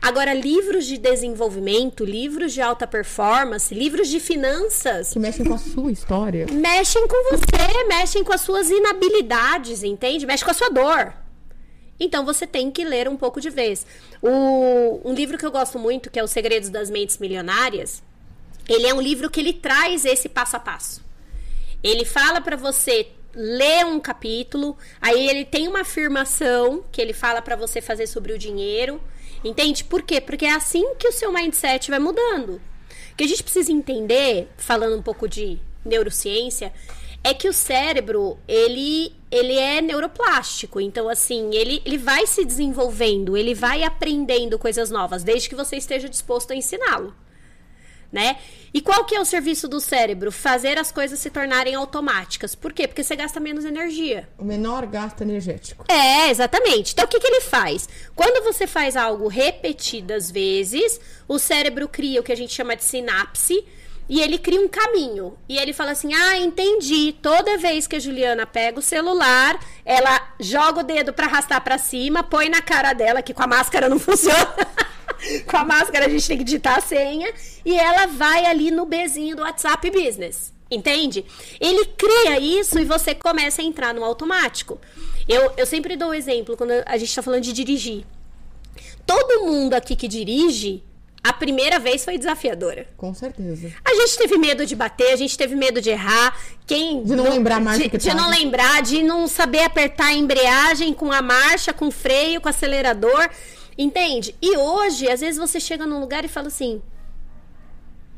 Agora, 0.00 0.32
livros 0.32 0.86
de 0.86 0.96
desenvolvimento, 0.96 2.04
livros 2.04 2.52
de 2.52 2.62
alta 2.62 2.86
performance, 2.86 3.74
livros 3.74 4.08
de 4.08 4.20
finanças, 4.20 5.12
Que 5.12 5.18
mexem 5.18 5.44
com 5.44 5.54
a 5.54 5.58
sua 5.58 5.90
história. 5.90 6.46
mexem 6.52 7.06
com 7.08 7.36
você, 7.36 7.84
mexem 7.88 8.22
com 8.24 8.32
as 8.32 8.40
suas 8.40 8.70
inabilidades, 8.70 9.82
entende? 9.82 10.24
Mexe 10.24 10.44
com 10.44 10.50
a 10.52 10.54
sua 10.54 10.70
dor. 10.70 11.12
Então 11.98 12.24
você 12.24 12.46
tem 12.46 12.70
que 12.70 12.84
ler 12.84 13.08
um 13.08 13.16
pouco 13.16 13.40
de 13.40 13.50
vez. 13.50 13.84
O, 14.22 15.00
um 15.04 15.12
livro 15.12 15.36
que 15.36 15.44
eu 15.44 15.50
gosto 15.50 15.78
muito, 15.78 16.10
que 16.10 16.18
é 16.18 16.24
Os 16.24 16.30
Segredos 16.30 16.70
das 16.70 16.88
Mentes 16.88 17.18
Milionárias, 17.18 18.02
ele 18.68 18.86
é 18.86 18.94
um 18.94 19.00
livro 19.00 19.28
que 19.28 19.40
ele 19.40 19.52
traz 19.52 20.04
esse 20.04 20.28
passo 20.28 20.56
a 20.56 20.60
passo. 20.60 21.04
Ele 21.82 22.04
fala 22.04 22.40
pra 22.40 22.56
você 22.56 23.08
ler 23.34 23.86
um 23.86 24.00
capítulo, 24.00 24.76
aí 25.00 25.28
ele 25.28 25.44
tem 25.44 25.68
uma 25.68 25.80
afirmação 25.80 26.84
que 26.90 27.00
ele 27.00 27.12
fala 27.12 27.40
pra 27.40 27.56
você 27.56 27.80
fazer 27.80 28.06
sobre 28.06 28.32
o 28.32 28.38
dinheiro. 28.38 29.00
Entende? 29.44 29.84
Por 29.84 30.02
quê? 30.02 30.20
Porque 30.20 30.44
é 30.44 30.52
assim 30.52 30.94
que 30.96 31.08
o 31.08 31.12
seu 31.12 31.32
mindset 31.32 31.90
vai 31.90 31.98
mudando. 31.98 32.60
O 33.12 33.16
que 33.16 33.24
a 33.24 33.26
gente 33.26 33.42
precisa 33.42 33.72
entender, 33.72 34.48
falando 34.56 34.96
um 34.96 35.02
pouco 35.02 35.28
de 35.28 35.58
neurociência, 35.84 36.72
é 37.22 37.32
que 37.32 37.48
o 37.48 37.52
cérebro, 37.52 38.38
ele, 38.46 39.14
ele 39.30 39.54
é 39.56 39.80
neuroplástico. 39.80 40.80
Então, 40.80 41.08
assim, 41.08 41.54
ele, 41.54 41.82
ele 41.84 41.98
vai 41.98 42.26
se 42.26 42.44
desenvolvendo, 42.44 43.36
ele 43.36 43.54
vai 43.54 43.82
aprendendo 43.82 44.58
coisas 44.58 44.90
novas, 44.90 45.22
desde 45.22 45.48
que 45.48 45.54
você 45.54 45.76
esteja 45.76 46.08
disposto 46.08 46.52
a 46.52 46.56
ensiná-lo 46.56 47.14
né? 48.12 48.36
E 48.72 48.80
qual 48.80 49.04
que 49.04 49.14
é 49.14 49.20
o 49.20 49.24
serviço 49.24 49.66
do 49.66 49.80
cérebro? 49.80 50.30
Fazer 50.30 50.78
as 50.78 50.92
coisas 50.92 51.18
se 51.18 51.30
tornarem 51.30 51.74
automáticas. 51.74 52.54
Por 52.54 52.72
quê? 52.72 52.86
Porque 52.86 53.02
você 53.02 53.16
gasta 53.16 53.40
menos 53.40 53.64
energia. 53.64 54.28
O 54.38 54.44
menor 54.44 54.86
gasto 54.86 55.22
energético. 55.22 55.84
É, 55.88 56.30
exatamente. 56.30 56.92
Então, 56.92 57.04
o 57.04 57.08
que, 57.08 57.18
que 57.18 57.26
ele 57.26 57.40
faz? 57.40 57.88
Quando 58.14 58.44
você 58.44 58.66
faz 58.66 58.96
algo 58.96 59.26
repetidas 59.28 60.30
vezes, 60.30 61.00
o 61.26 61.38
cérebro 61.38 61.88
cria 61.88 62.20
o 62.20 62.24
que 62.24 62.32
a 62.32 62.36
gente 62.36 62.54
chama 62.54 62.76
de 62.76 62.84
sinapse. 62.84 63.64
E 64.08 64.20
ele 64.20 64.38
cria 64.38 64.60
um 64.60 64.66
caminho. 64.66 65.38
E 65.48 65.56
ele 65.56 65.72
fala 65.72 65.92
assim: 65.92 66.12
Ah, 66.12 66.36
entendi. 66.36 67.14
Toda 67.22 67.56
vez 67.56 67.86
que 67.86 67.94
a 67.94 68.00
Juliana 68.00 68.44
pega 68.44 68.80
o 68.80 68.82
celular, 68.82 69.58
ela 69.84 70.34
joga 70.40 70.80
o 70.80 70.82
dedo 70.82 71.12
pra 71.12 71.26
arrastar 71.26 71.62
pra 71.62 71.78
cima, 71.78 72.24
põe 72.24 72.48
na 72.48 72.60
cara 72.60 72.92
dela, 72.92 73.22
que 73.22 73.32
com 73.32 73.44
a 73.44 73.46
máscara 73.46 73.88
não 73.88 73.98
funciona. 74.00 74.52
Com 75.46 75.56
a 75.56 75.64
máscara 75.64 76.06
a 76.06 76.08
gente 76.08 76.26
tem 76.26 76.38
que 76.38 76.44
digitar 76.44 76.78
a 76.78 76.80
senha. 76.80 77.32
E 77.64 77.78
ela 77.78 78.06
vai 78.06 78.46
ali 78.46 78.70
no 78.70 78.86
Bzinho 78.86 79.36
do 79.36 79.42
WhatsApp 79.42 79.90
Business. 79.90 80.52
Entende? 80.70 81.24
Ele 81.60 81.84
cria 81.84 82.38
isso 82.38 82.78
e 82.78 82.84
você 82.84 83.14
começa 83.14 83.60
a 83.60 83.64
entrar 83.64 83.92
no 83.92 84.04
automático. 84.04 84.80
Eu, 85.28 85.52
eu 85.56 85.66
sempre 85.66 85.96
dou 85.96 86.10
o 86.10 86.14
exemplo 86.14 86.56
quando 86.56 86.72
a 86.86 86.96
gente 86.96 87.14
tá 87.14 87.22
falando 87.22 87.42
de 87.42 87.52
dirigir. 87.52 88.04
Todo 89.04 89.44
mundo 89.44 89.74
aqui 89.74 89.96
que 89.96 90.06
dirige, 90.06 90.84
a 91.22 91.32
primeira 91.32 91.78
vez 91.78 92.04
foi 92.04 92.16
desafiadora. 92.16 92.86
Com 92.96 93.12
certeza. 93.12 93.72
A 93.84 93.94
gente 93.94 94.16
teve 94.16 94.38
medo 94.38 94.64
de 94.64 94.74
bater, 94.74 95.12
a 95.12 95.16
gente 95.16 95.36
teve 95.36 95.54
medo 95.54 95.80
de 95.80 95.90
errar. 95.90 96.34
Quem 96.66 97.02
De 97.02 97.14
não 97.14 97.24
lembrar 97.24 97.56
a 97.56 97.60
marcha 97.60 97.82
de, 97.82 97.90
que 97.90 97.98
de 97.98 98.14
não 98.14 98.30
lembrar, 98.30 98.80
de 98.82 99.02
não 99.02 99.26
saber 99.28 99.64
apertar 99.64 100.06
a 100.06 100.12
embreagem 100.14 100.94
com 100.94 101.12
a 101.12 101.20
marcha, 101.20 101.72
com 101.72 101.88
o 101.88 101.90
freio, 101.90 102.40
com 102.40 102.46
o 102.46 102.50
acelerador. 102.50 103.28
Entende? 103.80 104.34
E 104.42 104.58
hoje, 104.58 105.08
às 105.08 105.20
vezes 105.20 105.38
você 105.38 105.58
chega 105.58 105.86
num 105.86 106.00
lugar 106.00 106.22
e 106.22 106.28
fala 106.28 106.48
assim: 106.48 106.82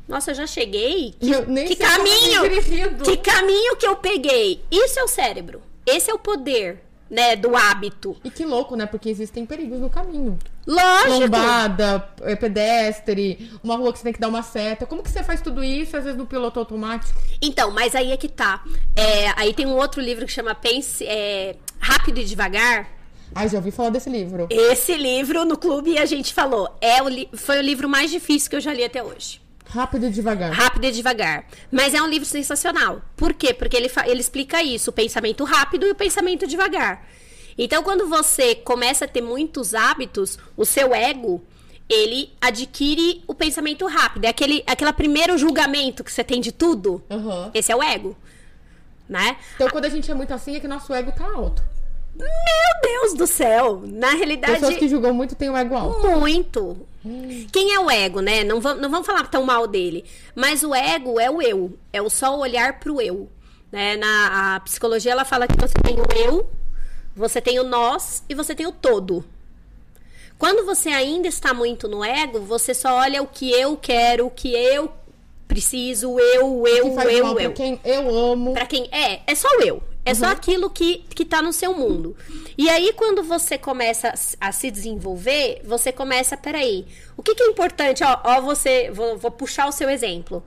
Nossa, 0.08 0.32
eu 0.32 0.34
já 0.34 0.44
cheguei? 0.44 1.14
Que, 1.20 1.30
Eu 1.30 1.46
nem 1.46 1.68
que 1.68 1.76
caminho! 1.76 2.44
eu 2.44 2.48
dirigindo." 2.48 3.04
Que 3.04 3.16
caminho 3.16 3.76
que 3.76 3.86
eu 3.86 3.94
peguei? 3.94 4.60
Isso 4.68 4.98
é 4.98 5.04
o 5.04 5.08
cérebro. 5.08 5.62
Esse 5.86 6.10
é 6.10 6.14
o 6.14 6.18
poder, 6.18 6.82
né, 7.08 7.36
do 7.36 7.56
hábito. 7.56 8.16
E 8.24 8.30
que 8.30 8.44
louco, 8.44 8.74
né? 8.74 8.86
Porque 8.86 9.08
existem 9.08 9.46
perigos 9.46 9.78
no 9.78 9.88
caminho. 9.88 10.36
Lógico. 10.66 11.20
lombada, 11.20 12.08
é, 12.22 12.34
pedestre, 12.34 13.52
uma 13.62 13.76
rua 13.76 13.92
que 13.92 13.98
você 13.98 14.04
tem 14.04 14.12
que 14.12 14.20
dar 14.20 14.28
uma 14.28 14.42
seta. 14.42 14.84
Como 14.84 15.00
que 15.00 15.10
você 15.10 15.22
faz 15.22 15.40
tudo 15.40 15.62
isso, 15.62 15.96
às 15.96 16.02
vezes 16.02 16.18
no 16.18 16.26
piloto 16.26 16.58
automático? 16.58 17.16
Então, 17.40 17.70
mas 17.70 17.94
aí 17.94 18.10
é 18.10 18.16
que 18.16 18.28
tá. 18.28 18.64
É, 18.96 19.28
aí 19.36 19.54
tem 19.54 19.66
um 19.66 19.76
outro 19.76 20.00
livro 20.00 20.26
que 20.26 20.32
chama 20.32 20.56
Pense 20.56 21.06
é, 21.06 21.54
Rápido 21.78 22.18
e 22.18 22.24
Devagar. 22.24 22.88
Ai, 23.34 23.48
já 23.48 23.58
ouvi 23.58 23.70
falar 23.70 23.90
desse 23.90 24.10
livro. 24.10 24.46
Esse 24.50 24.94
livro 24.96 25.44
no 25.44 25.56
clube 25.56 25.98
a 25.98 26.04
gente 26.06 26.32
falou. 26.34 26.68
É 26.80 27.02
o 27.02 27.08
li- 27.08 27.28
foi 27.34 27.58
o 27.58 27.62
livro 27.62 27.88
mais 27.88 28.10
difícil 28.10 28.50
que 28.50 28.56
eu 28.56 28.60
já 28.60 28.72
li 28.72 28.84
até 28.84 29.02
hoje. 29.02 29.40
Rápido 29.66 30.06
e 30.06 30.10
devagar. 30.10 30.52
Rápido 30.52 30.84
e 30.84 30.90
devagar. 30.92 31.46
Mas 31.70 31.94
é 31.94 32.02
um 32.02 32.06
livro 32.06 32.26
sensacional. 32.28 33.00
Por 33.16 33.32
quê? 33.32 33.54
Porque 33.54 33.76
ele, 33.76 33.88
fa- 33.88 34.06
ele 34.06 34.20
explica 34.20 34.62
isso: 34.62 34.90
o 34.90 34.92
pensamento 34.92 35.44
rápido 35.44 35.86
e 35.86 35.90
o 35.90 35.94
pensamento 35.94 36.46
devagar. 36.46 37.06
Então, 37.56 37.82
quando 37.82 38.06
você 38.08 38.54
começa 38.54 39.04
a 39.04 39.08
ter 39.08 39.20
muitos 39.22 39.74
hábitos, 39.74 40.38
o 40.56 40.64
seu 40.64 40.94
ego. 40.94 41.42
Ele 41.88 42.32
adquire 42.40 43.22
o 43.26 43.34
pensamento 43.34 43.86
rápido. 43.86 44.24
É 44.24 44.28
aquele, 44.28 44.62
aquele 44.66 44.92
primeiro 44.94 45.36
julgamento 45.36 46.02
que 46.02 46.10
você 46.10 46.24
tem 46.24 46.40
de 46.40 46.50
tudo. 46.50 47.02
Aham. 47.10 47.50
Esse 47.52 47.70
é 47.70 47.76
o 47.76 47.82
ego. 47.82 48.16
Né? 49.06 49.36
Então, 49.56 49.68
quando 49.68 49.84
a 49.84 49.88
gente 49.90 50.10
é 50.10 50.14
muito 50.14 50.32
assim, 50.32 50.56
é 50.56 50.60
que 50.60 50.66
nosso 50.68 50.94
ego 50.94 51.12
tá 51.12 51.24
alto. 51.26 51.62
Meu 52.16 52.28
Deus 52.82 53.14
do 53.14 53.26
céu! 53.26 53.82
Na 53.84 54.10
realidade. 54.10 54.54
Pessoas 54.54 54.76
que 54.76 54.88
julgam 54.88 55.12
muito 55.14 55.34
têm 55.34 55.50
o 55.50 55.56
ego 55.56 55.74
alto. 55.74 56.06
Muito. 56.18 56.86
Quem 57.50 57.74
é 57.74 57.80
o 57.80 57.90
ego, 57.90 58.20
né? 58.20 58.44
Não 58.44 58.60
vamos, 58.60 58.80
não 58.80 58.90
vamos 58.90 59.06
falar 59.06 59.28
tão 59.28 59.44
mal 59.44 59.66
dele. 59.66 60.04
Mas 60.34 60.62
o 60.62 60.74
ego 60.74 61.18
é 61.18 61.30
o 61.30 61.42
eu. 61.42 61.76
É 61.92 62.00
o 62.00 62.08
só 62.08 62.38
olhar 62.38 62.78
pro 62.78 63.00
eu. 63.00 63.28
Né? 63.72 63.96
Na 63.96 64.56
a 64.56 64.60
psicologia, 64.60 65.12
ela 65.12 65.24
fala 65.24 65.48
que 65.48 65.56
você 65.58 65.74
tem 65.82 65.96
o 65.98 66.06
eu, 66.14 66.46
você 67.16 67.40
tem 67.40 67.58
o 67.58 67.64
nós 67.64 68.22
e 68.28 68.34
você 68.34 68.54
tem 68.54 68.66
o 68.66 68.72
todo. 68.72 69.24
Quando 70.38 70.66
você 70.66 70.90
ainda 70.90 71.26
está 71.28 71.54
muito 71.54 71.88
no 71.88 72.04
ego, 72.04 72.40
você 72.40 72.74
só 72.74 72.96
olha 72.96 73.22
o 73.22 73.26
que 73.26 73.50
eu 73.50 73.76
quero, 73.76 74.26
o 74.26 74.30
que 74.30 74.52
eu 74.52 74.92
preciso, 75.48 76.18
eu, 76.18 76.66
eu, 76.66 76.86
eu, 76.86 77.22
mal 77.22 77.34
pra 77.34 77.44
eu. 77.44 77.52
quem 77.52 77.80
eu 77.84 78.14
amo. 78.14 78.52
Pra 78.52 78.66
quem 78.66 78.88
é, 78.90 79.20
é 79.26 79.34
só 79.34 79.48
o 79.48 79.62
eu. 79.62 79.82
É 80.04 80.14
só 80.14 80.26
aquilo 80.26 80.68
que, 80.68 81.04
que 81.14 81.24
tá 81.24 81.40
no 81.40 81.52
seu 81.52 81.74
mundo. 81.74 82.16
E 82.58 82.68
aí, 82.68 82.92
quando 82.92 83.22
você 83.22 83.56
começa 83.56 84.12
a 84.40 84.50
se 84.52 84.70
desenvolver, 84.70 85.60
você 85.64 85.92
começa, 85.92 86.36
peraí, 86.36 86.86
o 87.16 87.22
que, 87.22 87.34
que 87.34 87.42
é 87.42 87.46
importante? 87.46 88.02
Ó, 88.02 88.18
ó 88.24 88.40
você, 88.40 88.90
vou, 88.90 89.16
vou 89.16 89.30
puxar 89.30 89.68
o 89.68 89.72
seu 89.72 89.88
exemplo. 89.88 90.42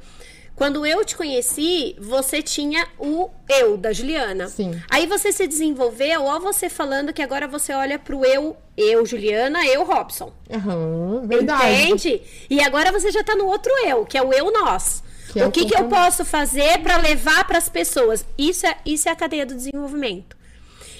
Quando 0.56 0.86
eu 0.86 1.04
te 1.04 1.18
conheci, 1.18 1.96
você 2.00 2.42
tinha 2.42 2.88
o 2.98 3.30
eu 3.50 3.76
da 3.76 3.92
Juliana. 3.92 4.48
Sim. 4.48 4.80
Aí 4.90 5.06
você 5.06 5.32
se 5.32 5.46
desenvolveu, 5.48 6.24
ó, 6.24 6.40
você 6.40 6.70
falando 6.70 7.12
que 7.12 7.22
agora 7.22 7.46
você 7.46 7.74
olha 7.74 8.00
pro 8.00 8.24
eu, 8.24 8.56
eu, 8.78 9.06
Juliana, 9.06 9.66
eu, 9.68 9.84
Robson. 9.84 10.32
Aham, 10.50 11.28
verdade. 11.28 11.84
Entende? 11.84 12.22
E 12.50 12.62
agora 12.62 12.92
você 12.92 13.12
já 13.12 13.22
tá 13.22 13.36
no 13.36 13.48
outro 13.48 13.72
eu, 13.86 14.06
que 14.06 14.18
é 14.18 14.24
o 14.24 14.32
eu 14.32 14.52
nós. 14.52 15.04
Que 15.36 15.42
é 15.42 15.48
o 15.48 15.52
que, 15.52 15.66
que 15.66 15.78
eu 15.78 15.90
posso 15.90 16.24
fazer 16.24 16.80
para 16.80 16.96
levar 16.98 17.46
para 17.46 17.58
as 17.58 17.68
pessoas? 17.68 18.26
Isso 18.38 18.66
é, 18.66 18.78
isso 18.86 19.10
é 19.10 19.12
a 19.12 19.16
cadeia 19.16 19.46
do 19.46 19.54
desenvolvimento. 19.54 20.38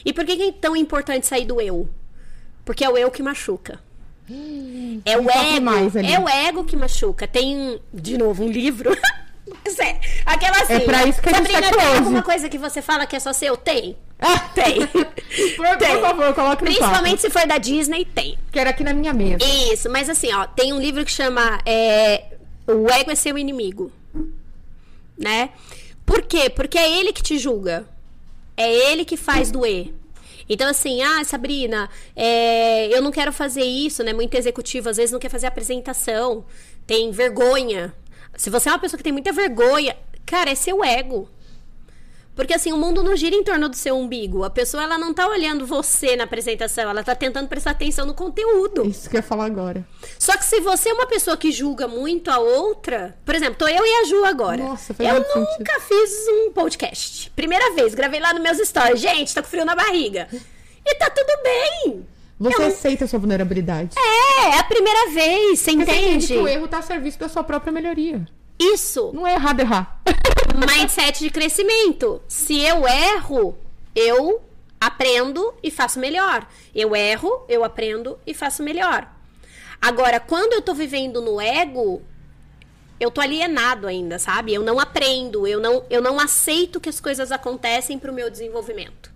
E 0.04 0.12
por 0.12 0.26
que, 0.26 0.36
que 0.36 0.44
é 0.50 0.52
tão 0.52 0.76
importante 0.76 1.26
sair 1.26 1.46
do 1.46 1.62
eu? 1.62 1.88
Porque 2.66 2.84
é 2.84 2.90
o 2.90 2.98
eu 2.98 3.10
que 3.10 3.24
machuca. 3.24 3.80
É 5.06 5.18
o 5.18 5.24
fale 5.24 5.56
ego. 5.58 6.00
É 6.06 6.20
o 6.20 6.28
ego 6.28 6.64
que 6.66 6.76
machuca. 6.76 7.26
Tem, 7.28 7.80
de 7.94 8.18
novo, 8.18 8.44
um 8.44 8.50
livro. 8.50 8.92
Sé- 9.70 10.02
Aquela 10.26 10.58
assim. 10.64 10.74
É 10.74 10.80
pra 10.82 11.06
isso 11.06 11.22
que 11.22 11.30
a 11.30 11.34
gente 11.34 11.52
Sabrina, 11.52 11.72
tá 11.72 11.78
tem 11.78 11.98
alguma 11.98 12.22
coisa 12.24 12.50
que 12.50 12.58
você 12.58 12.82
fala 12.82 13.06
que 13.06 13.16
é 13.16 13.20
só 13.20 13.32
seu? 13.32 13.56
Tem. 13.56 13.96
Ah, 14.20 14.40
Tem. 14.54 14.86
por, 15.56 15.78
Tem. 15.78 15.92
por 15.96 16.02
favor, 16.02 16.34
coloque 16.34 16.64
no 16.66 16.72
Principalmente 16.72 17.22
se 17.22 17.30
for 17.30 17.48
da 17.48 17.58
Disney, 17.58 18.04
tem. 18.04 18.32
papo. 18.32 18.44
Quero 18.52 18.70
aqui 18.70 18.84
na 18.84 18.94
minha 18.94 19.14
mesa. 19.14 19.38
Isso, 19.72 19.90
mas 19.90 20.10
assim, 20.10 20.34
ó, 20.34 20.46
tem 20.48 20.74
um 20.74 20.80
livro 20.82 21.06
que 21.06 21.12
chama 21.12 21.60
é, 21.66 22.26
O 22.68 22.90
Ego 22.92 23.12
é 23.12 23.16
Seu 23.16 23.38
Inimigo. 23.38 23.92
Né? 25.18 25.50
Por 26.06 26.22
quê? 26.22 26.50
Porque 26.50 26.78
é 26.78 27.00
ele 27.00 27.12
que 27.12 27.24
te 27.24 27.38
julga. 27.38 27.88
É 28.58 28.92
ele 28.92 29.04
que 29.04 29.18
faz 29.18 29.52
doer. 29.52 29.94
Então, 30.48 30.70
assim, 30.70 31.02
ah, 31.02 31.24
Sabrina, 31.24 31.90
é, 32.16 32.88
eu 32.96 33.02
não 33.02 33.12
quero 33.12 33.34
fazer 33.34 33.64
isso, 33.64 34.04
né? 34.04 34.14
Muito 34.14 34.36
executivo, 34.36 34.90
às 34.90 34.98
vezes 34.98 35.12
não 35.12 35.20
quer 35.20 35.30
fazer 35.30 35.48
apresentação, 35.48 36.46
tem 36.86 37.12
vergonha. 37.12 37.94
Se 38.38 38.50
você 38.50 38.70
é 38.70 38.72
uma 38.72 38.80
pessoa 38.80 38.98
que 38.98 39.04
tem 39.04 39.14
muita 39.14 39.32
vergonha, 39.32 39.98
cara, 40.26 40.52
é 40.52 40.56
seu 40.56 40.84
ego. 40.84 41.28
Porque 42.36 42.54
assim, 42.54 42.74
o 42.74 42.78
mundo 42.78 43.02
não 43.02 43.16
gira 43.16 43.34
em 43.36 43.44
torno 43.44 43.70
do 43.70 43.76
seu 43.78 43.96
umbigo. 43.98 44.44
A 44.44 44.50
pessoa 44.50 44.84
ela 44.84 44.98
não 44.98 45.14
tá 45.14 45.26
olhando 45.28 45.66
você 45.66 46.16
na 46.18 46.26
apresentação, 46.26 46.90
ela 46.90 47.02
tá 47.04 47.16
tentando 47.16 47.48
prestar 47.48 47.72
atenção 47.72 48.06
no 48.06 48.14
conteúdo. 48.14 48.86
Isso 48.86 49.10
que 49.10 49.16
eu 49.16 49.20
ia 49.20 49.24
falar 49.24 49.46
agora. 49.46 49.88
Só 50.20 50.36
que 50.36 50.44
se 50.44 50.60
você 50.60 50.90
é 50.90 50.94
uma 50.94 51.08
pessoa 51.08 51.38
que 51.38 51.52
julga 51.52 51.88
muito 51.88 52.30
a 52.30 52.38
outra, 52.38 53.18
por 53.26 53.34
exemplo, 53.36 53.56
tô 53.56 53.68
eu 53.68 53.86
e 53.86 54.02
a 54.02 54.04
Ju 54.06 54.26
agora. 54.26 54.58
Nossa, 54.58 54.94
eu 55.00 55.12
muito 55.14 55.28
sentido. 55.28 55.58
nunca 55.60 55.80
fiz 55.80 56.12
um 56.28 56.52
podcast. 56.52 57.30
Primeira 57.36 57.74
vez, 57.74 57.96
gravei 57.96 58.20
lá 58.20 58.34
nos 58.34 58.44
meus 58.44 58.58
stories. 58.68 59.00
Gente, 59.00 59.34
tô 59.34 59.42
com 59.42 59.48
frio 59.48 59.64
na 59.66 59.76
barriga. 59.76 60.28
E 60.86 60.96
tá 60.96 61.10
tudo 61.10 61.42
bem. 61.42 62.06
Você 62.38 62.62
Eu- 62.62 62.68
aceita 62.68 63.06
a 63.06 63.08
sua 63.08 63.18
vulnerabilidade. 63.18 63.96
É, 63.98 64.56
é 64.56 64.60
a 64.60 64.64
primeira 64.66 65.10
vez, 65.12 65.58
você 65.60 65.72
Porque 65.72 65.86
você 65.86 65.92
entende 65.98 66.08
entende? 66.16 66.28
que 66.34 66.38
o 66.38 66.48
erro 66.50 66.68
tá 66.68 66.80
a 66.80 66.82
serviço 66.82 67.18
da 67.18 67.30
sua 67.30 67.46
própria 67.46 67.72
melhoria. 67.72 68.28
Isso. 68.60 69.12
Não 69.14 69.28
é 69.28 69.34
errado 69.34 69.60
errar. 69.60 70.02
mindset 70.56 71.20
de 71.20 71.30
crescimento. 71.30 72.22
Se 72.28 72.60
eu 72.62 72.88
erro, 72.88 73.58
eu 73.96 74.42
aprendo 74.80 75.54
e 75.62 75.72
faço 75.72 76.00
melhor. 76.00 76.48
Eu 76.74 76.96
erro, 76.96 77.46
eu 77.50 77.64
aprendo 77.64 78.20
e 78.26 78.34
faço 78.34 78.64
melhor. 78.64 79.10
Agora, 79.82 80.20
quando 80.20 80.54
eu 80.54 80.62
tô 80.62 80.74
vivendo 80.74 81.22
no 81.22 81.40
ego, 81.40 82.02
eu 83.00 83.12
tô 83.12 83.22
alienado 83.22 83.88
ainda, 83.88 84.18
sabe? 84.18 84.54
Eu 84.54 84.64
não 84.64 84.80
aprendo, 84.80 85.46
eu 85.46 85.60
não, 85.60 85.84
eu 85.90 86.02
não 86.02 86.20
aceito 86.20 86.80
que 86.80 86.90
as 86.90 87.00
coisas 87.00 87.32
acontecem 87.32 88.00
pro 88.00 88.14
meu 88.14 88.30
desenvolvimento. 88.30 89.14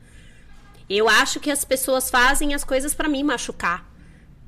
Eu 0.89 1.07
acho 1.07 1.39
que 1.39 1.51
as 1.51 1.63
pessoas 1.63 2.09
fazem 2.09 2.53
as 2.53 2.63
coisas 2.63 2.93
pra 2.93 3.07
me 3.07 3.23
machucar, 3.23 3.88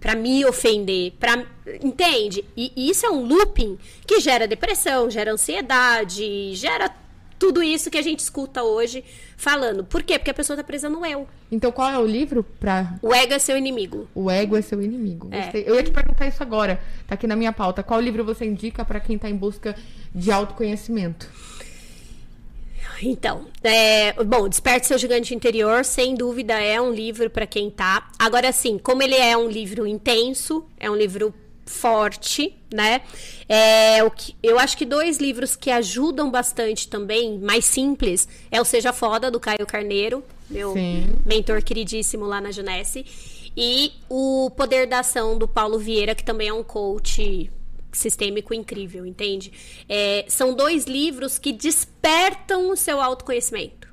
pra 0.02 0.16
me 0.16 0.44
ofender, 0.44 1.14
para 1.20 1.46
entende? 1.82 2.44
E 2.58 2.90
isso 2.90 3.06
é 3.06 3.10
um 3.10 3.24
looping 3.24 3.78
que 4.06 4.20
gera 4.20 4.48
depressão, 4.48 5.10
gera 5.10 5.32
ansiedade, 5.32 6.56
gera 6.56 6.94
tudo 7.38 7.64
isso 7.64 7.90
que 7.90 7.98
a 7.98 8.02
gente 8.02 8.20
escuta 8.20 8.62
hoje 8.62 9.04
falando. 9.38 9.84
Por 9.84 10.04
quê? 10.04 10.20
Porque 10.20 10.32
a 10.32 10.34
pessoa 10.34 10.58
tá 10.58 10.64
presa 10.64 10.90
no 10.90 11.06
eu. 11.06 11.28
Então, 11.52 11.72
qual 11.72 11.90
é 11.90 11.98
o 11.98 12.06
livro 12.06 12.44
pra 12.44 12.96
O 13.02 13.14
ego 13.14 13.34
é 13.34 13.40
seu 13.40 13.58
inimigo. 13.58 14.08
O 14.14 14.30
ego 14.30 14.56
é 14.56 14.62
seu 14.62 14.82
inimigo. 14.82 15.30
É. 15.32 15.52
Eu 15.66 15.76
ia 15.76 15.84
te 15.84 15.92
perguntar 15.92 16.28
isso 16.28 16.42
agora. 16.44 16.80
Tá 17.08 17.16
aqui 17.16 17.26
na 17.26 17.36
minha 17.36 17.52
pauta. 17.52 17.82
Qual 17.82 18.00
livro 18.00 18.24
você 18.24 18.46
indica 18.46 18.84
pra 18.86 19.00
quem 19.00 19.18
tá 19.18 19.30
em 19.30 19.36
busca 19.36 19.76
de 20.14 20.32
autoconhecimento? 20.32 21.30
Então, 23.04 23.48
é, 23.64 24.14
bom, 24.24 24.48
Desperte 24.48 24.88
Seu 24.88 24.98
Gigante 24.98 25.34
Interior, 25.34 25.84
sem 25.84 26.14
dúvida, 26.16 26.54
é 26.54 26.80
um 26.80 26.92
livro 26.92 27.30
para 27.30 27.48
quem 27.48 27.70
tá. 27.70 28.10
Agora, 28.20 28.52
sim, 28.52 28.78
como 28.78 29.02
ele 29.02 29.16
é 29.16 29.36
um 29.36 29.48
livro 29.48 29.88
intenso, 29.88 30.66
é 30.80 30.90
um 30.90 30.96
livro 30.96 31.34
forte, 31.66 32.56
né? 32.72 33.02
É, 33.48 34.04
o 34.04 34.12
que, 34.12 34.36
eu 34.44 34.60
acho 34.60 34.78
que 34.78 34.86
dois 34.86 35.18
livros 35.18 35.56
que 35.56 35.72
ajudam 35.72 36.30
bastante 36.30 36.88
também, 36.88 37.40
mais 37.40 37.66
simples, 37.66 38.28
é 38.52 38.62
o 38.62 38.66
Seja 38.66 38.94
Foda, 38.94 39.32
do 39.32 39.40
Caio 39.40 39.66
Carneiro, 39.66 40.24
meu 40.50 40.74
Sim. 40.74 41.08
mentor 41.26 41.64
queridíssimo 41.64 42.26
lá 42.26 42.42
na 42.42 42.52
Junesse, 42.52 43.06
e 43.56 43.94
o 44.10 44.52
Poder 44.56 44.86
da 44.86 45.00
Ação, 45.00 45.38
do 45.38 45.48
Paulo 45.48 45.80
Vieira, 45.80 46.14
que 46.14 46.24
também 46.24 46.50
é 46.50 46.54
um 46.54 46.64
coach 46.64 47.50
sistêmico 47.92 48.54
incrível, 48.54 49.06
entende? 49.06 49.52
É, 49.90 50.26
são 50.28 50.54
dois 50.54 50.86
livros 50.86 51.38
que 51.38 51.52
despertam 51.52 52.70
o 52.72 52.76
seu 52.78 53.02
autoconhecimento, 53.02 53.88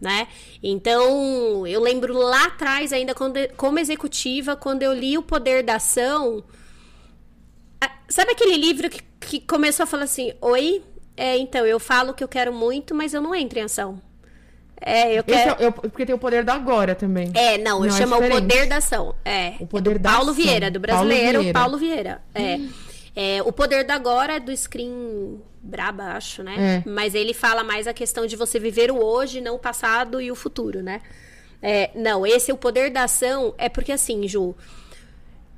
né? 0.00 0.28
Então, 0.62 1.66
eu 1.66 1.80
lembro 1.80 2.12
lá 2.18 2.46
atrás, 2.46 2.92
ainda 2.92 3.14
quando, 3.14 3.36
como 3.56 3.78
executiva, 3.78 4.54
quando 4.56 4.82
eu 4.82 4.92
li 4.92 5.16
O 5.16 5.22
Poder 5.22 5.62
da 5.62 5.76
Ação, 5.76 6.44
a- 7.80 7.90
sabe 8.08 8.32
aquele 8.32 8.56
livro 8.56 8.88
que, 8.90 9.00
que 9.20 9.40
começou 9.40 9.84
a 9.84 9.86
falar 9.86 10.04
assim, 10.04 10.32
oi, 10.40 10.82
é, 11.16 11.36
então, 11.36 11.64
eu 11.66 11.78
falo 11.78 12.14
que 12.14 12.22
eu 12.24 12.28
quero 12.28 12.52
muito, 12.52 12.94
mas 12.94 13.12
eu 13.14 13.20
não 13.20 13.34
entro 13.34 13.58
em 13.58 13.62
ação. 13.62 14.00
É, 14.84 15.16
eu 15.16 15.22
quero... 15.22 15.62
é, 15.62 15.66
eu- 15.66 15.72
porque 15.72 16.04
tem 16.04 16.14
o 16.14 16.18
poder 16.18 16.42
do 16.44 16.50
agora 16.50 16.94
também. 16.96 17.30
É, 17.34 17.56
não, 17.58 17.84
eu 17.84 17.90
Não, 17.90 17.96
é 17.96 17.98
chamo 18.00 18.16
o 18.16 18.20
diferente. 18.20 18.40
poder 18.42 18.66
da 18.66 18.76
ação. 18.78 19.14
É. 19.24 19.54
O 19.60 19.66
poder 19.66 19.96
da 19.98 20.10
Paulo 20.10 20.30
ação. 20.30 20.42
Vieira, 20.42 20.70
do 20.72 20.80
Paulo 20.80 21.06
brasileiro 21.06 21.40
Vieira. 21.40 21.58
Paulo 21.58 21.78
Vieira. 21.78 22.22
É. 22.34 22.58
É, 23.14 23.42
o 23.42 23.52
poder 23.52 23.84
do 23.84 23.90
agora 23.90 24.36
é 24.36 24.40
do 24.40 24.56
Screen 24.56 25.40
Braba, 25.62 26.14
acho, 26.14 26.42
né? 26.42 26.82
É. 26.84 26.88
Mas 26.88 27.14
ele 27.14 27.34
fala 27.34 27.62
mais 27.62 27.86
a 27.86 27.92
questão 27.92 28.26
de 28.26 28.36
você 28.36 28.58
viver 28.58 28.90
o 28.90 28.96
hoje, 28.96 29.40
não 29.40 29.56
o 29.56 29.58
passado 29.58 30.20
e 30.20 30.30
o 30.30 30.34
futuro, 30.34 30.82
né? 30.82 31.00
É, 31.60 31.90
não, 31.94 32.26
esse 32.26 32.50
é 32.50 32.54
o 32.54 32.56
poder 32.56 32.90
da 32.90 33.04
ação 33.04 33.54
é 33.56 33.68
porque 33.68 33.92
assim, 33.92 34.26
Ju, 34.26 34.54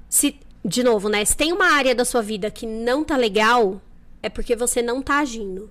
se 0.09 0.39
de 0.65 0.83
novo, 0.83 1.09
né? 1.09 1.25
Se 1.25 1.37
tem 1.37 1.53
uma 1.53 1.73
área 1.73 1.95
da 1.95 2.05
sua 2.05 2.23
vida 2.23 2.51
que 2.51 2.67
não 2.67 3.05
tá 3.05 3.17
legal, 3.17 3.81
é 4.23 4.29
porque 4.29 4.57
você 4.57 4.81
não 4.81 5.03
tá 5.03 5.19
agindo. 5.19 5.71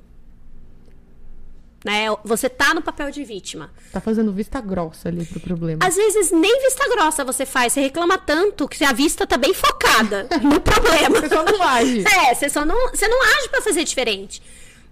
Né? 1.83 2.05
Você 2.23 2.49
tá 2.49 2.73
no 2.73 2.81
papel 2.81 3.11
de 3.11 3.23
vítima. 3.23 3.71
Tá 3.91 3.99
fazendo 3.99 4.31
vista 4.31 4.61
grossa 4.61 5.09
ali 5.09 5.25
pro 5.25 5.39
problema. 5.39 5.85
Às 5.85 5.95
vezes 5.95 6.31
nem 6.31 6.61
vista 6.61 6.87
grossa 6.89 7.25
você 7.25 7.45
faz, 7.45 7.73
você 7.73 7.81
reclama 7.81 8.17
tanto 8.17 8.67
que 8.67 8.83
a 8.83 8.93
vista 8.93 9.27
tá 9.27 9.37
bem 9.37 9.53
focada 9.53 10.27
no 10.41 10.61
problema. 10.61 11.19
Você 11.19 11.29
só 11.29 11.43
não 11.43 11.61
age. 11.61 12.03
É, 12.13 12.33
você 12.33 12.49
só 12.49 12.63
não, 12.63 12.89
você 12.91 13.07
não 13.07 13.21
age 13.21 13.49
para 13.49 13.61
fazer 13.61 13.83
diferente. 13.83 14.41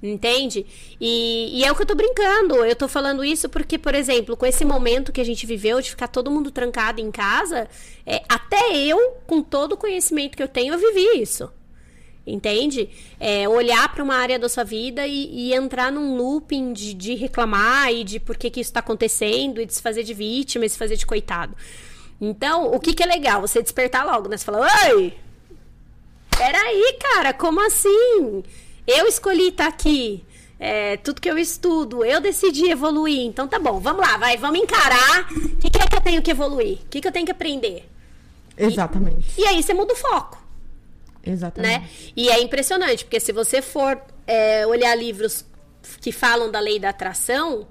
Entende? 0.03 0.65
E, 0.99 1.59
e, 1.59 1.63
é 1.63 1.71
o 1.71 1.75
que 1.75 1.83
eu 1.83 1.85
tô 1.85 1.93
brincando. 1.93 2.55
Eu 2.65 2.75
tô 2.75 2.87
falando 2.87 3.23
isso 3.23 3.47
porque, 3.47 3.77
por 3.77 3.93
exemplo, 3.93 4.35
com 4.35 4.45
esse 4.45 4.65
momento 4.65 5.11
que 5.11 5.21
a 5.21 5.23
gente 5.23 5.45
viveu 5.45 5.79
de 5.79 5.91
ficar 5.91 6.07
todo 6.07 6.31
mundo 6.31 6.49
trancado 6.49 6.99
em 6.99 7.11
casa, 7.11 7.67
é, 8.05 8.23
até 8.27 8.75
eu, 8.75 8.97
com 9.27 9.43
todo 9.43 9.73
o 9.73 9.77
conhecimento 9.77 10.35
que 10.35 10.41
eu 10.41 10.47
tenho, 10.47 10.73
eu 10.73 10.79
vivi 10.79 11.21
isso. 11.21 11.51
Entende? 12.26 12.89
É, 13.19 13.49
olhar 13.49 13.91
para 13.91 14.03
uma 14.03 14.15
área 14.15 14.38
da 14.38 14.47
sua 14.47 14.63
vida 14.63 15.07
e, 15.07 15.49
e 15.49 15.53
entrar 15.53 15.91
num 15.91 16.15
looping 16.15 16.72
de, 16.72 16.93
de, 16.93 17.15
reclamar 17.15 17.91
e 17.91 18.03
de 18.03 18.19
por 18.19 18.38
que, 18.38 18.49
que 18.49 18.61
isso 18.61 18.69
está 18.69 18.80
acontecendo, 18.80 19.59
e 19.59 19.65
de 19.65 19.74
se 19.74 19.82
fazer 19.82 20.03
de 20.03 20.13
vítima, 20.13 20.65
e 20.65 20.69
se 20.69 20.78
fazer 20.78 20.97
de 20.97 21.05
coitado. 21.05 21.55
Então, 22.19 22.72
o 22.72 22.80
que, 22.80 22.93
que 22.93 23.01
é 23.01 23.07
legal? 23.07 23.41
Você 23.41 23.61
despertar 23.63 24.05
logo, 24.05 24.30
né? 24.30 24.38
Você 24.38 24.45
fala, 24.45 24.67
oi! 24.86 25.13
Peraí, 26.38 26.97
cara, 26.99 27.34
como 27.34 27.59
assim? 27.65 28.43
Eu 28.86 29.07
escolhi 29.07 29.47
estar 29.47 29.63
tá 29.63 29.69
aqui. 29.69 30.24
É, 30.59 30.97
tudo 30.97 31.19
que 31.19 31.30
eu 31.30 31.39
estudo, 31.39 32.05
eu 32.05 32.22
decidi 32.22 32.69
evoluir. 32.69 33.22
Então 33.22 33.47
tá 33.47 33.57
bom, 33.57 33.80
vamos 33.80 34.07
lá, 34.07 34.17
vai, 34.17 34.38
vamos 34.38 34.59
encarar. 34.59 35.28
O 35.32 35.57
que, 35.57 35.72
que 35.72 35.82
é 35.82 35.88
que 35.88 35.95
eu 35.95 36.01
tenho 36.01 36.22
que 36.22 36.30
evoluir? 36.30 36.78
O 36.84 36.86
que, 36.88 37.01
que 37.01 37.07
eu 37.07 37.11
tenho 37.11 37.26
que 37.26 37.32
aprender? 37.32 37.89
Exatamente. 38.55 39.34
E, 39.38 39.41
e 39.41 39.47
aí 39.47 39.63
você 39.63 39.74
muda 39.74 39.93
o 39.93 39.95
foco. 39.95 40.38
Exatamente. 41.24 41.80
Né? 41.80 41.89
E 42.15 42.30
é 42.30 42.41
impressionante, 42.41 43.05
porque 43.05 43.19
se 43.19 43.32
você 43.32 43.61
for 43.61 43.99
é, 44.26 44.65
olhar 44.65 44.95
livros 44.95 45.45
que 45.99 46.11
falam 46.11 46.51
da 46.51 46.59
lei 46.59 46.80
da 46.80 46.89
atração, 46.89 47.67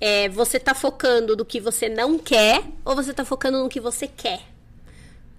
é, 0.00 0.28
você 0.28 0.56
está 0.56 0.74
focando 0.74 1.36
no 1.36 1.44
que 1.44 1.60
você 1.60 1.88
não 1.88 2.18
quer 2.18 2.62
ou 2.84 2.94
você 2.94 3.10
está 3.10 3.24
focando 3.24 3.62
no 3.62 3.68
que 3.68 3.80
você 3.80 4.06
quer? 4.06 4.40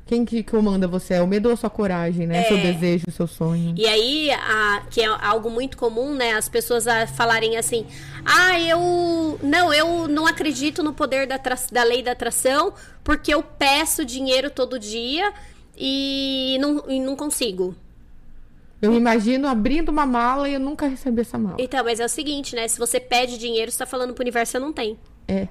Quem 0.05 0.23
que 0.23 0.43
comanda 0.43 0.87
você? 0.87 1.15
É 1.15 1.21
o 1.21 1.25
medo 1.25 1.47
ou 1.47 1.53
a 1.53 1.57
sua 1.57 1.69
coragem, 1.69 2.27
né? 2.27 2.41
É. 2.41 2.47
Seu 2.47 2.57
desejo, 2.57 3.05
seu 3.09 3.25
sonho. 3.25 3.73
E 3.75 3.87
aí, 3.87 4.29
a, 4.29 4.83
que 4.91 5.01
é 5.01 5.05
algo 5.05 5.49
muito 5.49 5.77
comum, 5.77 6.13
né? 6.13 6.33
As 6.33 6.47
pessoas 6.47 6.87
a 6.87 7.07
falarem 7.07 7.57
assim: 7.57 7.87
ah, 8.23 8.59
eu. 8.59 9.39
Não, 9.41 9.73
eu 9.73 10.07
não 10.07 10.27
acredito 10.27 10.83
no 10.83 10.93
poder 10.93 11.25
da, 11.25 11.39
da 11.71 11.83
lei 11.83 12.03
da 12.03 12.11
atração 12.11 12.73
porque 13.03 13.33
eu 13.33 13.41
peço 13.41 14.05
dinheiro 14.05 14.51
todo 14.51 14.77
dia 14.77 15.33
e 15.77 16.57
não, 16.59 16.83
e 16.89 16.99
não 16.99 17.15
consigo. 17.15 17.75
Eu 18.81 18.93
imagino 18.93 19.47
abrindo 19.47 19.89
uma 19.89 20.05
mala 20.05 20.47
e 20.47 20.53
eu 20.53 20.59
nunca 20.59 20.87
recebi 20.87 21.21
essa 21.21 21.37
mala. 21.37 21.55
Então, 21.59 21.83
mas 21.83 21.99
é 21.99 22.05
o 22.05 22.09
seguinte, 22.09 22.55
né? 22.55 22.67
Se 22.67 22.77
você 22.77 22.99
pede 22.99 23.37
dinheiro, 23.37 23.71
você 23.71 23.79
tá 23.79 23.85
falando 23.85 24.13
pro 24.13 24.23
universo, 24.23 24.51
você 24.53 24.59
não 24.59 24.71
tem. 24.71 24.97
É. 25.27 25.47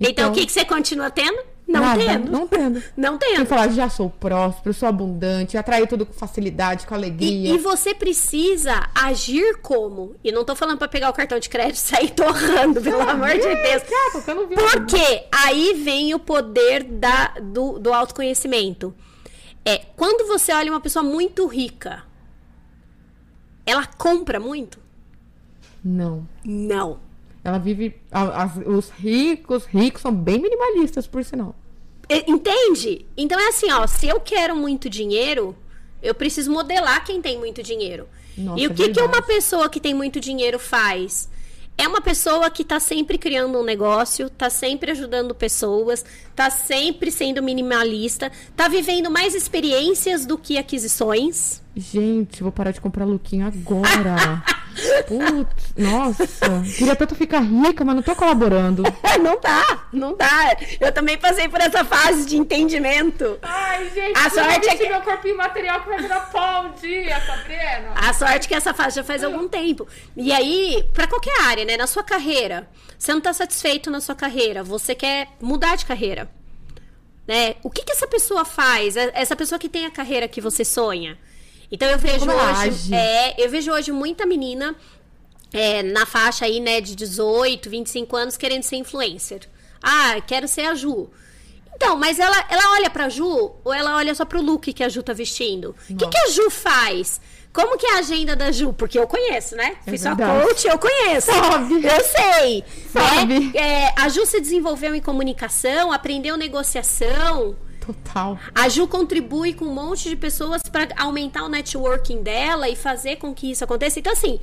Então, 0.00 0.10
então 0.10 0.30
o 0.30 0.34
que, 0.34 0.44
que 0.44 0.52
você 0.52 0.64
continua 0.64 1.10
tendo? 1.10 1.42
Não 1.68 1.82
nada, 1.82 2.02
tendo. 2.02 2.32
Não 2.32 2.48
tendo. 2.48 2.82
Não 2.96 3.18
tendo. 3.18 3.36
Você 3.36 3.44
falar, 3.44 3.68
já 3.68 3.90
sou 3.90 4.08
próspero, 4.08 4.72
sou 4.72 4.88
abundante, 4.88 5.58
atraio 5.58 5.86
tudo 5.86 6.06
com 6.06 6.14
facilidade, 6.14 6.86
com 6.86 6.94
alegria. 6.94 7.50
E, 7.50 7.54
e, 7.54 7.58
você 7.58 7.94
precisa 7.94 8.88
agir 8.94 9.58
como? 9.60 10.16
E 10.24 10.32
não 10.32 10.46
tô 10.46 10.56
falando 10.56 10.78
para 10.78 10.88
pegar 10.88 11.10
o 11.10 11.12
cartão 11.12 11.38
de 11.38 11.46
crédito 11.50 11.76
e 11.76 11.80
sair 11.80 12.10
torrando, 12.16 12.80
pelo 12.80 13.02
ah, 13.02 13.10
amor 13.10 13.32
de 13.32 13.40
Deus. 13.40 13.82
Cara, 13.82 14.24
eu 14.28 14.34
não 14.34 14.48
vi 14.48 14.54
Porque 14.54 15.26
aí 15.30 15.74
vem 15.74 16.14
o 16.14 16.18
poder 16.18 16.84
da, 16.84 17.34
do, 17.42 17.78
do 17.78 17.92
autoconhecimento. 17.92 18.94
É, 19.62 19.82
quando 19.94 20.26
você 20.26 20.50
olha 20.54 20.72
uma 20.72 20.80
pessoa 20.80 21.02
muito 21.02 21.46
rica, 21.46 22.02
ela 23.66 23.84
compra 23.84 24.40
muito? 24.40 24.78
Não. 25.84 26.26
Não. 26.42 27.07
Ela 27.42 27.58
vive. 27.58 27.94
As, 28.10 28.56
os 28.66 28.90
ricos, 28.90 29.64
ricos 29.66 30.02
são 30.02 30.14
bem 30.14 30.40
minimalistas, 30.40 31.06
por 31.06 31.24
sinal. 31.24 31.54
Entende? 32.26 33.04
Então 33.16 33.38
é 33.38 33.48
assim, 33.48 33.70
ó, 33.70 33.86
se 33.86 34.08
eu 34.08 34.18
quero 34.18 34.56
muito 34.56 34.88
dinheiro, 34.88 35.54
eu 36.02 36.14
preciso 36.14 36.50
modelar 36.50 37.04
quem 37.04 37.20
tem 37.20 37.38
muito 37.38 37.62
dinheiro. 37.62 38.08
Nossa, 38.36 38.60
e 38.60 38.66
o 38.66 38.74
que, 38.74 38.88
que 38.88 39.00
uma 39.00 39.20
pessoa 39.20 39.68
que 39.68 39.80
tem 39.80 39.92
muito 39.92 40.18
dinheiro 40.20 40.58
faz? 40.58 41.28
É 41.76 41.86
uma 41.86 42.00
pessoa 42.00 42.50
que 42.50 42.62
está 42.62 42.80
sempre 42.80 43.16
criando 43.18 43.56
um 43.58 43.62
negócio, 43.62 44.26
está 44.26 44.50
sempre 44.50 44.90
ajudando 44.90 45.32
pessoas, 45.34 46.04
está 46.28 46.50
sempre 46.50 47.10
sendo 47.10 47.40
minimalista, 47.40 48.32
está 48.50 48.66
vivendo 48.66 49.08
mais 49.10 49.32
experiências 49.34 50.26
do 50.26 50.36
que 50.36 50.58
aquisições. 50.58 51.62
Gente, 51.76 52.42
vou 52.42 52.50
parar 52.50 52.72
de 52.72 52.80
comprar 52.80 53.04
lookinho 53.04 53.46
agora. 53.46 54.42
Putz, 55.06 55.74
nossa. 55.76 56.62
Queria 56.76 56.96
tanto 56.96 57.14
ficar 57.14 57.40
rica, 57.40 57.84
mas 57.84 57.96
não 57.96 58.02
tô 58.02 58.14
colaborando. 58.14 58.82
não 59.20 59.40
dá, 59.40 59.84
não 59.92 60.16
dá. 60.16 60.56
Eu 60.80 60.92
também 60.92 61.18
passei 61.18 61.48
por 61.48 61.60
essa 61.60 61.84
fase 61.84 62.26
de 62.26 62.36
entendimento. 62.36 63.38
Ai, 63.42 63.90
gente, 63.90 64.18
a 64.18 64.30
sorte 64.30 64.68
é 64.68 64.76
que 64.76 64.88
meu 64.88 65.00
corpinho 65.00 65.36
material 65.36 65.80
que 65.82 65.88
vai 65.88 66.00
virar 66.00 66.20
pó 66.30 66.62
um 66.62 66.72
dia, 66.72 67.20
Sabrina. 67.20 67.92
A 67.94 68.12
sorte 68.12 68.46
é 68.46 68.48
que 68.48 68.54
essa 68.54 68.72
fase 68.74 68.96
já 68.96 69.04
faz 69.04 69.24
algum 69.24 69.48
tempo. 69.48 69.86
E 70.16 70.32
aí, 70.32 70.84
para 70.92 71.06
qualquer 71.06 71.40
área, 71.42 71.64
né, 71.64 71.76
na 71.76 71.86
sua 71.86 72.02
carreira, 72.02 72.68
você 72.98 73.12
não 73.12 73.20
tá 73.20 73.32
satisfeito 73.32 73.90
na 73.90 74.00
sua 74.00 74.14
carreira, 74.14 74.62
você 74.62 74.94
quer 74.94 75.28
mudar 75.40 75.76
de 75.76 75.84
carreira. 75.84 76.30
Né? 77.26 77.56
O 77.62 77.70
que 77.70 77.84
que 77.84 77.92
essa 77.92 78.06
pessoa 78.06 78.44
faz? 78.44 78.96
Essa 78.96 79.36
pessoa 79.36 79.58
que 79.58 79.68
tem 79.68 79.84
a 79.84 79.90
carreira 79.90 80.26
que 80.26 80.40
você 80.40 80.64
sonha? 80.64 81.18
Então 81.70 81.88
eu 81.88 81.98
vejo 81.98 82.20
Como 82.20 82.32
hoje. 82.32 82.94
É, 82.94 83.44
eu 83.44 83.50
vejo 83.50 83.70
hoje 83.72 83.92
muita 83.92 84.24
menina 84.24 84.74
é, 85.52 85.82
na 85.82 86.06
faixa 86.06 86.44
aí, 86.44 86.60
né, 86.60 86.80
de 86.80 86.94
18, 86.94 87.68
25 87.68 88.16
anos 88.16 88.36
querendo 88.36 88.62
ser 88.62 88.76
influencer. 88.76 89.40
Ah, 89.82 90.20
quero 90.26 90.48
ser 90.48 90.62
a 90.62 90.74
Ju. 90.74 91.08
Então, 91.74 91.96
mas 91.96 92.18
ela, 92.18 92.36
ela 92.50 92.72
olha 92.72 92.90
pra 92.90 93.08
Ju 93.08 93.52
ou 93.64 93.72
ela 93.72 93.96
olha 93.96 94.14
só 94.14 94.24
pro 94.24 94.42
look 94.42 94.72
que 94.72 94.82
a 94.82 94.88
Ju 94.88 95.02
tá 95.02 95.12
vestindo? 95.12 95.76
O 95.88 95.96
que, 95.96 96.08
que 96.08 96.18
a 96.18 96.28
Ju 96.30 96.50
faz? 96.50 97.20
Como 97.52 97.78
que 97.78 97.86
é 97.86 97.94
a 97.94 97.98
agenda 97.98 98.34
da 98.36 98.50
Ju? 98.50 98.72
Porque 98.72 98.98
eu 98.98 99.06
conheço, 99.06 99.56
né? 99.56 99.76
É 99.86 99.90
Fiz 99.90 100.02
sua 100.02 100.16
coach, 100.16 100.66
eu 100.66 100.78
conheço. 100.78 101.26
Sabe. 101.32 101.74
Eu 101.74 102.04
sei. 102.04 102.64
Sabe. 102.92 103.40
Né? 103.40 103.52
É, 103.54 103.92
a 103.96 104.08
Ju 104.08 104.26
se 104.26 104.40
desenvolveu 104.40 104.94
em 104.94 105.00
comunicação, 105.00 105.92
aprendeu 105.92 106.36
negociação. 106.36 107.56
Total. 107.88 108.38
A 108.54 108.68
Ju 108.68 108.86
contribui 108.86 109.54
com 109.54 109.64
um 109.64 109.72
monte 109.72 110.10
de 110.10 110.16
pessoas 110.16 110.60
para 110.70 110.88
aumentar 110.98 111.44
o 111.44 111.48
networking 111.48 112.22
dela 112.22 112.68
e 112.68 112.76
fazer 112.76 113.16
com 113.16 113.32
que 113.32 113.50
isso 113.50 113.64
aconteça. 113.64 113.98
Então, 113.98 114.12
assim, 114.12 114.38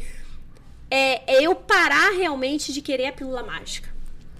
é, 0.90 1.32
é 1.32 1.44
eu 1.44 1.54
parar 1.54 2.10
realmente 2.18 2.74
de 2.74 2.82
querer 2.82 3.08
a 3.08 3.14
pílula 3.14 3.44
mágica. 3.44 3.88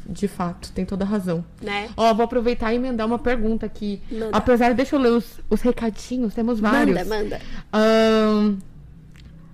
De 0.08 0.28
fato, 0.28 0.72
tem 0.72 0.86
toda 0.86 1.06
a 1.06 1.08
razão. 1.08 1.46
Né? 1.62 1.90
Ó, 1.96 2.12
vou 2.16 2.26
aproveitar 2.26 2.74
e 2.74 2.78
emendar 2.78 3.06
uma 3.06 3.20
pergunta 3.20 3.64
aqui. 3.64 4.02
Manda. 4.10 4.30
Apesar, 4.32 4.74
deixa 4.74 4.96
eu 4.96 5.00
ler 5.00 5.12
os, 5.12 5.40
os 5.52 5.62
recadinhos, 5.62 6.34
temos 6.34 6.60
vários. 6.60 6.98
Manda, 7.08 7.24
manda. 7.24 7.42
Um, 7.72 8.58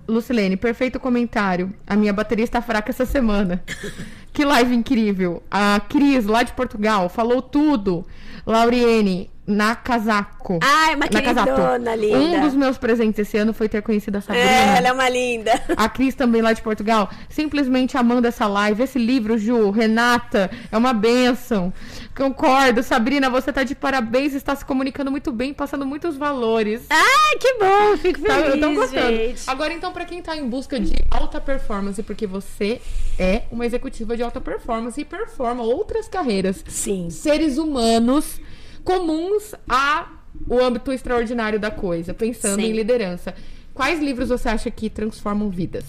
Lucilene, 0.08 0.56
perfeito 0.56 0.98
comentário. 0.98 1.74
A 1.86 1.94
minha 1.94 2.12
bateria 2.12 2.44
está 2.44 2.62
fraca 2.62 2.90
essa 2.90 3.04
semana. 3.04 3.62
que 4.32 4.46
live 4.46 4.74
incrível. 4.74 5.42
A 5.50 5.78
Cris, 5.88 6.24
lá 6.24 6.42
de 6.42 6.54
Portugal, 6.54 7.10
falou 7.10 7.42
tudo. 7.42 8.06
Lauriene, 8.46 9.30
na 9.46 9.74
Casaco. 9.74 10.60
Ai, 10.62 10.94
uma 10.94 11.08
queridona 11.08 11.96
linda. 11.96 12.16
Um 12.16 12.40
dos 12.42 12.54
meus 12.54 12.78
presentes 12.78 13.18
esse 13.18 13.36
ano 13.36 13.52
foi 13.52 13.68
ter 13.68 13.82
conhecido 13.82 14.18
a 14.18 14.20
Sabrina. 14.20 14.48
É, 14.48 14.76
ela 14.78 14.88
é 14.88 14.92
uma 14.92 15.08
linda. 15.08 15.60
A 15.76 15.88
Cris 15.88 16.14
também 16.14 16.40
lá 16.40 16.52
de 16.52 16.62
Portugal. 16.62 17.10
Simplesmente 17.28 17.96
amando 17.96 18.28
essa 18.28 18.46
live. 18.46 18.82
Esse 18.82 18.98
livro, 18.98 19.36
Ju, 19.36 19.70
Renata, 19.70 20.50
é 20.70 20.76
uma 20.76 20.92
benção. 20.92 21.72
Concordo. 22.16 22.82
Sabrina, 22.82 23.28
você 23.28 23.52
tá 23.52 23.64
de 23.64 23.74
parabéns. 23.74 24.34
Está 24.34 24.54
se 24.54 24.64
comunicando 24.64 25.10
muito 25.10 25.32
bem, 25.32 25.52
passando 25.52 25.84
muitos 25.84 26.16
valores. 26.16 26.82
Ah, 26.88 27.36
que 27.40 27.54
bom. 27.54 27.96
Fico 27.96 28.20
feliz, 28.20 28.44
tá, 28.44 28.48
eu 28.48 28.60
tô 28.60 28.74
gostando. 28.74 29.16
Gente. 29.16 29.42
Agora, 29.48 29.72
então, 29.72 29.92
para 29.92 30.04
quem 30.04 30.22
tá 30.22 30.36
em 30.36 30.48
busca 30.48 30.78
de 30.78 30.94
alta 31.10 31.40
performance, 31.40 32.00
porque 32.04 32.28
você 32.28 32.80
é 33.18 33.42
uma 33.50 33.66
executiva 33.66 34.16
de 34.16 34.22
alta 34.22 34.40
performance 34.40 35.00
e 35.00 35.04
performa 35.04 35.64
outras 35.64 36.06
carreiras. 36.06 36.64
Sim. 36.68 37.10
Seres 37.10 37.58
humanos 37.58 38.40
comuns 38.84 39.54
a 39.68 40.08
o 40.46 40.60
âmbito 40.60 40.92
extraordinário 40.92 41.58
da 41.58 41.70
coisa, 41.70 42.12
pensando 42.14 42.60
Sim. 42.60 42.68
em 42.68 42.72
liderança. 42.72 43.34
Quais 43.74 44.00
livros 44.00 44.28
você 44.28 44.48
acha 44.50 44.70
que 44.70 44.90
transformam 44.90 45.48
vidas? 45.48 45.84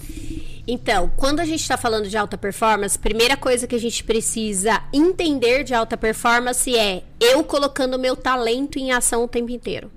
Então, 0.66 1.12
quando 1.16 1.40
a 1.40 1.44
gente 1.44 1.60
está 1.60 1.76
falando 1.76 2.08
de 2.08 2.16
alta 2.16 2.38
performance, 2.38 2.98
primeira 2.98 3.36
coisa 3.36 3.66
que 3.66 3.74
a 3.74 3.80
gente 3.80 4.02
precisa 4.02 4.82
entender 4.92 5.64
de 5.64 5.74
alta 5.74 5.96
performance 5.96 6.74
é 6.74 7.02
eu 7.20 7.44
colocando 7.44 7.98
meu 7.98 8.16
talento 8.16 8.78
em 8.78 8.92
ação 8.92 9.24
o 9.24 9.28
tempo 9.28 9.50
inteiro. 9.50 9.90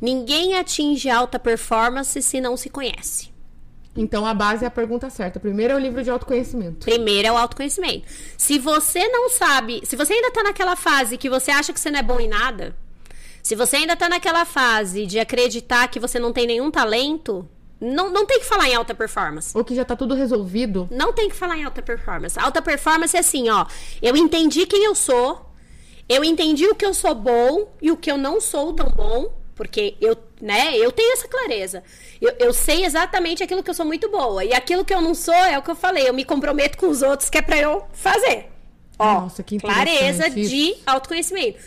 Ninguém 0.00 0.54
atinge 0.54 1.10
alta 1.10 1.38
performance 1.38 2.20
se 2.22 2.40
não 2.40 2.56
se 2.56 2.70
conhece. 2.70 3.31
Então 3.94 4.24
a 4.24 4.32
base 4.32 4.64
é 4.64 4.68
a 4.68 4.70
pergunta 4.70 5.10
certa. 5.10 5.38
Primeiro 5.38 5.74
é 5.74 5.76
o 5.76 5.78
livro 5.78 6.02
de 6.02 6.10
autoconhecimento. 6.10 6.86
Primeiro 6.86 7.28
é 7.28 7.32
o 7.32 7.36
autoconhecimento. 7.36 8.06
Se 8.38 8.58
você 8.58 9.06
não 9.08 9.28
sabe, 9.28 9.82
se 9.84 9.96
você 9.96 10.14
ainda 10.14 10.30
tá 10.30 10.42
naquela 10.42 10.76
fase 10.76 11.18
que 11.18 11.28
você 11.28 11.50
acha 11.50 11.72
que 11.72 11.80
você 11.80 11.90
não 11.90 11.98
é 11.98 12.02
bom 12.02 12.18
em 12.18 12.28
nada, 12.28 12.74
se 13.42 13.54
você 13.54 13.76
ainda 13.76 13.94
tá 13.94 14.08
naquela 14.08 14.44
fase 14.44 15.04
de 15.04 15.18
acreditar 15.18 15.88
que 15.88 16.00
você 16.00 16.18
não 16.18 16.32
tem 16.32 16.46
nenhum 16.46 16.70
talento, 16.70 17.46
Não, 17.80 18.10
não 18.10 18.24
tem 18.24 18.38
que 18.38 18.46
falar 18.46 18.68
em 18.68 18.74
alta 18.76 18.94
performance. 18.94 19.58
Ou 19.58 19.64
que 19.64 19.74
já 19.74 19.84
tá 19.84 19.96
tudo 19.96 20.14
resolvido. 20.14 20.88
Não 20.88 21.12
tem 21.12 21.28
que 21.28 21.34
falar 21.34 21.58
em 21.58 21.64
alta 21.64 21.82
performance. 21.82 22.38
Alta 22.38 22.62
performance 22.62 23.16
é 23.16 23.20
assim, 23.20 23.50
ó. 23.50 23.66
Eu 24.00 24.16
entendi 24.16 24.66
quem 24.66 24.84
eu 24.84 24.94
sou. 24.94 25.52
Eu 26.08 26.22
entendi 26.22 26.64
o 26.66 26.76
que 26.76 26.86
eu 26.86 26.94
sou 26.94 27.12
bom 27.14 27.74
e 27.82 27.90
o 27.90 27.96
que 27.96 28.10
eu 28.10 28.16
não 28.16 28.40
sou 28.40 28.72
tão 28.72 28.88
bom. 28.88 29.34
Porque 29.56 29.96
eu, 30.00 30.16
né, 30.42 30.76
eu 30.76 30.90
tenho 30.90 31.12
essa 31.12 31.28
clareza. 31.28 31.84
Eu, 32.20 32.34
eu 32.40 32.52
sei 32.52 32.84
exatamente 32.84 33.44
aquilo 33.44 33.62
que 33.62 33.70
eu 33.70 33.74
sou 33.74 33.86
muito 33.86 34.10
boa. 34.10 34.44
E 34.44 34.52
aquilo 34.52 34.84
que 34.84 34.92
eu 34.92 35.00
não 35.00 35.14
sou 35.14 35.32
é 35.32 35.56
o 35.56 35.62
que 35.62 35.70
eu 35.70 35.76
falei. 35.76 36.08
Eu 36.08 36.12
me 36.12 36.24
comprometo 36.24 36.76
com 36.76 36.88
os 36.88 37.00
outros 37.00 37.30
que 37.30 37.38
é 37.38 37.42
pra 37.42 37.56
eu 37.56 37.84
fazer. 37.92 38.50
Ó, 38.98 39.20
Nossa, 39.20 39.42
que 39.44 39.58
clareza 39.58 40.26
interessante 40.26 40.48
de 40.48 40.56
isso. 40.72 40.82
autoconhecimento. 40.84 41.58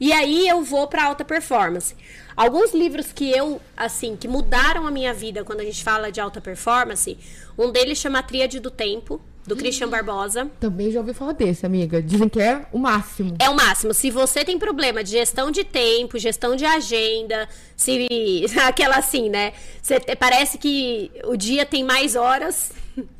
E 0.00 0.12
aí 0.12 0.48
eu 0.48 0.62
vou 0.64 0.88
pra 0.88 1.04
alta 1.04 1.24
performance. 1.24 1.94
Alguns 2.34 2.72
livros 2.72 3.12
que 3.12 3.30
eu, 3.30 3.60
assim, 3.76 4.16
que 4.16 4.26
mudaram 4.26 4.86
a 4.86 4.90
minha 4.90 5.12
vida 5.12 5.44
quando 5.44 5.60
a 5.60 5.64
gente 5.64 5.84
fala 5.84 6.10
de 6.10 6.18
alta 6.18 6.40
performance, 6.40 7.18
um 7.58 7.70
deles 7.70 7.98
chama 7.98 8.20
a 8.20 8.22
Tríade 8.22 8.58
do 8.58 8.70
Tempo, 8.70 9.20
do 9.46 9.56
Christian 9.56 9.88
Barbosa. 9.88 10.50
Também 10.60 10.90
já 10.90 11.00
ouvi 11.00 11.12
falar 11.12 11.32
desse, 11.32 11.66
amiga. 11.66 12.00
Dizem 12.00 12.28
que 12.28 12.40
é 12.40 12.64
o 12.72 12.78
máximo. 12.78 13.34
É 13.40 13.48
o 13.50 13.54
máximo. 13.56 13.92
Se 13.92 14.10
você 14.10 14.44
tem 14.44 14.58
problema 14.58 15.02
de 15.02 15.10
gestão 15.10 15.50
de 15.50 15.64
tempo, 15.64 16.18
gestão 16.18 16.54
de 16.54 16.64
agenda, 16.64 17.48
se 17.76 18.06
aquela 18.64 18.96
assim, 18.96 19.28
né? 19.28 19.52
Você 19.82 19.98
te- 19.98 20.14
parece 20.16 20.58
que 20.58 21.10
o 21.24 21.36
dia 21.36 21.66
tem 21.66 21.82
mais 21.82 22.14
horas. 22.14 22.70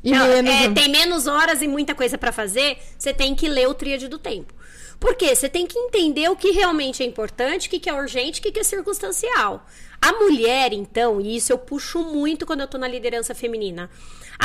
E 0.03 0.11
Não, 0.11 0.27
menos, 0.27 0.51
é, 0.51 0.69
tem 0.71 0.87
menos 0.89 1.27
horas 1.27 1.61
e 1.61 1.67
muita 1.67 1.93
coisa 1.95 2.17
pra 2.17 2.31
fazer. 2.31 2.77
Você 2.97 3.13
tem 3.13 3.33
que 3.35 3.49
ler 3.49 3.67
o 3.67 3.73
Tríade 3.73 4.07
do 4.07 4.17
Tempo. 4.19 4.53
Por 4.99 5.15
quê? 5.15 5.35
Você 5.35 5.49
tem 5.49 5.65
que 5.67 5.77
entender 5.77 6.29
o 6.29 6.35
que 6.35 6.51
realmente 6.51 7.03
é 7.03 7.05
importante, 7.05 7.67
o 7.67 7.69
que 7.69 7.79
que 7.79 7.89
é 7.89 7.93
urgente, 7.93 8.39
o 8.39 8.43
que 8.43 8.51
que 8.53 8.59
é 8.59 8.63
circunstancial. 8.63 9.65
A 10.01 10.13
mulher, 10.13 10.71
então, 10.71 11.19
e 11.19 11.35
isso 11.35 11.51
eu 11.51 11.57
puxo 11.57 11.99
muito 12.03 12.45
quando 12.45 12.61
eu 12.61 12.67
tô 12.67 12.77
na 12.77 12.87
liderança 12.87 13.33
feminina. 13.35 13.89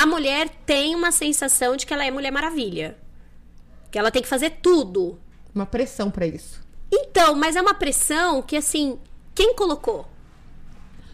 A 0.01 0.07
mulher 0.07 0.49
tem 0.65 0.95
uma 0.95 1.11
sensação 1.11 1.77
de 1.77 1.85
que 1.85 1.93
ela 1.93 2.05
é 2.05 2.11
Mulher 2.11 2.31
Maravilha. 2.31 2.97
Que 3.91 3.99
ela 3.99 4.11
tem 4.13 4.23
que 4.23 4.29
fazer 4.29 4.51
tudo. 4.63 5.19
Uma 5.53 5.67
pressão 5.67 6.09
pra 6.09 6.25
isso. 6.25 6.61
Então, 6.93 7.35
mas 7.35 7.57
é 7.57 7.61
uma 7.61 7.75
pressão 7.75 8.41
que, 8.41 8.57
assim, 8.57 8.97
quem 9.35 9.55
colocou? 9.55 10.07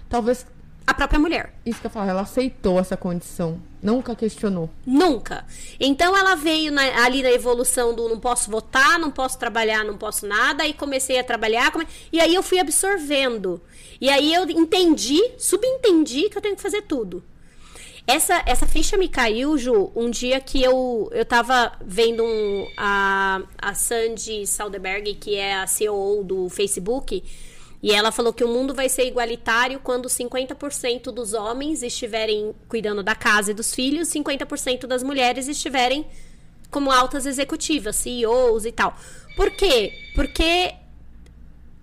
Talvez 0.09 0.47
A 0.87 0.93
própria 0.93 1.19
mulher. 1.19 1.55
isso 1.65 1.81
que 1.81 1.87
eu 1.87 1.91
falo, 1.91 2.11
ela 2.11 2.21
aceitou 2.21 2.79
essa 2.79 2.95
condição. 2.95 3.59
Nunca 3.83 4.15
questionou. 4.15 4.69
Nunca. 4.87 5.47
Então 5.81 6.15
ela 6.15 6.35
veio 6.35 6.71
na- 6.71 7.05
ali 7.07 7.23
na 7.23 7.31
evolução 7.31 7.95
do 7.95 8.07
não 8.07 8.21
posso 8.21 8.51
votar, 8.51 8.99
não 8.99 9.11
posso 9.11 9.39
trabalhar, 9.39 9.83
não 9.83 9.97
posso 9.97 10.27
nada, 10.27 10.67
e 10.67 10.75
comecei 10.75 11.19
a 11.19 11.25
trabalhar, 11.25 11.73
come- 11.73 11.87
e 12.13 12.21
aí 12.21 12.35
eu 12.35 12.43
fui 12.43 12.59
absorvendo. 12.59 13.63
E 13.99 14.11
aí 14.11 14.35
eu 14.35 14.45
entendi, 14.51 15.19
subentendi 15.39 16.29
que 16.29 16.37
eu 16.37 16.43
tenho 16.43 16.55
que 16.57 16.63
fazer 16.63 16.83
tudo. 16.83 17.25
Essa, 18.07 18.43
essa 18.45 18.67
ficha 18.67 18.99
me 18.99 19.09
caiu, 19.09 19.57
Ju, 19.57 19.91
um 19.97 20.11
dia 20.11 20.39
que 20.39 20.63
eu, 20.63 21.09
eu 21.11 21.25
tava 21.25 21.73
vendo 21.83 22.23
um, 22.23 22.69
a, 22.77 23.41
a 23.57 23.75
Sandy 23.75 24.47
Salderberg, 24.47 25.15
que 25.15 25.37
é 25.37 25.55
a 25.55 25.67
CEO 25.67 26.23
do 26.23 26.51
Facebook, 26.51 27.25
e 27.83 27.93
ela 27.93 28.13
falou 28.13 28.33
que 28.33 28.45
o 28.45 28.49
mundo 28.49 28.75
vai 28.75 28.91
ser 28.91 29.07
igualitário 29.07 29.81
quando 29.81 30.07
50% 30.07 31.05
dos 31.05 31.33
homens 31.33 31.83
estiverem 31.83 32.55
cuidando 32.69 33.03
da 33.03 33.15
casa 33.15 33.53
e 33.53 33.55
dos 33.55 33.75
filhos, 33.75 34.09
50% 34.09 34.87
das 34.87 35.03
mulheres 35.03 35.49
estiverem 35.49 36.07
como 36.71 36.91
altas 36.91 37.25
executivas, 37.25 37.97
CEOs 37.97 38.67
e 38.67 38.73
tal. 38.73 38.95
Por 39.35 39.51
quê? 39.51 39.93
Porque 40.15 40.75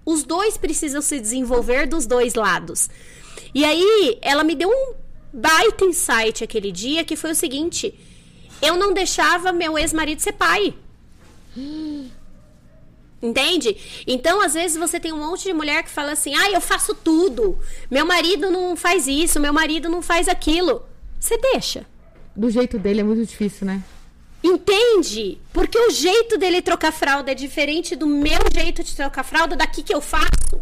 os 0.06 0.24
dois 0.24 0.56
precisam 0.56 1.02
se 1.02 1.20
desenvolver 1.20 1.88
dos 1.88 2.06
dois 2.06 2.36
lados. 2.36 2.90
E 3.56 3.66
aí, 3.66 4.20
ela 4.22 4.44
me 4.44 4.56
deu 4.56 4.70
um 4.70 5.01
baita 5.34 5.86
insight 5.86 6.44
aquele 6.44 6.72
dia, 6.72 7.04
que 7.04 7.16
foi 7.16 7.32
o 7.32 7.36
seguinte: 7.36 7.94
eu 8.62 8.76
não 8.76 8.94
deixava 8.94 9.52
meu 9.52 9.78
ex-marido 9.78 10.22
ser 10.22 10.34
pai. 10.34 10.74
Entende? 13.22 13.78
Então, 14.08 14.42
às 14.42 14.56
vezes, 14.56 14.78
você 14.78 15.00
tem 15.00 15.14
um 15.14 15.20
monte 15.20 15.44
de 15.44 15.54
mulher 15.54 15.84
que 15.84 15.90
fala 15.90 16.14
assim: 16.14 16.34
ah, 16.36 16.50
eu 16.52 16.62
faço 16.62 16.96
tudo. 16.96 17.58
Meu 17.90 18.06
marido 18.06 18.50
não 18.50 18.76
faz 18.76 19.08
isso, 19.08 19.40
meu 19.40 19.54
marido 19.54 19.90
não 19.90 20.02
faz 20.02 20.28
aquilo. 20.28 20.84
Você 21.20 21.38
deixa. 21.38 21.86
Do 22.36 22.50
jeito 22.50 22.80
dele 22.80 23.02
é 23.02 23.04
muito 23.04 23.26
difícil, 23.26 23.68
né? 23.68 23.84
Entende? 24.44 25.38
Porque 25.54 25.78
o 25.78 25.92
jeito 25.92 26.36
dele 26.38 26.64
trocar 26.64 26.92
fralda 26.92 27.32
é 27.32 27.36
diferente 27.36 27.96
do 27.96 28.08
meu 28.08 28.40
jeito 28.52 28.84
de 28.84 28.96
trocar 28.96 29.24
fralda 29.24 29.56
daqui 29.56 29.84
que 29.84 29.94
eu 29.94 30.02
faço. 30.02 30.60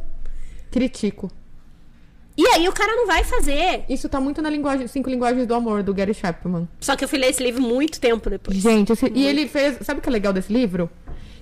Critico. 0.70 1.32
E 2.42 2.48
aí 2.48 2.70
o 2.70 2.72
cara 2.72 2.96
não 2.96 3.06
vai 3.06 3.22
fazer. 3.26 3.84
Isso 3.90 4.08
tá 4.08 4.18
muito 4.22 4.42
na 4.42 4.50
linguagem, 4.50 4.88
cinco 4.88 5.10
linguagens 5.10 5.46
do 5.46 5.54
amor, 5.54 5.84
do 5.84 5.94
Gary 5.94 6.14
Chapman. 6.14 6.70
Só 6.80 6.96
que 6.96 7.04
eu 7.04 7.08
fui 7.10 7.20
ler 7.20 7.32
esse 7.32 7.44
livro 7.44 7.62
muito 7.62 8.00
tempo 8.00 8.30
depois. 8.30 8.58
Gente, 8.58 8.94
esse- 8.94 9.12
e 9.14 9.26
ele 9.26 9.46
fez. 9.46 9.78
Sabe 9.86 10.00
o 10.00 10.02
que 10.02 10.08
é 10.08 10.12
legal 10.12 10.32
desse 10.32 10.54
livro? 10.54 10.90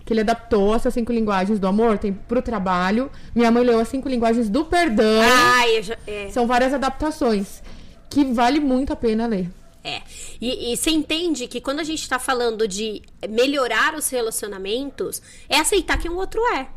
Que 0.03 0.11
ele 0.13 0.21
adaptou 0.21 0.73
essas 0.73 0.91
cinco 0.95 1.11
linguagens 1.11 1.59
do 1.59 1.67
amor, 1.67 1.99
tem 1.99 2.13
pro 2.13 2.41
trabalho. 2.41 3.11
Minha 3.35 3.51
mãe 3.51 3.63
leu 3.63 3.77
as 3.79 3.89
cinco 3.89 4.09
linguagens 4.09 4.49
do 4.49 4.65
perdão. 4.65 5.21
Ai, 5.21 5.77
eu 5.77 5.83
já, 5.83 5.97
é. 6.07 6.29
São 6.31 6.47
várias 6.47 6.73
adaptações. 6.73 7.61
Que 8.09 8.23
vale 8.25 8.59
muito 8.59 8.91
a 8.91 8.95
pena 8.95 9.27
ler. 9.27 9.49
É. 9.83 10.01
E, 10.41 10.73
e 10.73 10.77
você 10.77 10.89
entende 10.89 11.45
que 11.47 11.61
quando 11.61 11.79
a 11.79 11.83
gente 11.83 12.09
tá 12.09 12.17
falando 12.17 12.67
de 12.67 13.03
melhorar 13.29 13.93
os 13.95 14.09
relacionamentos, 14.09 15.21
é 15.47 15.59
aceitar 15.59 15.97
quem 15.99 16.09
o 16.09 16.15
outro 16.15 16.41
é. 16.55 16.67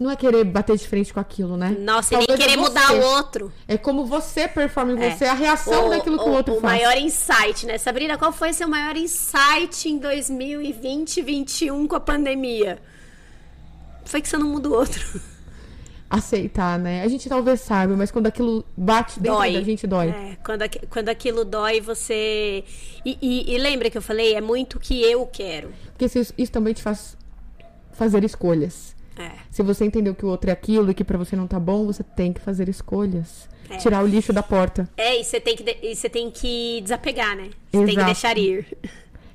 Não 0.00 0.10
é 0.10 0.16
querer 0.16 0.44
bater 0.44 0.76
de 0.78 0.88
frente 0.88 1.12
com 1.12 1.20
aquilo, 1.20 1.58
né? 1.58 1.76
Nossa, 1.78 2.14
e 2.14 2.16
nem 2.16 2.26
Talvez 2.26 2.40
é 2.48 2.48
querer 2.50 2.60
mudar 2.60 2.90
o 2.94 3.00
outro. 3.16 3.52
É 3.68 3.76
como 3.76 4.06
você 4.06 4.48
performa 4.48 4.92
em 4.92 4.98
É. 5.04 5.10
você, 5.14 5.26
a 5.26 5.34
reação 5.34 5.88
O- 5.88 5.90
daquilo 5.90 6.16
que 6.18 6.24
o, 6.28 6.32
outro 6.32 6.54
o 6.56 6.60
faz. 6.60 6.80
maior 6.82 6.96
insight, 6.96 7.66
né? 7.66 7.76
Sabrina, 7.76 8.16
qual 8.16 8.32
foi 8.32 8.54
seu 8.54 8.66
maior 8.66 8.96
insight 8.96 9.90
em 9.90 9.98
2020, 9.98 11.20
2021 11.22 11.86
com 11.86 11.96
a 11.96 12.00
pandemia? 12.00 12.78
Foi 14.06 14.22
que 14.22 14.28
você 14.28 14.38
não 14.38 14.48
muda 14.48 14.70
o 14.70 14.72
outro. 14.72 15.00
Aceitar, 16.08 16.76
né? 16.78 17.02
A 17.04 17.08
gente 17.08 17.28
talvez 17.28 17.60
saiba, 17.60 17.94
mas 17.94 18.10
quando 18.10 18.26
aquilo 18.26 18.64
bate 18.76 19.20
dentro 19.20 19.38
dói. 19.38 19.52
da 19.52 19.62
gente, 19.62 19.86
dói. 19.86 20.08
É, 20.08 20.36
quando, 20.44 20.62
quando 20.88 21.08
aquilo 21.08 21.44
dói, 21.44 21.80
você. 21.80 22.64
E, 23.04 23.16
e- 23.22 23.54
e 23.54 23.58
lembra 23.58 23.88
que 23.90 23.96
eu 23.96 24.02
falei? 24.02 24.34
É 24.34 24.40
muito 24.40 24.78
o 24.78 24.80
que 24.80 25.00
eu 25.02 25.24
quero. 25.26 25.72
Porque 25.92 26.06
isso, 26.06 26.34
isso 26.36 26.50
também 26.50 26.72
te 26.74 26.82
faz 26.82 27.16
fazer 27.92 28.24
escolhas. 28.24 28.98
É. 29.18 29.30
Se 29.50 29.62
você 29.62 29.84
entendeu 29.84 30.14
que 30.14 30.24
o 30.24 30.28
outro 30.28 30.50
é 30.50 30.52
aquilo 30.52 30.90
e 30.90 30.94
que 30.94 31.04
pra 31.04 31.18
você 31.18 31.36
não 31.36 31.46
tá 31.46 31.58
bom, 31.60 31.84
você 31.86 32.02
tem 32.02 32.32
que 32.32 32.40
fazer 32.40 32.68
escolhas. 32.68 33.48
É. 33.68 33.76
Tirar 33.76 34.02
o 34.02 34.06
lixo 34.06 34.32
da 34.32 34.42
porta. 34.42 34.88
É, 34.96 35.20
e 35.20 35.24
você 35.24 35.40
tem 35.40 35.54
que, 35.56 35.62
de- 35.62 35.76
e 35.82 35.94
você 35.94 36.08
tem 36.08 36.30
que 36.30 36.80
desapegar, 36.82 37.36
né? 37.36 37.50
Você 37.72 37.84
tem 37.86 37.96
que 37.96 38.04
deixar 38.04 38.36
ir. 38.38 38.66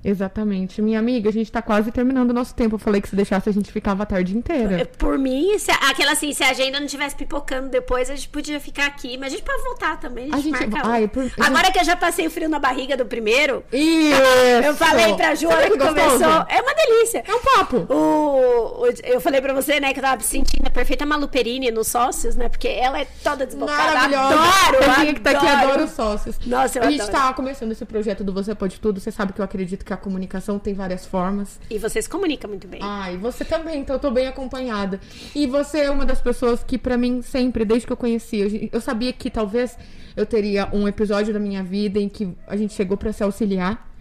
Exatamente. 0.07 0.81
Minha 0.81 0.99
amiga, 0.99 1.29
a 1.29 1.33
gente 1.33 1.51
tá 1.51 1.61
quase 1.61 1.91
terminando 1.91 2.29
o 2.29 2.33
nosso 2.33 2.53
tempo. 2.53 2.75
Eu 2.75 2.79
falei 2.79 3.01
que 3.01 3.09
se 3.09 3.15
deixasse 3.15 3.49
a 3.49 3.51
gente 3.51 3.71
ficava 3.71 4.03
a 4.03 4.05
tarde 4.05 4.37
inteira. 4.37 4.85
Por 4.97 5.17
mim, 5.17 5.57
se, 5.57 5.71
aquela 5.71 6.11
assim, 6.11 6.31
se 6.31 6.43
a 6.43 6.49
agenda 6.51 6.79
não 6.79 6.87
tivesse 6.87 7.15
pipocando 7.15 7.69
depois, 7.69 8.09
a 8.09 8.15
gente 8.15 8.29
podia 8.29 8.59
ficar 8.59 8.85
aqui. 8.85 9.17
Mas 9.17 9.33
a 9.33 9.37
gente 9.37 9.43
pode 9.45 9.63
voltar 9.63 9.99
também. 9.99 10.29
A 10.31 10.37
gente, 10.37 10.55
A 10.55 10.59
gente- 10.61 10.77
ai, 10.83 11.07
por- 11.07 11.29
Agora 11.39 11.71
que 11.71 11.79
eu 11.79 11.83
já 11.83 11.95
passei 11.95 12.27
o 12.27 12.29
frio 12.31 12.47
na 12.47 12.59
barriga 12.59 12.95
do 12.95 13.05
primeiro, 13.05 13.63
Isso! 13.73 14.21
eu 14.63 14.75
falei 14.75 15.13
pra 15.15 15.33
Ju, 15.35 15.47
que 15.47 15.69
gostoso? 15.77 15.87
começou. 15.95 16.45
É 16.49 16.61
uma 16.61 16.73
delícia. 16.75 17.23
É 17.27 17.33
um 17.33 17.39
papo. 17.41 17.77
O, 17.93 18.83
o- 18.83 18.93
eu 19.03 19.19
falei 19.19 19.41
pra 19.41 19.53
você, 19.53 19.79
né, 19.79 19.91
que 19.93 19.99
eu 19.99 20.03
tava 20.03 20.21
sentindo 20.21 20.67
a 20.67 20.69
perfeita 20.69 21.05
Maluperini 21.05 21.71
nos 21.71 21.87
sócios, 21.87 22.35
né? 22.35 22.47
Porque 22.49 22.67
ela 22.67 22.99
é 22.99 23.05
toda 23.23 23.45
desbocada. 23.45 23.83
Maravilhosa. 24.09 24.35
Adoro, 24.35 24.91
A 24.91 24.99
minha 24.99 25.13
que 25.13 25.21
tá 25.21 25.31
aqui 25.31 25.47
adoro. 25.47 25.83
os 25.85 25.91
sócios. 25.91 26.37
Nossa, 26.45 26.79
eu 26.79 26.83
A 26.83 26.91
gente 26.91 27.01
adoro. 27.01 27.17
tá 27.17 27.33
começando 27.33 27.71
esse 27.71 27.85
projeto 27.85 28.23
do 28.23 28.31
Você 28.33 28.53
Pode 28.53 28.79
Tudo. 28.79 28.99
Você 28.99 29.11
sabe 29.11 29.33
que 29.33 29.41
eu 29.41 29.45
acredito 29.45 29.83
que 29.83 29.94
a 29.95 29.97
comunicação 29.97 30.59
tem 30.59 30.73
várias 30.73 31.05
formas. 31.05 31.59
E 31.69 31.77
você 31.77 32.01
se 32.01 32.09
comunica 32.09 32.47
muito 32.47 32.67
bem. 32.67 32.79
Ah, 32.83 33.11
e 33.11 33.17
você 33.17 33.43
também, 33.43 33.81
então 33.81 33.95
eu 33.95 33.99
tô 33.99 34.11
bem 34.11 34.27
acompanhada. 34.27 34.99
E 35.33 35.47
você 35.47 35.79
é 35.79 35.91
uma 35.91 36.05
das 36.05 36.21
pessoas 36.21 36.63
que, 36.63 36.77
pra 36.77 36.97
mim, 36.97 37.21
sempre, 37.21 37.65
desde 37.65 37.87
que 37.87 37.93
eu 37.93 37.97
conheci, 37.97 38.37
eu, 38.37 38.69
eu 38.71 38.81
sabia 38.81 39.11
que 39.11 39.29
talvez 39.29 39.77
eu 40.15 40.25
teria 40.25 40.69
um 40.71 40.87
episódio 40.87 41.33
da 41.33 41.39
minha 41.39 41.63
vida 41.63 41.99
em 41.99 42.07
que 42.07 42.33
a 42.47 42.55
gente 42.55 42.73
chegou 42.73 42.97
pra 42.97 43.11
se 43.11 43.23
auxiliar. 43.23 43.94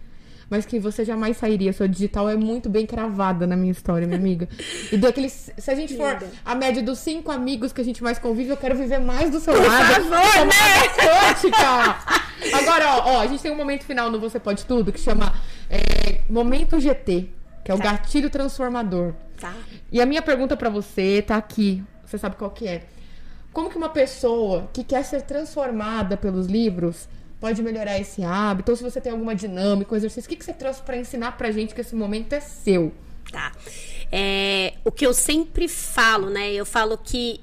Mas 0.49 0.65
que 0.65 0.79
você 0.79 1.03
jamais 1.03 1.37
sairia. 1.37 1.73
Sua 1.73 1.87
digital 1.89 2.29
é 2.29 2.35
muito 2.35 2.69
bem 2.69 2.85
cravada 2.85 3.47
na 3.47 3.55
minha 3.55 3.71
história, 3.71 4.05
minha 4.07 4.19
amiga. 4.19 4.47
E 4.91 4.97
daqueles. 4.97 5.51
Se 5.57 5.71
a 5.71 5.75
gente 5.75 5.95
for 5.97 6.17
a 6.43 6.55
média 6.55 6.83
dos 6.83 6.99
cinco 6.99 7.31
amigos 7.31 7.73
que 7.73 7.81
a 7.81 7.83
gente 7.83 8.03
mais 8.03 8.19
convive, 8.19 8.49
eu 8.49 8.57
quero 8.57 8.75
viver 8.75 8.99
mais 8.99 9.29
do 9.31 9.39
seu 9.39 9.53
Por 9.53 9.65
lado. 9.67 10.03
favor, 10.03 10.31
Como 10.33 10.45
né? 10.45 10.51
farmacêutica. 10.53 12.57
Agora, 12.57 12.85
ó, 12.97 13.13
ó, 13.15 13.21
a 13.21 13.27
gente 13.27 13.41
tem 13.41 13.51
um 13.51 13.55
momento 13.55 13.83
final 13.85 14.11
no 14.11 14.19
Você 14.19 14.39
Pode 14.39 14.65
Tudo 14.65 14.91
que 14.91 14.99
chama 14.99 15.33
é, 15.69 16.21
Momento 16.29 16.79
GT, 16.79 17.29
que 17.63 17.71
é 17.71 17.73
o 17.73 17.77
Tá. 17.77 17.85
gatilho 17.85 18.29
transformador. 18.29 19.13
Tá. 19.39 19.53
E 19.91 20.01
a 20.01 20.05
minha 20.05 20.21
pergunta 20.21 20.55
pra 20.55 20.69
você 20.69 21.23
tá 21.25 21.37
aqui. 21.37 21.83
Você 22.05 22.17
sabe 22.17 22.35
qual 22.35 22.51
que 22.51 22.67
é? 22.67 22.83
Como 23.51 23.69
que 23.69 23.77
uma 23.77 23.89
pessoa 23.89 24.69
que 24.73 24.83
quer 24.83 25.03
ser 25.03 25.21
transformada 25.23 26.17
pelos 26.17 26.45
livros 26.47 27.07
pode 27.39 27.61
melhorar 27.61 27.99
esse 27.99 28.23
hábito? 28.23 28.71
Ou 28.71 28.75
se 28.75 28.83
você 28.83 28.99
tem 28.99 29.11
alguma 29.11 29.35
dinâmica, 29.35 29.93
um 29.93 29.97
exercício, 29.97 30.27
o 30.27 30.29
que, 30.29 30.35
que 30.35 30.45
você 30.45 30.53
trouxe 30.53 30.81
pra 30.81 30.97
ensinar 30.97 31.37
pra 31.37 31.51
gente 31.51 31.73
que 31.73 31.81
esse 31.81 31.95
momento 31.95 32.33
é 32.33 32.39
seu? 32.39 32.93
Tá. 33.31 33.51
É, 34.11 34.75
o 34.83 34.91
que 34.91 35.05
eu 35.05 35.13
sempre 35.13 35.67
falo, 35.67 36.29
né? 36.29 36.51
Eu 36.51 36.65
falo 36.65 36.97
que 36.97 37.41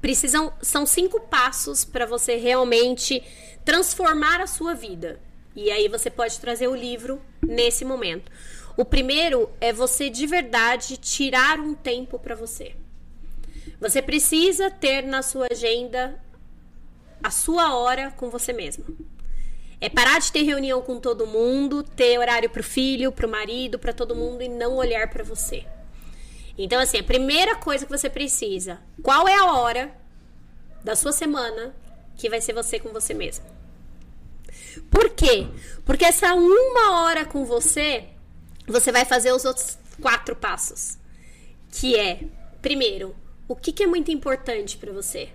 precisam 0.00 0.52
são 0.60 0.84
cinco 0.84 1.20
passos 1.20 1.84
para 1.84 2.04
você 2.04 2.36
realmente 2.36 3.22
transformar 3.64 4.40
a 4.40 4.46
sua 4.46 4.74
vida. 4.74 5.20
E 5.54 5.70
aí 5.70 5.88
você 5.88 6.10
pode 6.10 6.38
trazer 6.40 6.66
o 6.68 6.74
livro 6.74 7.20
nesse 7.42 7.84
momento. 7.84 8.30
O 8.76 8.84
primeiro 8.84 9.50
é 9.60 9.72
você 9.72 10.08
de 10.08 10.26
verdade 10.26 10.96
tirar 10.96 11.60
um 11.60 11.74
tempo 11.74 12.18
para 12.18 12.34
você. 12.34 12.74
Você 13.78 14.00
precisa 14.00 14.70
ter 14.70 15.02
na 15.02 15.22
sua 15.22 15.46
agenda 15.50 16.18
a 17.22 17.30
sua 17.30 17.74
hora 17.74 18.10
com 18.16 18.30
você 18.30 18.52
mesmo. 18.52 18.84
É 19.82 19.88
parar 19.88 20.20
de 20.20 20.30
ter 20.30 20.44
reunião 20.44 20.80
com 20.80 21.00
todo 21.00 21.26
mundo, 21.26 21.82
ter 21.82 22.16
horário 22.16 22.48
para 22.48 22.60
o 22.60 22.64
filho, 22.64 23.10
para 23.10 23.26
o 23.26 23.28
marido, 23.28 23.80
para 23.80 23.92
todo 23.92 24.14
mundo 24.14 24.40
e 24.40 24.48
não 24.48 24.76
olhar 24.76 25.10
para 25.10 25.24
você. 25.24 25.66
Então, 26.56 26.80
assim, 26.80 26.98
a 26.98 27.02
primeira 27.02 27.56
coisa 27.56 27.84
que 27.84 27.90
você 27.90 28.08
precisa, 28.08 28.80
qual 29.02 29.26
é 29.26 29.34
a 29.34 29.52
hora 29.54 29.92
da 30.84 30.94
sua 30.94 31.10
semana 31.10 31.74
que 32.16 32.30
vai 32.30 32.40
ser 32.40 32.52
você 32.52 32.78
com 32.78 32.90
você 32.90 33.12
mesmo? 33.12 33.44
Por 34.88 35.10
quê? 35.10 35.48
Porque 35.84 36.04
essa 36.04 36.32
uma 36.32 37.02
hora 37.02 37.24
com 37.24 37.44
você, 37.44 38.04
você 38.68 38.92
vai 38.92 39.04
fazer 39.04 39.32
os 39.32 39.44
outros 39.44 39.76
quatro 40.00 40.36
passos. 40.36 40.96
Que 41.72 41.98
é, 41.98 42.20
primeiro, 42.60 43.16
o 43.48 43.56
que, 43.56 43.72
que 43.72 43.82
é 43.82 43.86
muito 43.88 44.12
importante 44.12 44.76
para 44.76 44.92
você? 44.92 45.30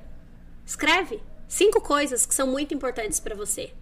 Escreve 0.66 1.20
cinco 1.50 1.82
coisas 1.82 2.26
que 2.26 2.34
são 2.34 2.48
muito 2.48 2.74
importantes 2.74 3.20
para 3.20 3.36
você. 3.36 3.74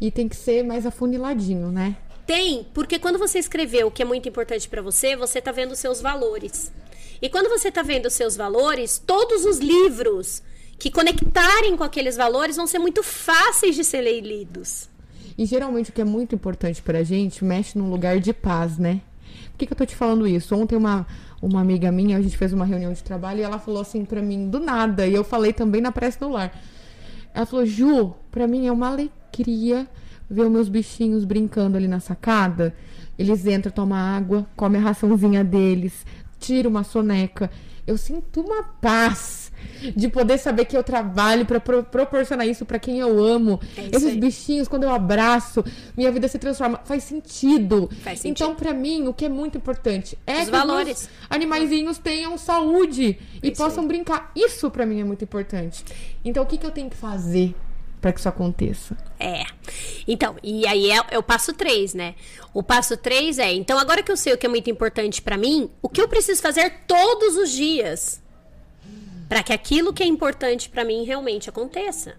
E 0.00 0.10
tem 0.10 0.28
que 0.28 0.36
ser 0.36 0.62
mais 0.62 0.86
afuniladinho, 0.86 1.70
né? 1.70 1.96
Tem, 2.26 2.66
porque 2.72 2.98
quando 2.98 3.18
você 3.18 3.38
escreveu 3.38 3.88
o 3.88 3.90
que 3.90 4.02
é 4.02 4.04
muito 4.04 4.28
importante 4.28 4.68
para 4.68 4.80
você, 4.80 5.16
você 5.16 5.40
tá 5.40 5.52
vendo 5.52 5.72
os 5.72 5.78
seus 5.78 6.00
valores. 6.00 6.72
E 7.20 7.28
quando 7.28 7.48
você 7.48 7.70
tá 7.70 7.82
vendo 7.82 8.06
os 8.06 8.14
seus 8.14 8.36
valores, 8.36 9.02
todos 9.04 9.44
os 9.44 9.58
livros 9.58 10.42
que 10.78 10.90
conectarem 10.90 11.76
com 11.76 11.84
aqueles 11.84 12.16
valores 12.16 12.56
vão 12.56 12.66
ser 12.66 12.78
muito 12.78 13.02
fáceis 13.02 13.74
de 13.74 13.84
serem 13.84 14.20
lidos. 14.20 14.88
E 15.36 15.44
geralmente 15.44 15.90
o 15.90 15.92
que 15.92 16.00
é 16.00 16.04
muito 16.04 16.34
importante 16.34 16.80
pra 16.80 17.02
gente 17.02 17.44
mexe 17.44 17.76
num 17.76 17.90
lugar 17.90 18.18
de 18.18 18.32
paz, 18.32 18.78
né? 18.78 19.02
Por 19.50 19.58
que, 19.58 19.66
que 19.66 19.72
eu 19.72 19.76
tô 19.76 19.84
te 19.84 19.94
falando 19.94 20.26
isso? 20.26 20.54
Ontem 20.54 20.76
uma, 20.76 21.06
uma 21.42 21.60
amiga 21.60 21.92
minha, 21.92 22.16
a 22.16 22.22
gente 22.22 22.36
fez 22.36 22.52
uma 22.52 22.64
reunião 22.64 22.92
de 22.92 23.02
trabalho 23.02 23.40
e 23.40 23.42
ela 23.42 23.58
falou 23.58 23.82
assim 23.82 24.04
pra 24.04 24.22
mim, 24.22 24.48
do 24.48 24.58
nada, 24.58 25.06
e 25.06 25.14
eu 25.14 25.22
falei 25.22 25.52
também 25.52 25.82
na 25.82 25.92
prece 25.92 26.18
no 26.20 26.30
lar. 26.30 26.58
Ela 27.34 27.44
falou, 27.44 27.66
Ju, 27.66 28.14
pra 28.30 28.46
mim 28.46 28.66
é 28.66 28.72
uma 28.72 28.88
alegria 29.30 29.86
ver 30.28 30.42
os 30.42 30.50
meus 30.50 30.68
bichinhos 30.68 31.24
brincando 31.24 31.76
ali 31.76 31.88
na 31.88 32.00
sacada. 32.00 32.74
Eles 33.18 33.46
entram, 33.46 33.72
tomam 33.72 33.98
água, 33.98 34.46
comem 34.56 34.80
a 34.80 34.84
raçãozinha 34.84 35.44
deles, 35.44 36.04
tiram 36.38 36.70
uma 36.70 36.84
soneca. 36.84 37.50
Eu 37.86 37.96
sinto 37.98 38.40
uma 38.40 38.62
paz 38.62 39.50
de 39.96 40.08
poder 40.08 40.38
saber 40.38 40.64
que 40.66 40.76
eu 40.76 40.82
trabalho 40.84 41.44
para 41.44 41.58
pro 41.58 41.82
proporcionar 41.82 42.46
isso 42.46 42.64
para 42.64 42.78
quem 42.78 43.00
eu 43.00 43.22
amo. 43.22 43.58
É 43.76 43.88
Esses 43.96 44.10
aí. 44.10 44.20
bichinhos, 44.20 44.68
quando 44.68 44.84
eu 44.84 44.90
abraço, 44.90 45.64
minha 45.96 46.10
vida 46.12 46.28
se 46.28 46.38
transforma. 46.38 46.80
Faz 46.84 47.02
sentido. 47.02 47.90
Faz 48.02 48.20
sentido. 48.20 48.44
Então, 48.44 48.54
para 48.54 48.72
mim, 48.72 49.08
o 49.08 49.12
que 49.14 49.24
é 49.24 49.28
muito 49.28 49.58
importante 49.58 50.16
é 50.26 50.32
Os 50.34 50.38
que 50.38 50.44
os 50.44 50.50
valores. 50.50 50.86
meus 50.86 51.08
animaizinhos 51.28 51.98
tenham 51.98 52.38
saúde 52.38 53.18
e 53.42 53.48
Isso 53.48 53.60
possam 53.60 53.82
aí. 53.82 53.88
brincar. 53.88 54.30
Isso 54.36 54.70
para 54.70 54.86
mim 54.86 55.00
é 55.00 55.04
muito 55.04 55.24
importante. 55.24 55.84
Então, 56.24 56.44
o 56.44 56.46
que, 56.46 56.56
que 56.58 56.66
eu 56.66 56.70
tenho 56.70 56.88
que 56.88 56.96
fazer 56.96 57.54
para 58.00 58.12
que 58.12 58.20
isso 58.20 58.28
aconteça? 58.28 58.96
É. 59.18 59.44
Então, 60.08 60.36
e 60.42 60.66
aí 60.66 60.90
é, 60.90 61.02
é 61.10 61.18
o 61.18 61.22
passo 61.22 61.52
3, 61.52 61.94
né? 61.94 62.14
O 62.54 62.62
passo 62.62 62.96
3 62.96 63.38
é, 63.38 63.52
então 63.52 63.78
agora 63.78 64.02
que 64.02 64.10
eu 64.10 64.16
sei 64.16 64.32
o 64.32 64.38
que 64.38 64.46
é 64.46 64.48
muito 64.48 64.70
importante 64.70 65.20
pra 65.20 65.36
mim, 65.36 65.70
o 65.82 65.88
que 65.88 66.00
eu 66.00 66.08
preciso 66.08 66.40
fazer 66.40 66.82
todos 66.86 67.36
os 67.36 67.50
dias 67.50 68.20
para 69.28 69.44
que 69.44 69.52
aquilo 69.52 69.92
que 69.92 70.02
é 70.02 70.06
importante 70.06 70.68
pra 70.68 70.84
mim 70.84 71.04
realmente 71.04 71.48
aconteça. 71.48 72.16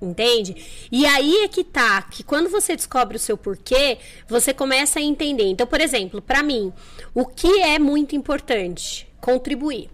Entende? 0.00 0.56
E 0.90 1.06
aí 1.06 1.44
é 1.44 1.48
que 1.48 1.62
tá, 1.62 2.02
que 2.02 2.24
quando 2.24 2.50
você 2.50 2.74
descobre 2.74 3.16
o 3.16 3.20
seu 3.20 3.36
porquê, 3.38 3.98
você 4.26 4.52
começa 4.52 4.98
a 4.98 5.02
entender. 5.02 5.44
Então, 5.44 5.64
por 5.64 5.80
exemplo, 5.80 6.20
pra 6.20 6.42
mim, 6.42 6.72
o 7.14 7.24
que 7.24 7.60
é 7.60 7.78
muito 7.78 8.16
importante? 8.16 9.08
Contribuir. 9.20 9.88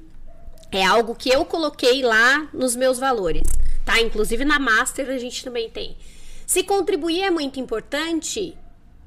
É 0.72 0.82
algo 0.82 1.14
que 1.14 1.28
eu 1.28 1.45
coloquei 1.45 2.03
lá 2.03 2.49
nos 2.55 2.74
meus 2.74 2.99
valores, 2.99 3.43
tá? 3.89 3.99
Inclusive 4.03 4.45
na 4.45 4.59
Master 4.59 5.09
a 5.09 5.16
gente 5.16 5.43
também 5.43 5.70
tem. 5.70 5.97
Se 6.47 6.62
contribuir 6.62 7.22
é 7.22 7.30
muito 7.30 7.59
importante, 7.59 8.55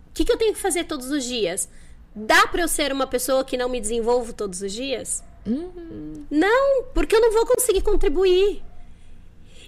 o 0.10 0.14
que, 0.14 0.26
que 0.26 0.32
eu 0.32 0.38
tenho 0.38 0.56
que 0.56 0.60
fazer 0.60 0.86
todos 0.86 1.12
os 1.12 1.24
dias? 1.24 1.70
Dá 2.16 2.48
pra 2.48 2.64
eu 2.64 2.68
ser 2.68 2.92
uma 2.92 3.06
pessoa 3.06 3.46
que 3.46 3.56
não 3.56 3.70
me 3.70 3.80
desenvolvo 3.80 4.34
todos 4.34 4.60
os 4.64 4.74
dias? 4.74 5.24
Não, 6.32 6.84
porque 6.96 7.16
eu 7.16 7.22
não 7.22 7.32
vou 7.32 7.46
conseguir 7.46 7.84
contribuir. 7.84 8.64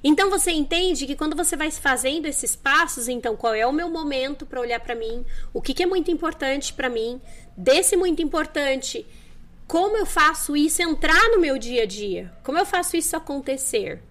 Então 0.04 0.32
você 0.32 0.50
entende 0.50 1.06
que 1.06 1.16
quando 1.16 1.36
você 1.36 1.56
vai 1.56 1.70
fazendo 1.70 2.26
esses 2.26 2.56
passos, 2.56 3.08
então 3.08 3.36
qual 3.36 3.54
é 3.54 3.68
o 3.68 3.72
meu 3.72 3.90
momento 3.92 4.48
para 4.48 4.60
olhar 4.60 4.80
para 4.80 4.96
mim, 4.96 5.24
o 5.54 5.62
que, 5.62 5.76
que 5.76 5.84
é 5.84 5.86
muito 5.86 6.10
importante 6.10 6.74
para 6.74 6.90
mim, 6.90 7.22
desse 7.56 7.96
muito 7.96 8.20
importante, 8.20 9.06
como 9.68 9.96
eu 9.96 10.08
faço 10.08 10.58
isso 10.58 10.82
entrar 10.82 11.30
no 11.30 11.40
meu 11.40 11.60
dia 11.60 11.84
a 11.84 11.86
dia, 11.86 12.34
como 12.44 12.58
eu 12.58 12.66
faço 12.66 12.98
isso 12.98 13.16
acontecer. 13.16 14.02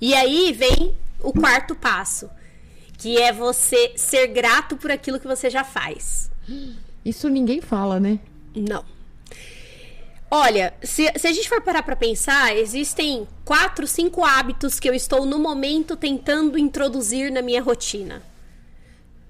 E 0.00 0.14
aí 0.14 0.52
vem 0.52 0.94
o 1.20 1.32
quarto 1.32 1.74
passo, 1.74 2.30
que 2.98 3.18
é 3.18 3.32
você 3.32 3.92
ser 3.96 4.28
grato 4.28 4.76
por 4.76 4.90
aquilo 4.90 5.20
que 5.20 5.26
você 5.26 5.48
já 5.50 5.64
faz. 5.64 6.30
Isso 7.04 7.28
ninguém 7.28 7.60
fala, 7.60 7.98
né? 8.00 8.18
Não. 8.54 8.84
Olha, 10.30 10.74
se, 10.82 11.10
se 11.16 11.26
a 11.26 11.32
gente 11.32 11.48
for 11.48 11.60
parar 11.60 11.82
pra 11.82 11.94
pensar, 11.94 12.56
existem 12.56 13.28
quatro, 13.44 13.86
cinco 13.86 14.24
hábitos 14.24 14.80
que 14.80 14.88
eu 14.88 14.94
estou 14.94 15.24
no 15.24 15.38
momento 15.38 15.96
tentando 15.96 16.58
introduzir 16.58 17.30
na 17.30 17.42
minha 17.42 17.62
rotina. 17.62 18.22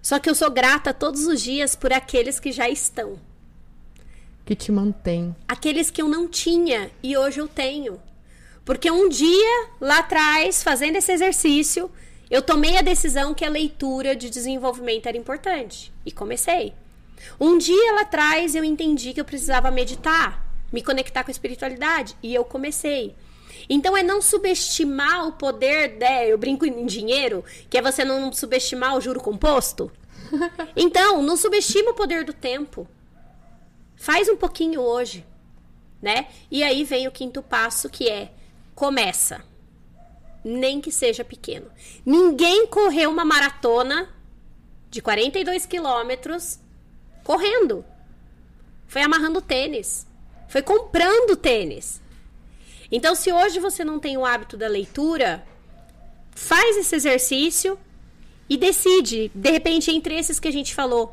Só 0.00 0.18
que 0.18 0.30
eu 0.30 0.34
sou 0.34 0.50
grata 0.50 0.94
todos 0.94 1.26
os 1.26 1.42
dias 1.42 1.76
por 1.76 1.92
aqueles 1.92 2.40
que 2.40 2.50
já 2.50 2.68
estão. 2.68 3.18
Que 4.44 4.54
te 4.54 4.70
mantém. 4.72 5.34
Aqueles 5.46 5.90
que 5.90 6.00
eu 6.00 6.08
não 6.08 6.28
tinha 6.28 6.90
e 7.02 7.16
hoje 7.16 7.40
eu 7.40 7.48
tenho. 7.48 8.00
Porque 8.66 8.90
um 8.90 9.08
dia, 9.08 9.68
lá 9.80 10.00
atrás, 10.00 10.60
fazendo 10.60 10.96
esse 10.96 11.12
exercício, 11.12 11.88
eu 12.28 12.42
tomei 12.42 12.76
a 12.76 12.82
decisão 12.82 13.32
que 13.32 13.44
a 13.44 13.48
leitura 13.48 14.16
de 14.16 14.28
desenvolvimento 14.28 15.06
era 15.06 15.16
importante. 15.16 15.92
E 16.04 16.10
comecei. 16.10 16.74
Um 17.38 17.56
dia 17.56 17.92
lá 17.92 18.00
atrás 18.00 18.56
eu 18.56 18.64
entendi 18.64 19.14
que 19.14 19.20
eu 19.20 19.24
precisava 19.24 19.70
meditar, 19.70 20.44
me 20.72 20.82
conectar 20.82 21.22
com 21.22 21.30
a 21.30 21.32
espiritualidade. 21.32 22.16
E 22.20 22.34
eu 22.34 22.44
comecei. 22.44 23.14
Então 23.68 23.96
é 23.96 24.02
não 24.02 24.20
subestimar 24.20 25.28
o 25.28 25.32
poder, 25.32 25.96
né? 25.96 26.26
Eu 26.26 26.36
brinco 26.36 26.66
em 26.66 26.84
dinheiro, 26.86 27.44
que 27.70 27.78
é 27.78 27.82
você 27.82 28.04
não 28.04 28.32
subestimar 28.32 28.96
o 28.96 29.00
juro 29.00 29.20
composto. 29.20 29.90
Então, 30.74 31.22
não 31.22 31.36
subestima 31.36 31.92
o 31.92 31.94
poder 31.94 32.24
do 32.24 32.32
tempo. 32.32 32.86
Faz 33.94 34.28
um 34.28 34.36
pouquinho 34.36 34.80
hoje, 34.80 35.24
né? 36.02 36.26
E 36.50 36.64
aí 36.64 36.82
vem 36.82 37.06
o 37.06 37.12
quinto 37.12 37.40
passo 37.42 37.88
que 37.88 38.08
é 38.08 38.32
começa. 38.76 39.42
Nem 40.44 40.80
que 40.80 40.92
seja 40.92 41.24
pequeno. 41.24 41.66
Ninguém 42.04 42.68
correu 42.68 43.10
uma 43.10 43.24
maratona 43.24 44.08
de 44.88 45.02
42 45.02 45.66
quilômetros 45.66 46.60
correndo. 47.24 47.84
Foi 48.86 49.02
amarrando 49.02 49.40
tênis. 49.40 50.06
Foi 50.48 50.62
comprando 50.62 51.34
tênis. 51.34 52.00
Então, 52.92 53.16
se 53.16 53.32
hoje 53.32 53.58
você 53.58 53.84
não 53.84 53.98
tem 53.98 54.16
o 54.16 54.24
hábito 54.24 54.56
da 54.56 54.68
leitura, 54.68 55.44
faz 56.30 56.76
esse 56.76 56.94
exercício 56.94 57.76
e 58.48 58.56
decide, 58.56 59.32
de 59.34 59.50
repente, 59.50 59.90
entre 59.90 60.16
esses 60.16 60.38
que 60.38 60.46
a 60.46 60.52
gente 60.52 60.72
falou, 60.72 61.12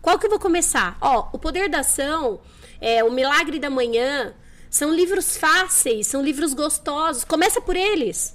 qual 0.00 0.18
que 0.18 0.26
eu 0.26 0.30
vou 0.30 0.40
começar? 0.40 0.98
Ó, 1.00 1.28
O 1.32 1.38
Poder 1.38 1.68
da 1.68 1.80
Ação, 1.80 2.40
é, 2.80 3.04
O 3.04 3.12
Milagre 3.12 3.60
da 3.60 3.70
Manhã, 3.70 4.34
são 4.72 4.90
livros 4.90 5.36
fáceis, 5.36 6.06
são 6.06 6.22
livros 6.24 6.54
gostosos. 6.54 7.24
Começa 7.24 7.60
por 7.60 7.76
eles. 7.76 8.34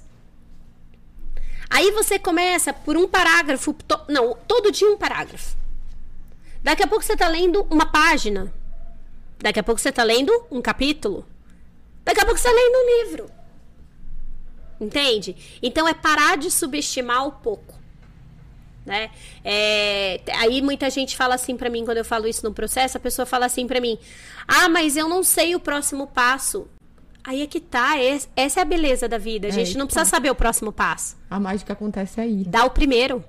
Aí 1.68 1.90
você 1.90 2.16
começa 2.16 2.72
por 2.72 2.96
um 2.96 3.08
parágrafo, 3.08 3.72
to- 3.72 4.04
não, 4.08 4.34
todo 4.46 4.70
dia 4.70 4.88
um 4.88 4.96
parágrafo. 4.96 5.56
Daqui 6.62 6.84
a 6.84 6.86
pouco 6.86 7.04
você 7.04 7.16
tá 7.16 7.26
lendo 7.26 7.66
uma 7.68 7.86
página. 7.86 8.54
Daqui 9.40 9.58
a 9.58 9.64
pouco 9.64 9.80
você 9.80 9.90
tá 9.90 10.04
lendo 10.04 10.32
um 10.48 10.62
capítulo. 10.62 11.26
Daqui 12.04 12.20
a 12.20 12.24
pouco 12.24 12.38
você 12.40 12.48
tá 12.48 12.54
lendo 12.54 12.76
um 12.76 13.04
livro. 13.04 13.30
Entende? 14.80 15.58
Então 15.60 15.88
é 15.88 15.92
parar 15.92 16.36
de 16.36 16.52
subestimar 16.52 17.26
o 17.26 17.32
pouco. 17.32 17.74
Né? 18.88 19.10
É, 19.44 20.20
aí 20.34 20.62
muita 20.62 20.88
gente 20.90 21.16
fala 21.16 21.34
assim 21.34 21.56
pra 21.56 21.68
mim, 21.70 21.84
quando 21.84 21.98
eu 21.98 22.04
falo 22.04 22.26
isso 22.26 22.44
no 22.44 22.52
processo, 22.54 22.96
a 22.96 23.00
pessoa 23.00 23.26
fala 23.26 23.44
assim 23.46 23.66
pra 23.66 23.80
mim: 23.80 23.98
Ah, 24.46 24.68
mas 24.68 24.96
eu 24.96 25.08
não 25.08 25.22
sei 25.22 25.54
o 25.54 25.60
próximo 25.60 26.06
passo. 26.06 26.66
Aí 27.22 27.42
é 27.42 27.46
que 27.46 27.60
tá, 27.60 28.00
es- 28.02 28.26
essa 28.34 28.60
é 28.60 28.62
a 28.62 28.64
beleza 28.64 29.06
da 29.06 29.18
vida. 29.18 29.48
A 29.48 29.50
É 29.50 29.52
gente 29.52 29.72
aí 29.72 29.76
não 29.76 29.86
precisa 29.86 30.04
tá. 30.06 30.10
saber 30.10 30.30
o 30.30 30.34
próximo 30.34 30.72
passo. 30.72 31.16
A 31.28 31.38
mágica 31.38 31.74
acontece 31.74 32.18
aí. 32.20 32.44
Dá 32.46 32.64
o 32.64 32.70
primeiro. 32.70 33.22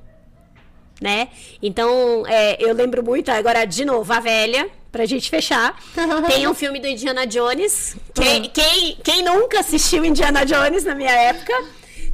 né? 1.02 1.30
Então, 1.62 2.26
é, 2.28 2.58
eu 2.62 2.74
lembro 2.74 3.02
muito, 3.04 3.30
agora, 3.32 3.64
de 3.66 3.86
novo, 3.86 4.12
a 4.12 4.20
velha, 4.20 4.70
pra 4.92 5.06
gente 5.06 5.30
fechar. 5.30 5.78
Tem 6.28 6.46
um 6.46 6.54
filme 6.54 6.78
do 6.80 6.88
Indiana 6.88 7.26
Jones. 7.26 7.96
Quem, 8.14 8.42
Hum. 8.44 8.50
quem, 8.54 8.98
quem 9.02 9.24
nunca 9.24 9.62
assistiu 9.62 10.04
Indiana 10.04 10.46
Jones 10.46 10.84
na 10.84 10.94
minha 10.96 11.12
época? 11.12 11.54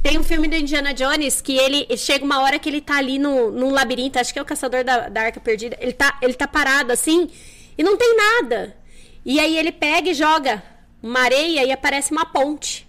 Tem 0.02 0.18
um 0.18 0.22
filme 0.22 0.48
do 0.48 0.54
Indiana 0.54 0.94
Jones 0.94 1.40
que 1.40 1.56
ele 1.56 1.96
chega 1.96 2.24
uma 2.24 2.40
hora 2.40 2.58
que 2.58 2.68
ele 2.68 2.80
tá 2.80 2.96
ali 2.96 3.18
no, 3.18 3.50
num 3.50 3.70
labirinto, 3.70 4.18
acho 4.18 4.32
que 4.32 4.38
é 4.38 4.42
o 4.42 4.46
caçador 4.46 4.84
da, 4.84 5.08
da 5.08 5.22
arca 5.22 5.40
perdida. 5.40 5.76
Ele 5.80 5.92
tá, 5.92 6.18
ele 6.22 6.34
tá 6.34 6.46
parado 6.46 6.92
assim 6.92 7.28
e 7.76 7.82
não 7.82 7.96
tem 7.96 8.16
nada. 8.16 8.76
E 9.24 9.40
aí 9.40 9.56
ele 9.58 9.72
pega 9.72 10.10
e 10.10 10.14
joga 10.14 10.62
uma 11.02 11.20
areia 11.20 11.64
e 11.64 11.72
aparece 11.72 12.12
uma 12.12 12.24
ponte. 12.24 12.86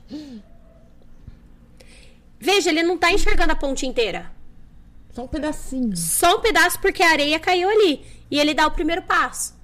Veja, 2.40 2.70
ele 2.70 2.84
não 2.84 2.98
tá 2.98 3.12
enxergando 3.12 3.52
a 3.52 3.56
ponte 3.56 3.86
inteira. 3.86 4.32
Só 5.12 5.24
um 5.24 5.28
pedacinho. 5.28 5.98
Só 5.98 6.38
um 6.38 6.42
pedaço 6.42 6.80
porque 6.80 7.02
a 7.02 7.10
areia 7.10 7.40
caiu 7.40 7.68
ali. 7.70 8.06
E 8.30 8.40
ele 8.40 8.54
dá 8.54 8.68
o 8.68 8.72
primeiro 8.72 9.02
passo. 9.02 9.56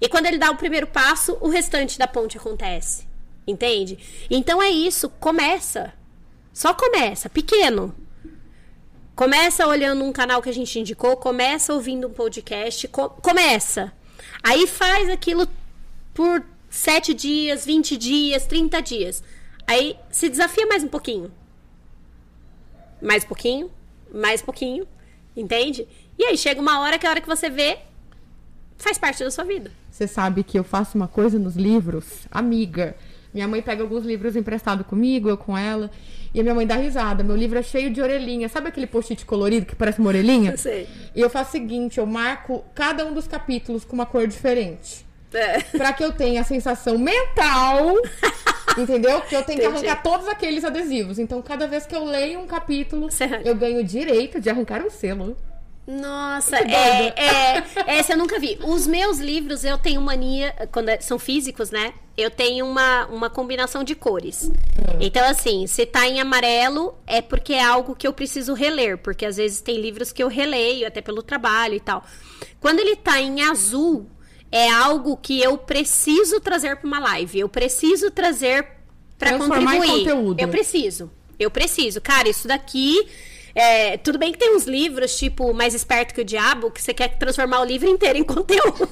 E 0.00 0.08
quando 0.08 0.26
ele 0.26 0.38
dá 0.38 0.50
o 0.50 0.56
primeiro 0.56 0.86
passo, 0.86 1.36
o 1.40 1.48
restante 1.48 1.98
da 1.98 2.06
ponte 2.06 2.38
acontece. 2.38 3.06
Entende? 3.46 3.98
Então 4.30 4.62
é 4.62 4.70
isso. 4.70 5.10
Começa. 5.10 5.92
Só 6.56 6.72
começa. 6.72 7.28
Pequeno. 7.28 7.94
Começa 9.14 9.66
olhando 9.66 10.02
um 10.02 10.10
canal 10.10 10.40
que 10.40 10.48
a 10.48 10.54
gente 10.54 10.78
indicou. 10.80 11.14
Começa 11.18 11.74
ouvindo 11.74 12.06
um 12.08 12.12
podcast. 12.14 12.88
co- 12.88 13.10
começa. 13.10 13.92
Aí 14.42 14.66
faz 14.66 15.10
aquilo 15.10 15.46
por 16.14 16.42
7 16.70 17.12
dias, 17.12 17.66
20 17.66 17.94
dias, 17.98 18.46
30 18.46 18.80
dias. 18.80 19.22
Aí 19.66 19.98
se 20.10 20.30
desafia 20.30 20.66
mais 20.66 20.82
um 20.82 20.88
pouquinho 20.88 21.30
mais 23.02 23.22
pouquinho, 23.24 23.70
mais 24.12 24.40
pouquinho, 24.40 24.88
entende? 25.36 25.86
E 26.18 26.24
aí 26.24 26.38
chega 26.38 26.58
uma 26.58 26.80
hora 26.80 26.98
que 26.98 27.06
a 27.06 27.10
hora 27.10 27.20
que 27.20 27.28
você 27.28 27.50
vê 27.50 27.78
faz 28.78 28.96
parte 28.96 29.22
da 29.22 29.30
sua 29.30 29.44
vida. 29.44 29.70
Você 29.90 30.06
sabe 30.08 30.42
que 30.42 30.58
eu 30.58 30.64
faço 30.64 30.96
uma 30.96 31.06
coisa 31.06 31.38
nos 31.38 31.56
livros, 31.56 32.26
amiga. 32.30 32.96
Minha 33.34 33.46
mãe 33.46 33.60
pega 33.60 33.82
alguns 33.82 34.02
livros 34.02 34.34
emprestados 34.34 34.86
comigo, 34.86 35.28
eu 35.28 35.36
com 35.36 35.56
ela, 35.56 35.90
e 36.36 36.40
a 36.40 36.42
minha 36.42 36.54
mãe 36.54 36.66
dá 36.66 36.76
risada. 36.76 37.24
Meu 37.24 37.34
livro 37.34 37.58
é 37.58 37.62
cheio 37.62 37.90
de 37.90 38.02
orelhinha. 38.02 38.46
Sabe 38.46 38.68
aquele 38.68 38.86
post-it 38.86 39.24
colorido 39.24 39.64
que 39.64 39.74
parece 39.74 40.00
uma 40.00 40.08
orelhinha? 40.08 40.50
Eu 40.50 40.58
sei. 40.58 40.86
E 41.14 41.20
eu 41.22 41.30
faço 41.30 41.48
o 41.48 41.52
seguinte, 41.52 41.96
eu 41.98 42.04
marco 42.04 42.62
cada 42.74 43.06
um 43.06 43.14
dos 43.14 43.26
capítulos 43.26 43.86
com 43.86 43.94
uma 43.94 44.04
cor 44.04 44.26
diferente. 44.26 45.06
É. 45.32 45.62
Pra 45.62 45.94
que 45.94 46.04
eu 46.04 46.12
tenha 46.12 46.42
a 46.42 46.44
sensação 46.44 46.98
mental, 46.98 47.96
entendeu? 48.76 49.22
Que 49.22 49.34
eu 49.34 49.42
tenho 49.44 49.60
que 49.60 49.66
Entendi. 49.66 49.86
arrancar 49.88 50.02
todos 50.02 50.28
aqueles 50.28 50.62
adesivos. 50.62 51.18
Então, 51.18 51.40
cada 51.40 51.66
vez 51.66 51.86
que 51.86 51.96
eu 51.96 52.04
leio 52.04 52.38
um 52.40 52.46
capítulo, 52.46 53.08
eu 53.42 53.54
ganho 53.54 53.80
o 53.80 53.84
direito 53.84 54.38
de 54.38 54.50
arrancar 54.50 54.82
um 54.82 54.90
selo. 54.90 55.34
Nossa, 55.86 56.56
é, 56.56 57.14
é, 57.16 57.64
essa 57.98 58.14
eu 58.14 58.16
nunca 58.18 58.40
vi. 58.40 58.58
Os 58.64 58.86
meus 58.86 59.18
livros 59.18 59.62
eu 59.64 59.78
tenho 59.78 60.00
mania, 60.00 60.52
quando 60.72 60.88
é- 60.88 61.00
são 61.00 61.18
físicos, 61.18 61.70
né? 61.70 61.94
Eu 62.16 62.30
tenho 62.30 62.66
uma, 62.66 63.06
uma 63.06 63.30
combinação 63.30 63.84
de 63.84 63.94
cores. 63.94 64.50
Então, 65.00 65.24
assim, 65.24 65.66
se 65.66 65.86
tá 65.86 66.08
em 66.08 66.20
amarelo, 66.20 66.94
é 67.06 67.20
porque 67.22 67.52
é 67.52 67.62
algo 67.62 67.94
que 67.94 68.06
eu 68.06 68.12
preciso 68.12 68.52
reler, 68.54 68.98
porque 68.98 69.24
às 69.24 69.36
vezes 69.36 69.60
tem 69.60 69.80
livros 69.80 70.10
que 70.10 70.22
eu 70.22 70.28
releio, 70.28 70.86
até 70.88 71.00
pelo 71.00 71.22
trabalho 71.22 71.74
e 71.74 71.80
tal. 71.80 72.02
Quando 72.58 72.80
ele 72.80 72.96
tá 72.96 73.20
em 73.20 73.42
azul, 73.42 74.06
é 74.50 74.68
algo 74.70 75.16
que 75.16 75.40
eu 75.40 75.56
preciso 75.58 76.40
trazer 76.40 76.76
para 76.76 76.86
uma 76.86 76.98
live. 76.98 77.38
Eu 77.38 77.48
preciso 77.48 78.10
trazer 78.10 78.66
para 79.18 79.38
contribuir. 79.38 79.86
conteúdo. 79.86 80.40
Eu 80.40 80.48
preciso. 80.48 81.10
Eu 81.38 81.50
preciso. 81.50 82.00
Cara, 82.00 82.28
isso 82.28 82.48
daqui. 82.48 83.06
É, 83.56 83.96
tudo 83.96 84.18
bem 84.18 84.32
que 84.32 84.38
tem 84.38 84.54
uns 84.54 84.66
livros, 84.66 85.16
tipo, 85.16 85.54
mais 85.54 85.72
esperto 85.72 86.12
que 86.12 86.20
o 86.20 86.24
diabo, 86.24 86.70
que 86.70 86.82
você 86.82 86.92
quer 86.92 87.16
transformar 87.16 87.62
o 87.62 87.64
livro 87.64 87.88
inteiro 87.88 88.18
em 88.18 88.22
conteúdo. 88.24 88.86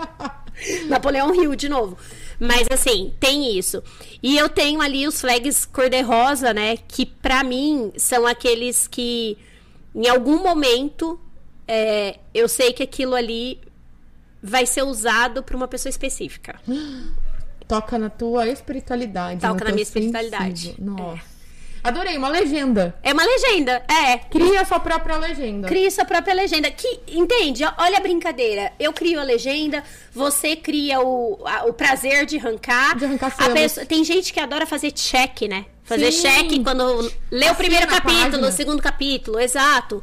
Napoleão 0.88 1.34
Hill, 1.34 1.54
de 1.54 1.68
novo. 1.68 1.98
Mas 2.40 2.66
assim, 2.70 3.12
tem 3.20 3.58
isso. 3.58 3.82
E 4.22 4.38
eu 4.38 4.48
tenho 4.48 4.80
ali 4.80 5.06
os 5.06 5.20
flags 5.20 5.66
cor-de-rosa, 5.66 6.54
né? 6.54 6.78
Que 6.88 7.04
pra 7.04 7.44
mim 7.44 7.92
são 7.98 8.26
aqueles 8.26 8.88
que, 8.88 9.36
em 9.94 10.08
algum 10.08 10.42
momento, 10.42 11.20
é, 11.68 12.18
eu 12.32 12.48
sei 12.48 12.72
que 12.72 12.82
aquilo 12.82 13.14
ali 13.14 13.60
vai 14.42 14.64
ser 14.64 14.84
usado 14.84 15.42
pra 15.42 15.54
uma 15.54 15.68
pessoa 15.68 15.90
específica. 15.90 16.58
Toca 17.68 17.98
na 17.98 18.08
tua 18.08 18.48
espiritualidade. 18.48 19.42
Toca 19.42 19.64
na 19.66 19.70
minha 19.70 19.82
espiritualidade. 19.82 20.74
Nossa. 20.78 21.31
Adorei, 21.84 22.16
uma 22.16 22.28
legenda. 22.28 22.94
É 23.02 23.12
uma 23.12 23.24
legenda, 23.24 23.82
é. 23.88 24.18
Cria 24.18 24.60
a 24.60 24.64
sua 24.64 24.78
própria 24.78 25.16
legenda. 25.16 25.66
Cria 25.66 25.90
sua 25.90 26.04
própria 26.04 26.32
legenda. 26.34 26.70
Que, 26.70 27.00
entende? 27.08 27.64
Olha 27.76 27.96
a 27.98 28.00
brincadeira. 28.00 28.72
Eu 28.78 28.92
crio 28.92 29.18
a 29.18 29.24
legenda, 29.24 29.82
você 30.14 30.54
cria 30.54 31.00
o, 31.00 31.40
a- 31.44 31.64
o 31.66 31.72
prazer 31.72 32.24
de 32.24 32.38
arrancar. 32.38 32.96
De 32.96 33.04
arrancar 33.04 33.34
a 33.36 33.50
pessoa, 33.50 33.84
Tem 33.84 34.04
gente 34.04 34.32
que 34.32 34.38
adora 34.38 34.64
fazer 34.64 34.92
check, 34.92 35.42
né? 35.48 35.66
Fazer 35.82 36.12
Sim. 36.12 36.22
check 36.22 36.62
quando 36.62 37.10
lê 37.30 37.50
o 37.50 37.54
primeiro 37.56 37.88
capítulo, 37.88 38.46
o 38.46 38.52
segundo 38.52 38.80
capítulo, 38.80 39.40
exato. 39.40 40.00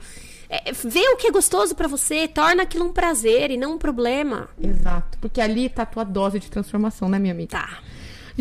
É, 0.50 0.72
vê 0.74 1.08
o 1.10 1.16
que 1.16 1.28
é 1.28 1.32
gostoso 1.32 1.76
pra 1.76 1.88
você, 1.88 2.28
torna 2.28 2.64
aquilo 2.64 2.84
um 2.86 2.92
prazer 2.92 3.52
e 3.52 3.58
não 3.58 3.74
um 3.76 3.78
problema. 3.78 4.50
Exato. 4.62 5.18
Porque 5.22 5.40
ali 5.40 5.70
tá 5.70 5.84
a 5.84 5.86
tua 5.86 6.04
dose 6.04 6.40
de 6.40 6.50
transformação, 6.50 7.08
né, 7.08 7.20
minha 7.20 7.34
amiga? 7.34 7.52
Tá. 7.52 7.78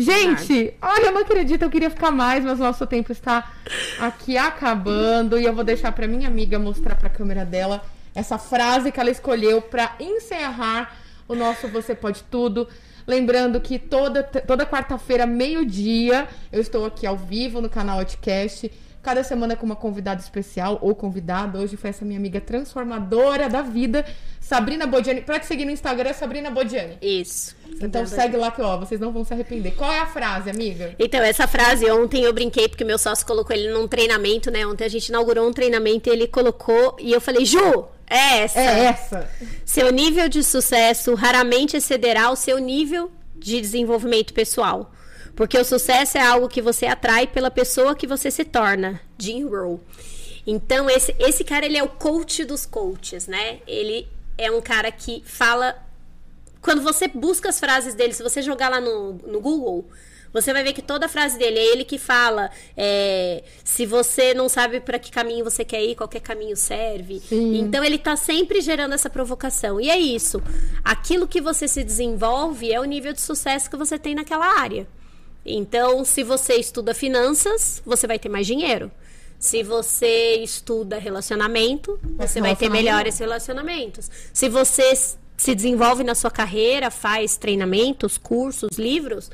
Gente, 0.01 0.73
olha, 0.81 1.07
eu 1.07 1.11
não 1.11 1.21
acredito, 1.21 1.61
eu 1.61 1.69
queria 1.69 1.89
ficar 1.89 2.09
mais, 2.09 2.45
mas 2.45 2.57
nosso 2.57 2.87
tempo 2.87 3.11
está 3.11 3.51
aqui 3.99 4.37
acabando 4.37 5.37
e 5.37 5.43
eu 5.43 5.53
vou 5.53 5.61
deixar 5.61 5.91
para 5.91 6.07
minha 6.07 6.25
amiga 6.25 6.57
mostrar 6.57 6.95
para 6.95 7.07
a 7.07 7.09
câmera 7.09 7.43
dela 7.43 7.83
essa 8.15 8.37
frase 8.37 8.93
que 8.93 8.99
ela 8.99 9.11
escolheu 9.11 9.61
para 9.61 9.95
encerrar 9.99 10.95
o 11.27 11.35
nosso 11.35 11.67
Você 11.67 11.93
Pode 11.93 12.23
Tudo. 12.23 12.65
Lembrando 13.05 13.59
que 13.59 13.77
toda, 13.77 14.23
toda 14.23 14.65
quarta-feira, 14.65 15.25
meio-dia, 15.25 16.29
eu 16.49 16.61
estou 16.61 16.85
aqui 16.85 17.05
ao 17.05 17.17
vivo 17.17 17.59
no 17.59 17.69
canal 17.69 17.99
Outcast. 17.99 18.71
Cada 19.01 19.21
semana 19.23 19.55
com 19.55 19.65
uma 19.65 19.75
convidada 19.75 20.21
especial 20.21 20.77
ou 20.81 20.95
convidada. 20.95 21.59
Hoje 21.59 21.75
foi 21.75 21.89
essa 21.89 22.05
minha 22.05 22.19
amiga 22.19 22.39
transformadora 22.39 23.49
da 23.49 23.61
vida, 23.61 24.05
Sabrina 24.49 24.87
Bodiani. 24.87 25.21
Pra 25.21 25.39
te 25.39 25.45
seguir 25.45 25.63
no 25.63 25.69
Instagram, 25.69 26.09
é 26.09 26.13
Sabrina 26.13 26.49
Bodiani. 26.49 26.97
Isso. 27.03 27.55
Então 27.79 28.03
segue 28.07 28.35
lá 28.35 28.49
que, 28.49 28.59
ó, 28.59 28.79
vocês 28.79 28.99
não 28.99 29.11
vão 29.11 29.23
se 29.23 29.31
arrepender. 29.31 29.75
Qual 29.75 29.91
é 29.91 29.99
a 29.99 30.07
frase, 30.07 30.49
amiga? 30.49 30.95
Então, 30.97 31.21
essa 31.21 31.47
frase, 31.47 31.85
ontem 31.91 32.23
eu 32.23 32.33
brinquei 32.33 32.67
porque 32.67 32.83
meu 32.83 32.97
sócio 32.97 33.27
colocou 33.27 33.55
ele 33.55 33.71
num 33.71 33.87
treinamento, 33.87 34.49
né? 34.49 34.65
Ontem 34.65 34.85
a 34.85 34.87
gente 34.87 35.09
inaugurou 35.09 35.47
um 35.47 35.53
treinamento 35.53 36.09
e 36.09 36.11
ele 36.11 36.25
colocou. 36.25 36.97
E 36.99 37.11
eu 37.11 37.21
falei, 37.21 37.45
Ju, 37.45 37.85
é 38.09 38.39
essa. 38.39 38.59
É 38.59 38.85
essa. 38.85 39.29
Seu 39.63 39.91
nível 39.91 40.27
de 40.27 40.43
sucesso 40.43 41.13
raramente 41.13 41.77
excederá 41.77 42.31
o 42.31 42.35
seu 42.35 42.57
nível 42.57 43.11
de 43.35 43.61
desenvolvimento 43.61 44.33
pessoal. 44.33 44.91
Porque 45.35 45.59
o 45.59 45.63
sucesso 45.63 46.17
é 46.17 46.21
algo 46.21 46.49
que 46.49 46.59
você 46.59 46.87
atrai 46.87 47.27
pela 47.27 47.51
pessoa 47.51 47.95
que 47.95 48.07
você 48.07 48.31
se 48.31 48.43
torna. 48.43 48.99
Jim 49.15 49.45
Rowe. 49.45 49.79
Então, 50.47 50.89
esse, 50.89 51.15
esse 51.19 51.43
cara, 51.43 51.67
ele 51.67 51.77
é 51.77 51.83
o 51.83 51.87
coach 51.87 52.43
dos 52.43 52.65
coaches, 52.65 53.27
né? 53.27 53.59
Ele 53.67 54.07
é 54.39 54.49
um 54.49 54.61
cara 54.61 54.91
que 54.91 55.21
fala 55.25 55.75
quando 56.61 56.81
você 56.81 57.07
busca 57.07 57.49
as 57.49 57.59
frases 57.59 57.93
dele, 57.93 58.13
se 58.13 58.23
você 58.23 58.41
jogar 58.41 58.69
lá 58.69 58.81
no, 58.81 59.13
no 59.13 59.39
Google, 59.39 59.87
você 60.31 60.53
vai 60.53 60.63
ver 60.63 60.73
que 60.73 60.81
toda 60.81 61.05
a 61.07 61.09
frase 61.09 61.37
dele 61.37 61.57
é 61.57 61.65
ele 61.71 61.83
que 61.83 61.97
fala. 61.97 62.51
é, 62.77 63.43
se 63.63 63.85
você 63.85 64.33
não 64.33 64.47
sabe 64.47 64.79
para 64.79 64.99
que 64.99 65.11
caminho 65.11 65.43
você 65.43 65.65
quer 65.65 65.83
ir, 65.83 65.95
qualquer 65.95 66.21
caminho 66.21 66.55
serve. 66.55 67.19
Sim. 67.19 67.57
Então 67.59 67.83
ele 67.83 67.97
tá 67.97 68.15
sempre 68.15 68.61
gerando 68.61 68.93
essa 68.93 69.09
provocação. 69.09 69.79
E 69.79 69.89
é 69.89 69.97
isso. 69.97 70.41
Aquilo 70.83 71.27
que 71.27 71.41
você 71.41 71.67
se 71.67 71.83
desenvolve 71.83 72.71
é 72.71 72.79
o 72.79 72.83
nível 72.83 73.13
de 73.13 73.21
sucesso 73.21 73.69
que 73.69 73.77
você 73.77 73.97
tem 73.97 74.13
naquela 74.13 74.59
área. 74.59 74.87
Então, 75.45 76.03
se 76.05 76.21
você 76.21 76.55
estuda 76.55 76.93
finanças, 76.93 77.81
você 77.85 78.05
vai 78.05 78.19
ter 78.19 78.29
mais 78.29 78.45
dinheiro. 78.45 78.91
Se 79.39 79.63
você 79.63 80.35
estuda 80.43 80.99
relacionamento, 80.99 81.97
você 82.17 82.41
vai 82.41 82.57
ter 82.57 82.69
melhores 82.69 83.17
relacionamentos. 83.17 84.11
Se 84.33 84.49
você 84.49 84.93
se 85.37 85.55
desenvolve 85.55 86.03
na 86.03 86.13
sua 86.13 86.29
carreira, 86.29 86.91
faz 86.91 87.37
treinamentos, 87.37 88.17
cursos, 88.17 88.77
livros, 88.77 89.31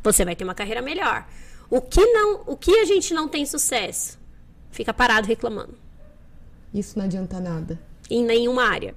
você 0.00 0.24
vai 0.24 0.36
ter 0.36 0.44
uma 0.44 0.54
carreira 0.54 0.80
melhor. 0.80 1.26
O 1.68 1.80
que 1.80 2.06
não, 2.06 2.42
o 2.46 2.56
que 2.56 2.78
a 2.78 2.84
gente 2.84 3.12
não 3.12 3.26
tem 3.28 3.44
sucesso? 3.44 4.16
Fica 4.70 4.94
parado 4.94 5.26
reclamando. 5.26 5.74
Isso 6.72 6.96
não 6.96 7.06
adianta 7.06 7.40
nada. 7.40 7.80
Em 8.08 8.22
nenhuma 8.22 8.62
área. 8.62 8.94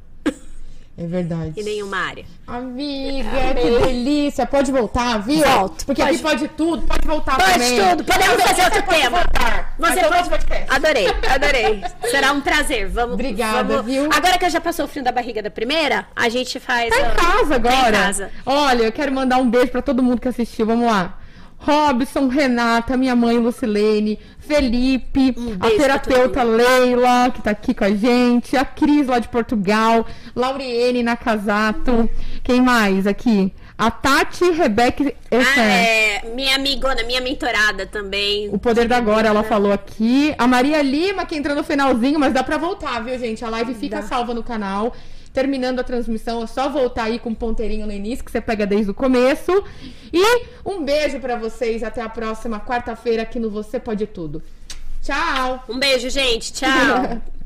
É 1.04 1.08
verdade. 1.08 1.60
Em 1.60 1.64
nenhuma 1.64 1.98
área. 1.98 2.24
Amiga, 2.46 3.30
que 3.60 3.86
delícia. 3.86 4.46
Pode 4.46 4.72
voltar, 4.72 5.18
viu? 5.20 5.44
Volto, 5.44 5.84
Porque 5.86 6.02
pode. 6.02 6.14
aqui 6.14 6.22
pode 6.24 6.48
tudo, 6.50 6.84
pode 6.86 7.08
voltar 7.08 7.38
Pode 7.38 7.54
também. 7.54 7.90
tudo, 7.90 8.04
podemos 8.04 8.44
fazer 8.44 8.64
outro 8.66 8.84
pode 8.84 9.02
tema. 9.02 9.18
voltar. 9.18 9.76
Você 9.80 9.90
Mas 9.90 9.98
eu 10.04 10.10
pode... 10.10 10.30
podcast. 10.30 10.66
Adorei, 10.70 11.08
adorei. 11.34 11.84
Será 12.12 12.32
um 12.34 12.42
prazer. 12.42 12.88
Vamos. 12.88 13.14
Obrigada, 13.16 13.64
vamos- 13.78 13.86
viu? 13.92 14.10
Agora 14.14 14.38
que 14.38 14.48
já 14.50 14.62
passou 14.62 14.86
o 14.86 14.88
frio 14.88 15.04
da 15.04 15.12
barriga 15.12 15.42
da 15.42 15.50
primeira, 15.50 16.06
a 16.16 16.30
gente 16.30 16.60
faz. 16.60 16.90
Tá 16.90 16.96
a- 16.96 17.00
em 17.00 17.16
casa 17.16 17.56
agora. 17.56 17.76
Tá 17.82 17.90
em 17.90 17.92
casa. 17.94 18.32
Olha, 18.46 18.84
eu 18.84 18.92
quero 18.92 19.12
mandar 19.12 19.38
um 19.38 19.50
beijo 19.50 19.72
pra 19.72 19.82
todo 19.82 20.04
mundo 20.04 20.22
que 20.22 20.28
assistiu. 20.28 20.66
Vamos 20.68 20.86
lá. 20.86 21.18
Robson, 21.62 22.28
Renata, 22.28 22.98
minha 22.98 23.16
mãe 23.16 23.38
Lucilene, 23.38 24.18
Felipe, 24.40 25.36
Um 25.38 25.58
a 25.60 25.70
terapeuta 25.70 26.42
Leila, 26.44 27.30
que 27.34 27.42
tá 27.42 27.52
aqui 27.52 27.74
com 27.74 27.84
a 27.84 27.92
gente, 27.92 28.58
a 28.58 28.66
Cris 28.66 29.06
lá 29.08 29.20
de 29.20 29.28
Portugal, 29.28 30.06
Lauriene 30.36 31.04
Nakazato, 31.04 32.10
quem 32.44 32.60
mais 32.62 33.06
aqui? 33.06 33.54
A 33.78 33.90
Tati 33.90 34.52
Rebeca 34.52 35.04
Ah, 35.04 35.36
Esser. 35.38 35.60
é, 35.64 36.32
minha 36.36 36.56
amigona, 36.56 37.04
minha 37.04 37.20
mentorada 37.22 37.86
também. 37.88 38.48
O 38.52 38.60
poder 38.60 38.88
da 38.88 38.98
agora, 38.98 39.28
ela 39.28 39.42
falou 39.44 39.72
aqui. 39.72 40.36
A 40.38 40.46
Maria 40.46 40.82
Lima, 40.84 41.26
que 41.26 41.36
entrou 41.36 41.56
no 41.56 41.64
finalzinho, 41.64 42.20
mas 42.20 42.32
dá 42.32 42.44
pra 42.44 42.58
voltar, 42.58 43.04
viu, 43.04 43.18
gente? 43.18 43.44
A 43.44 43.50
live 43.50 43.74
fica 43.74 44.04
salva 44.04 44.36
no 44.36 44.44
canal. 44.44 44.94
Terminando 45.34 45.80
a 45.80 45.84
transmissão, 45.84 46.44
é 46.44 46.48
só 46.48 46.68
voltar 46.70 47.04
aí 47.04 47.18
com 47.18 47.30
um 47.30 47.36
ponteirinho 47.36 47.86
no 47.86 47.94
início, 47.94 48.24
que 48.24 48.32
você 48.32 48.42
pega 48.42 48.66
desde 48.68 48.92
o 48.92 48.94
começo. 48.94 49.64
E 50.12 50.48
um 50.66 50.84
beijo 50.84 51.20
pra 51.20 51.36
vocês. 51.36 51.84
Até 51.84 52.02
a 52.02 52.10
próxima 52.10 52.60
quarta-feira 52.60 53.24
aqui 53.24 53.40
no 53.40 53.50
Você 53.50 53.80
Pode 53.80 54.06
Tudo. 54.08 54.44
Tchau! 55.02 55.64
Um 55.70 55.80
beijo, 55.80 56.10
gente. 56.10 56.54
Tchau. 56.54 57.22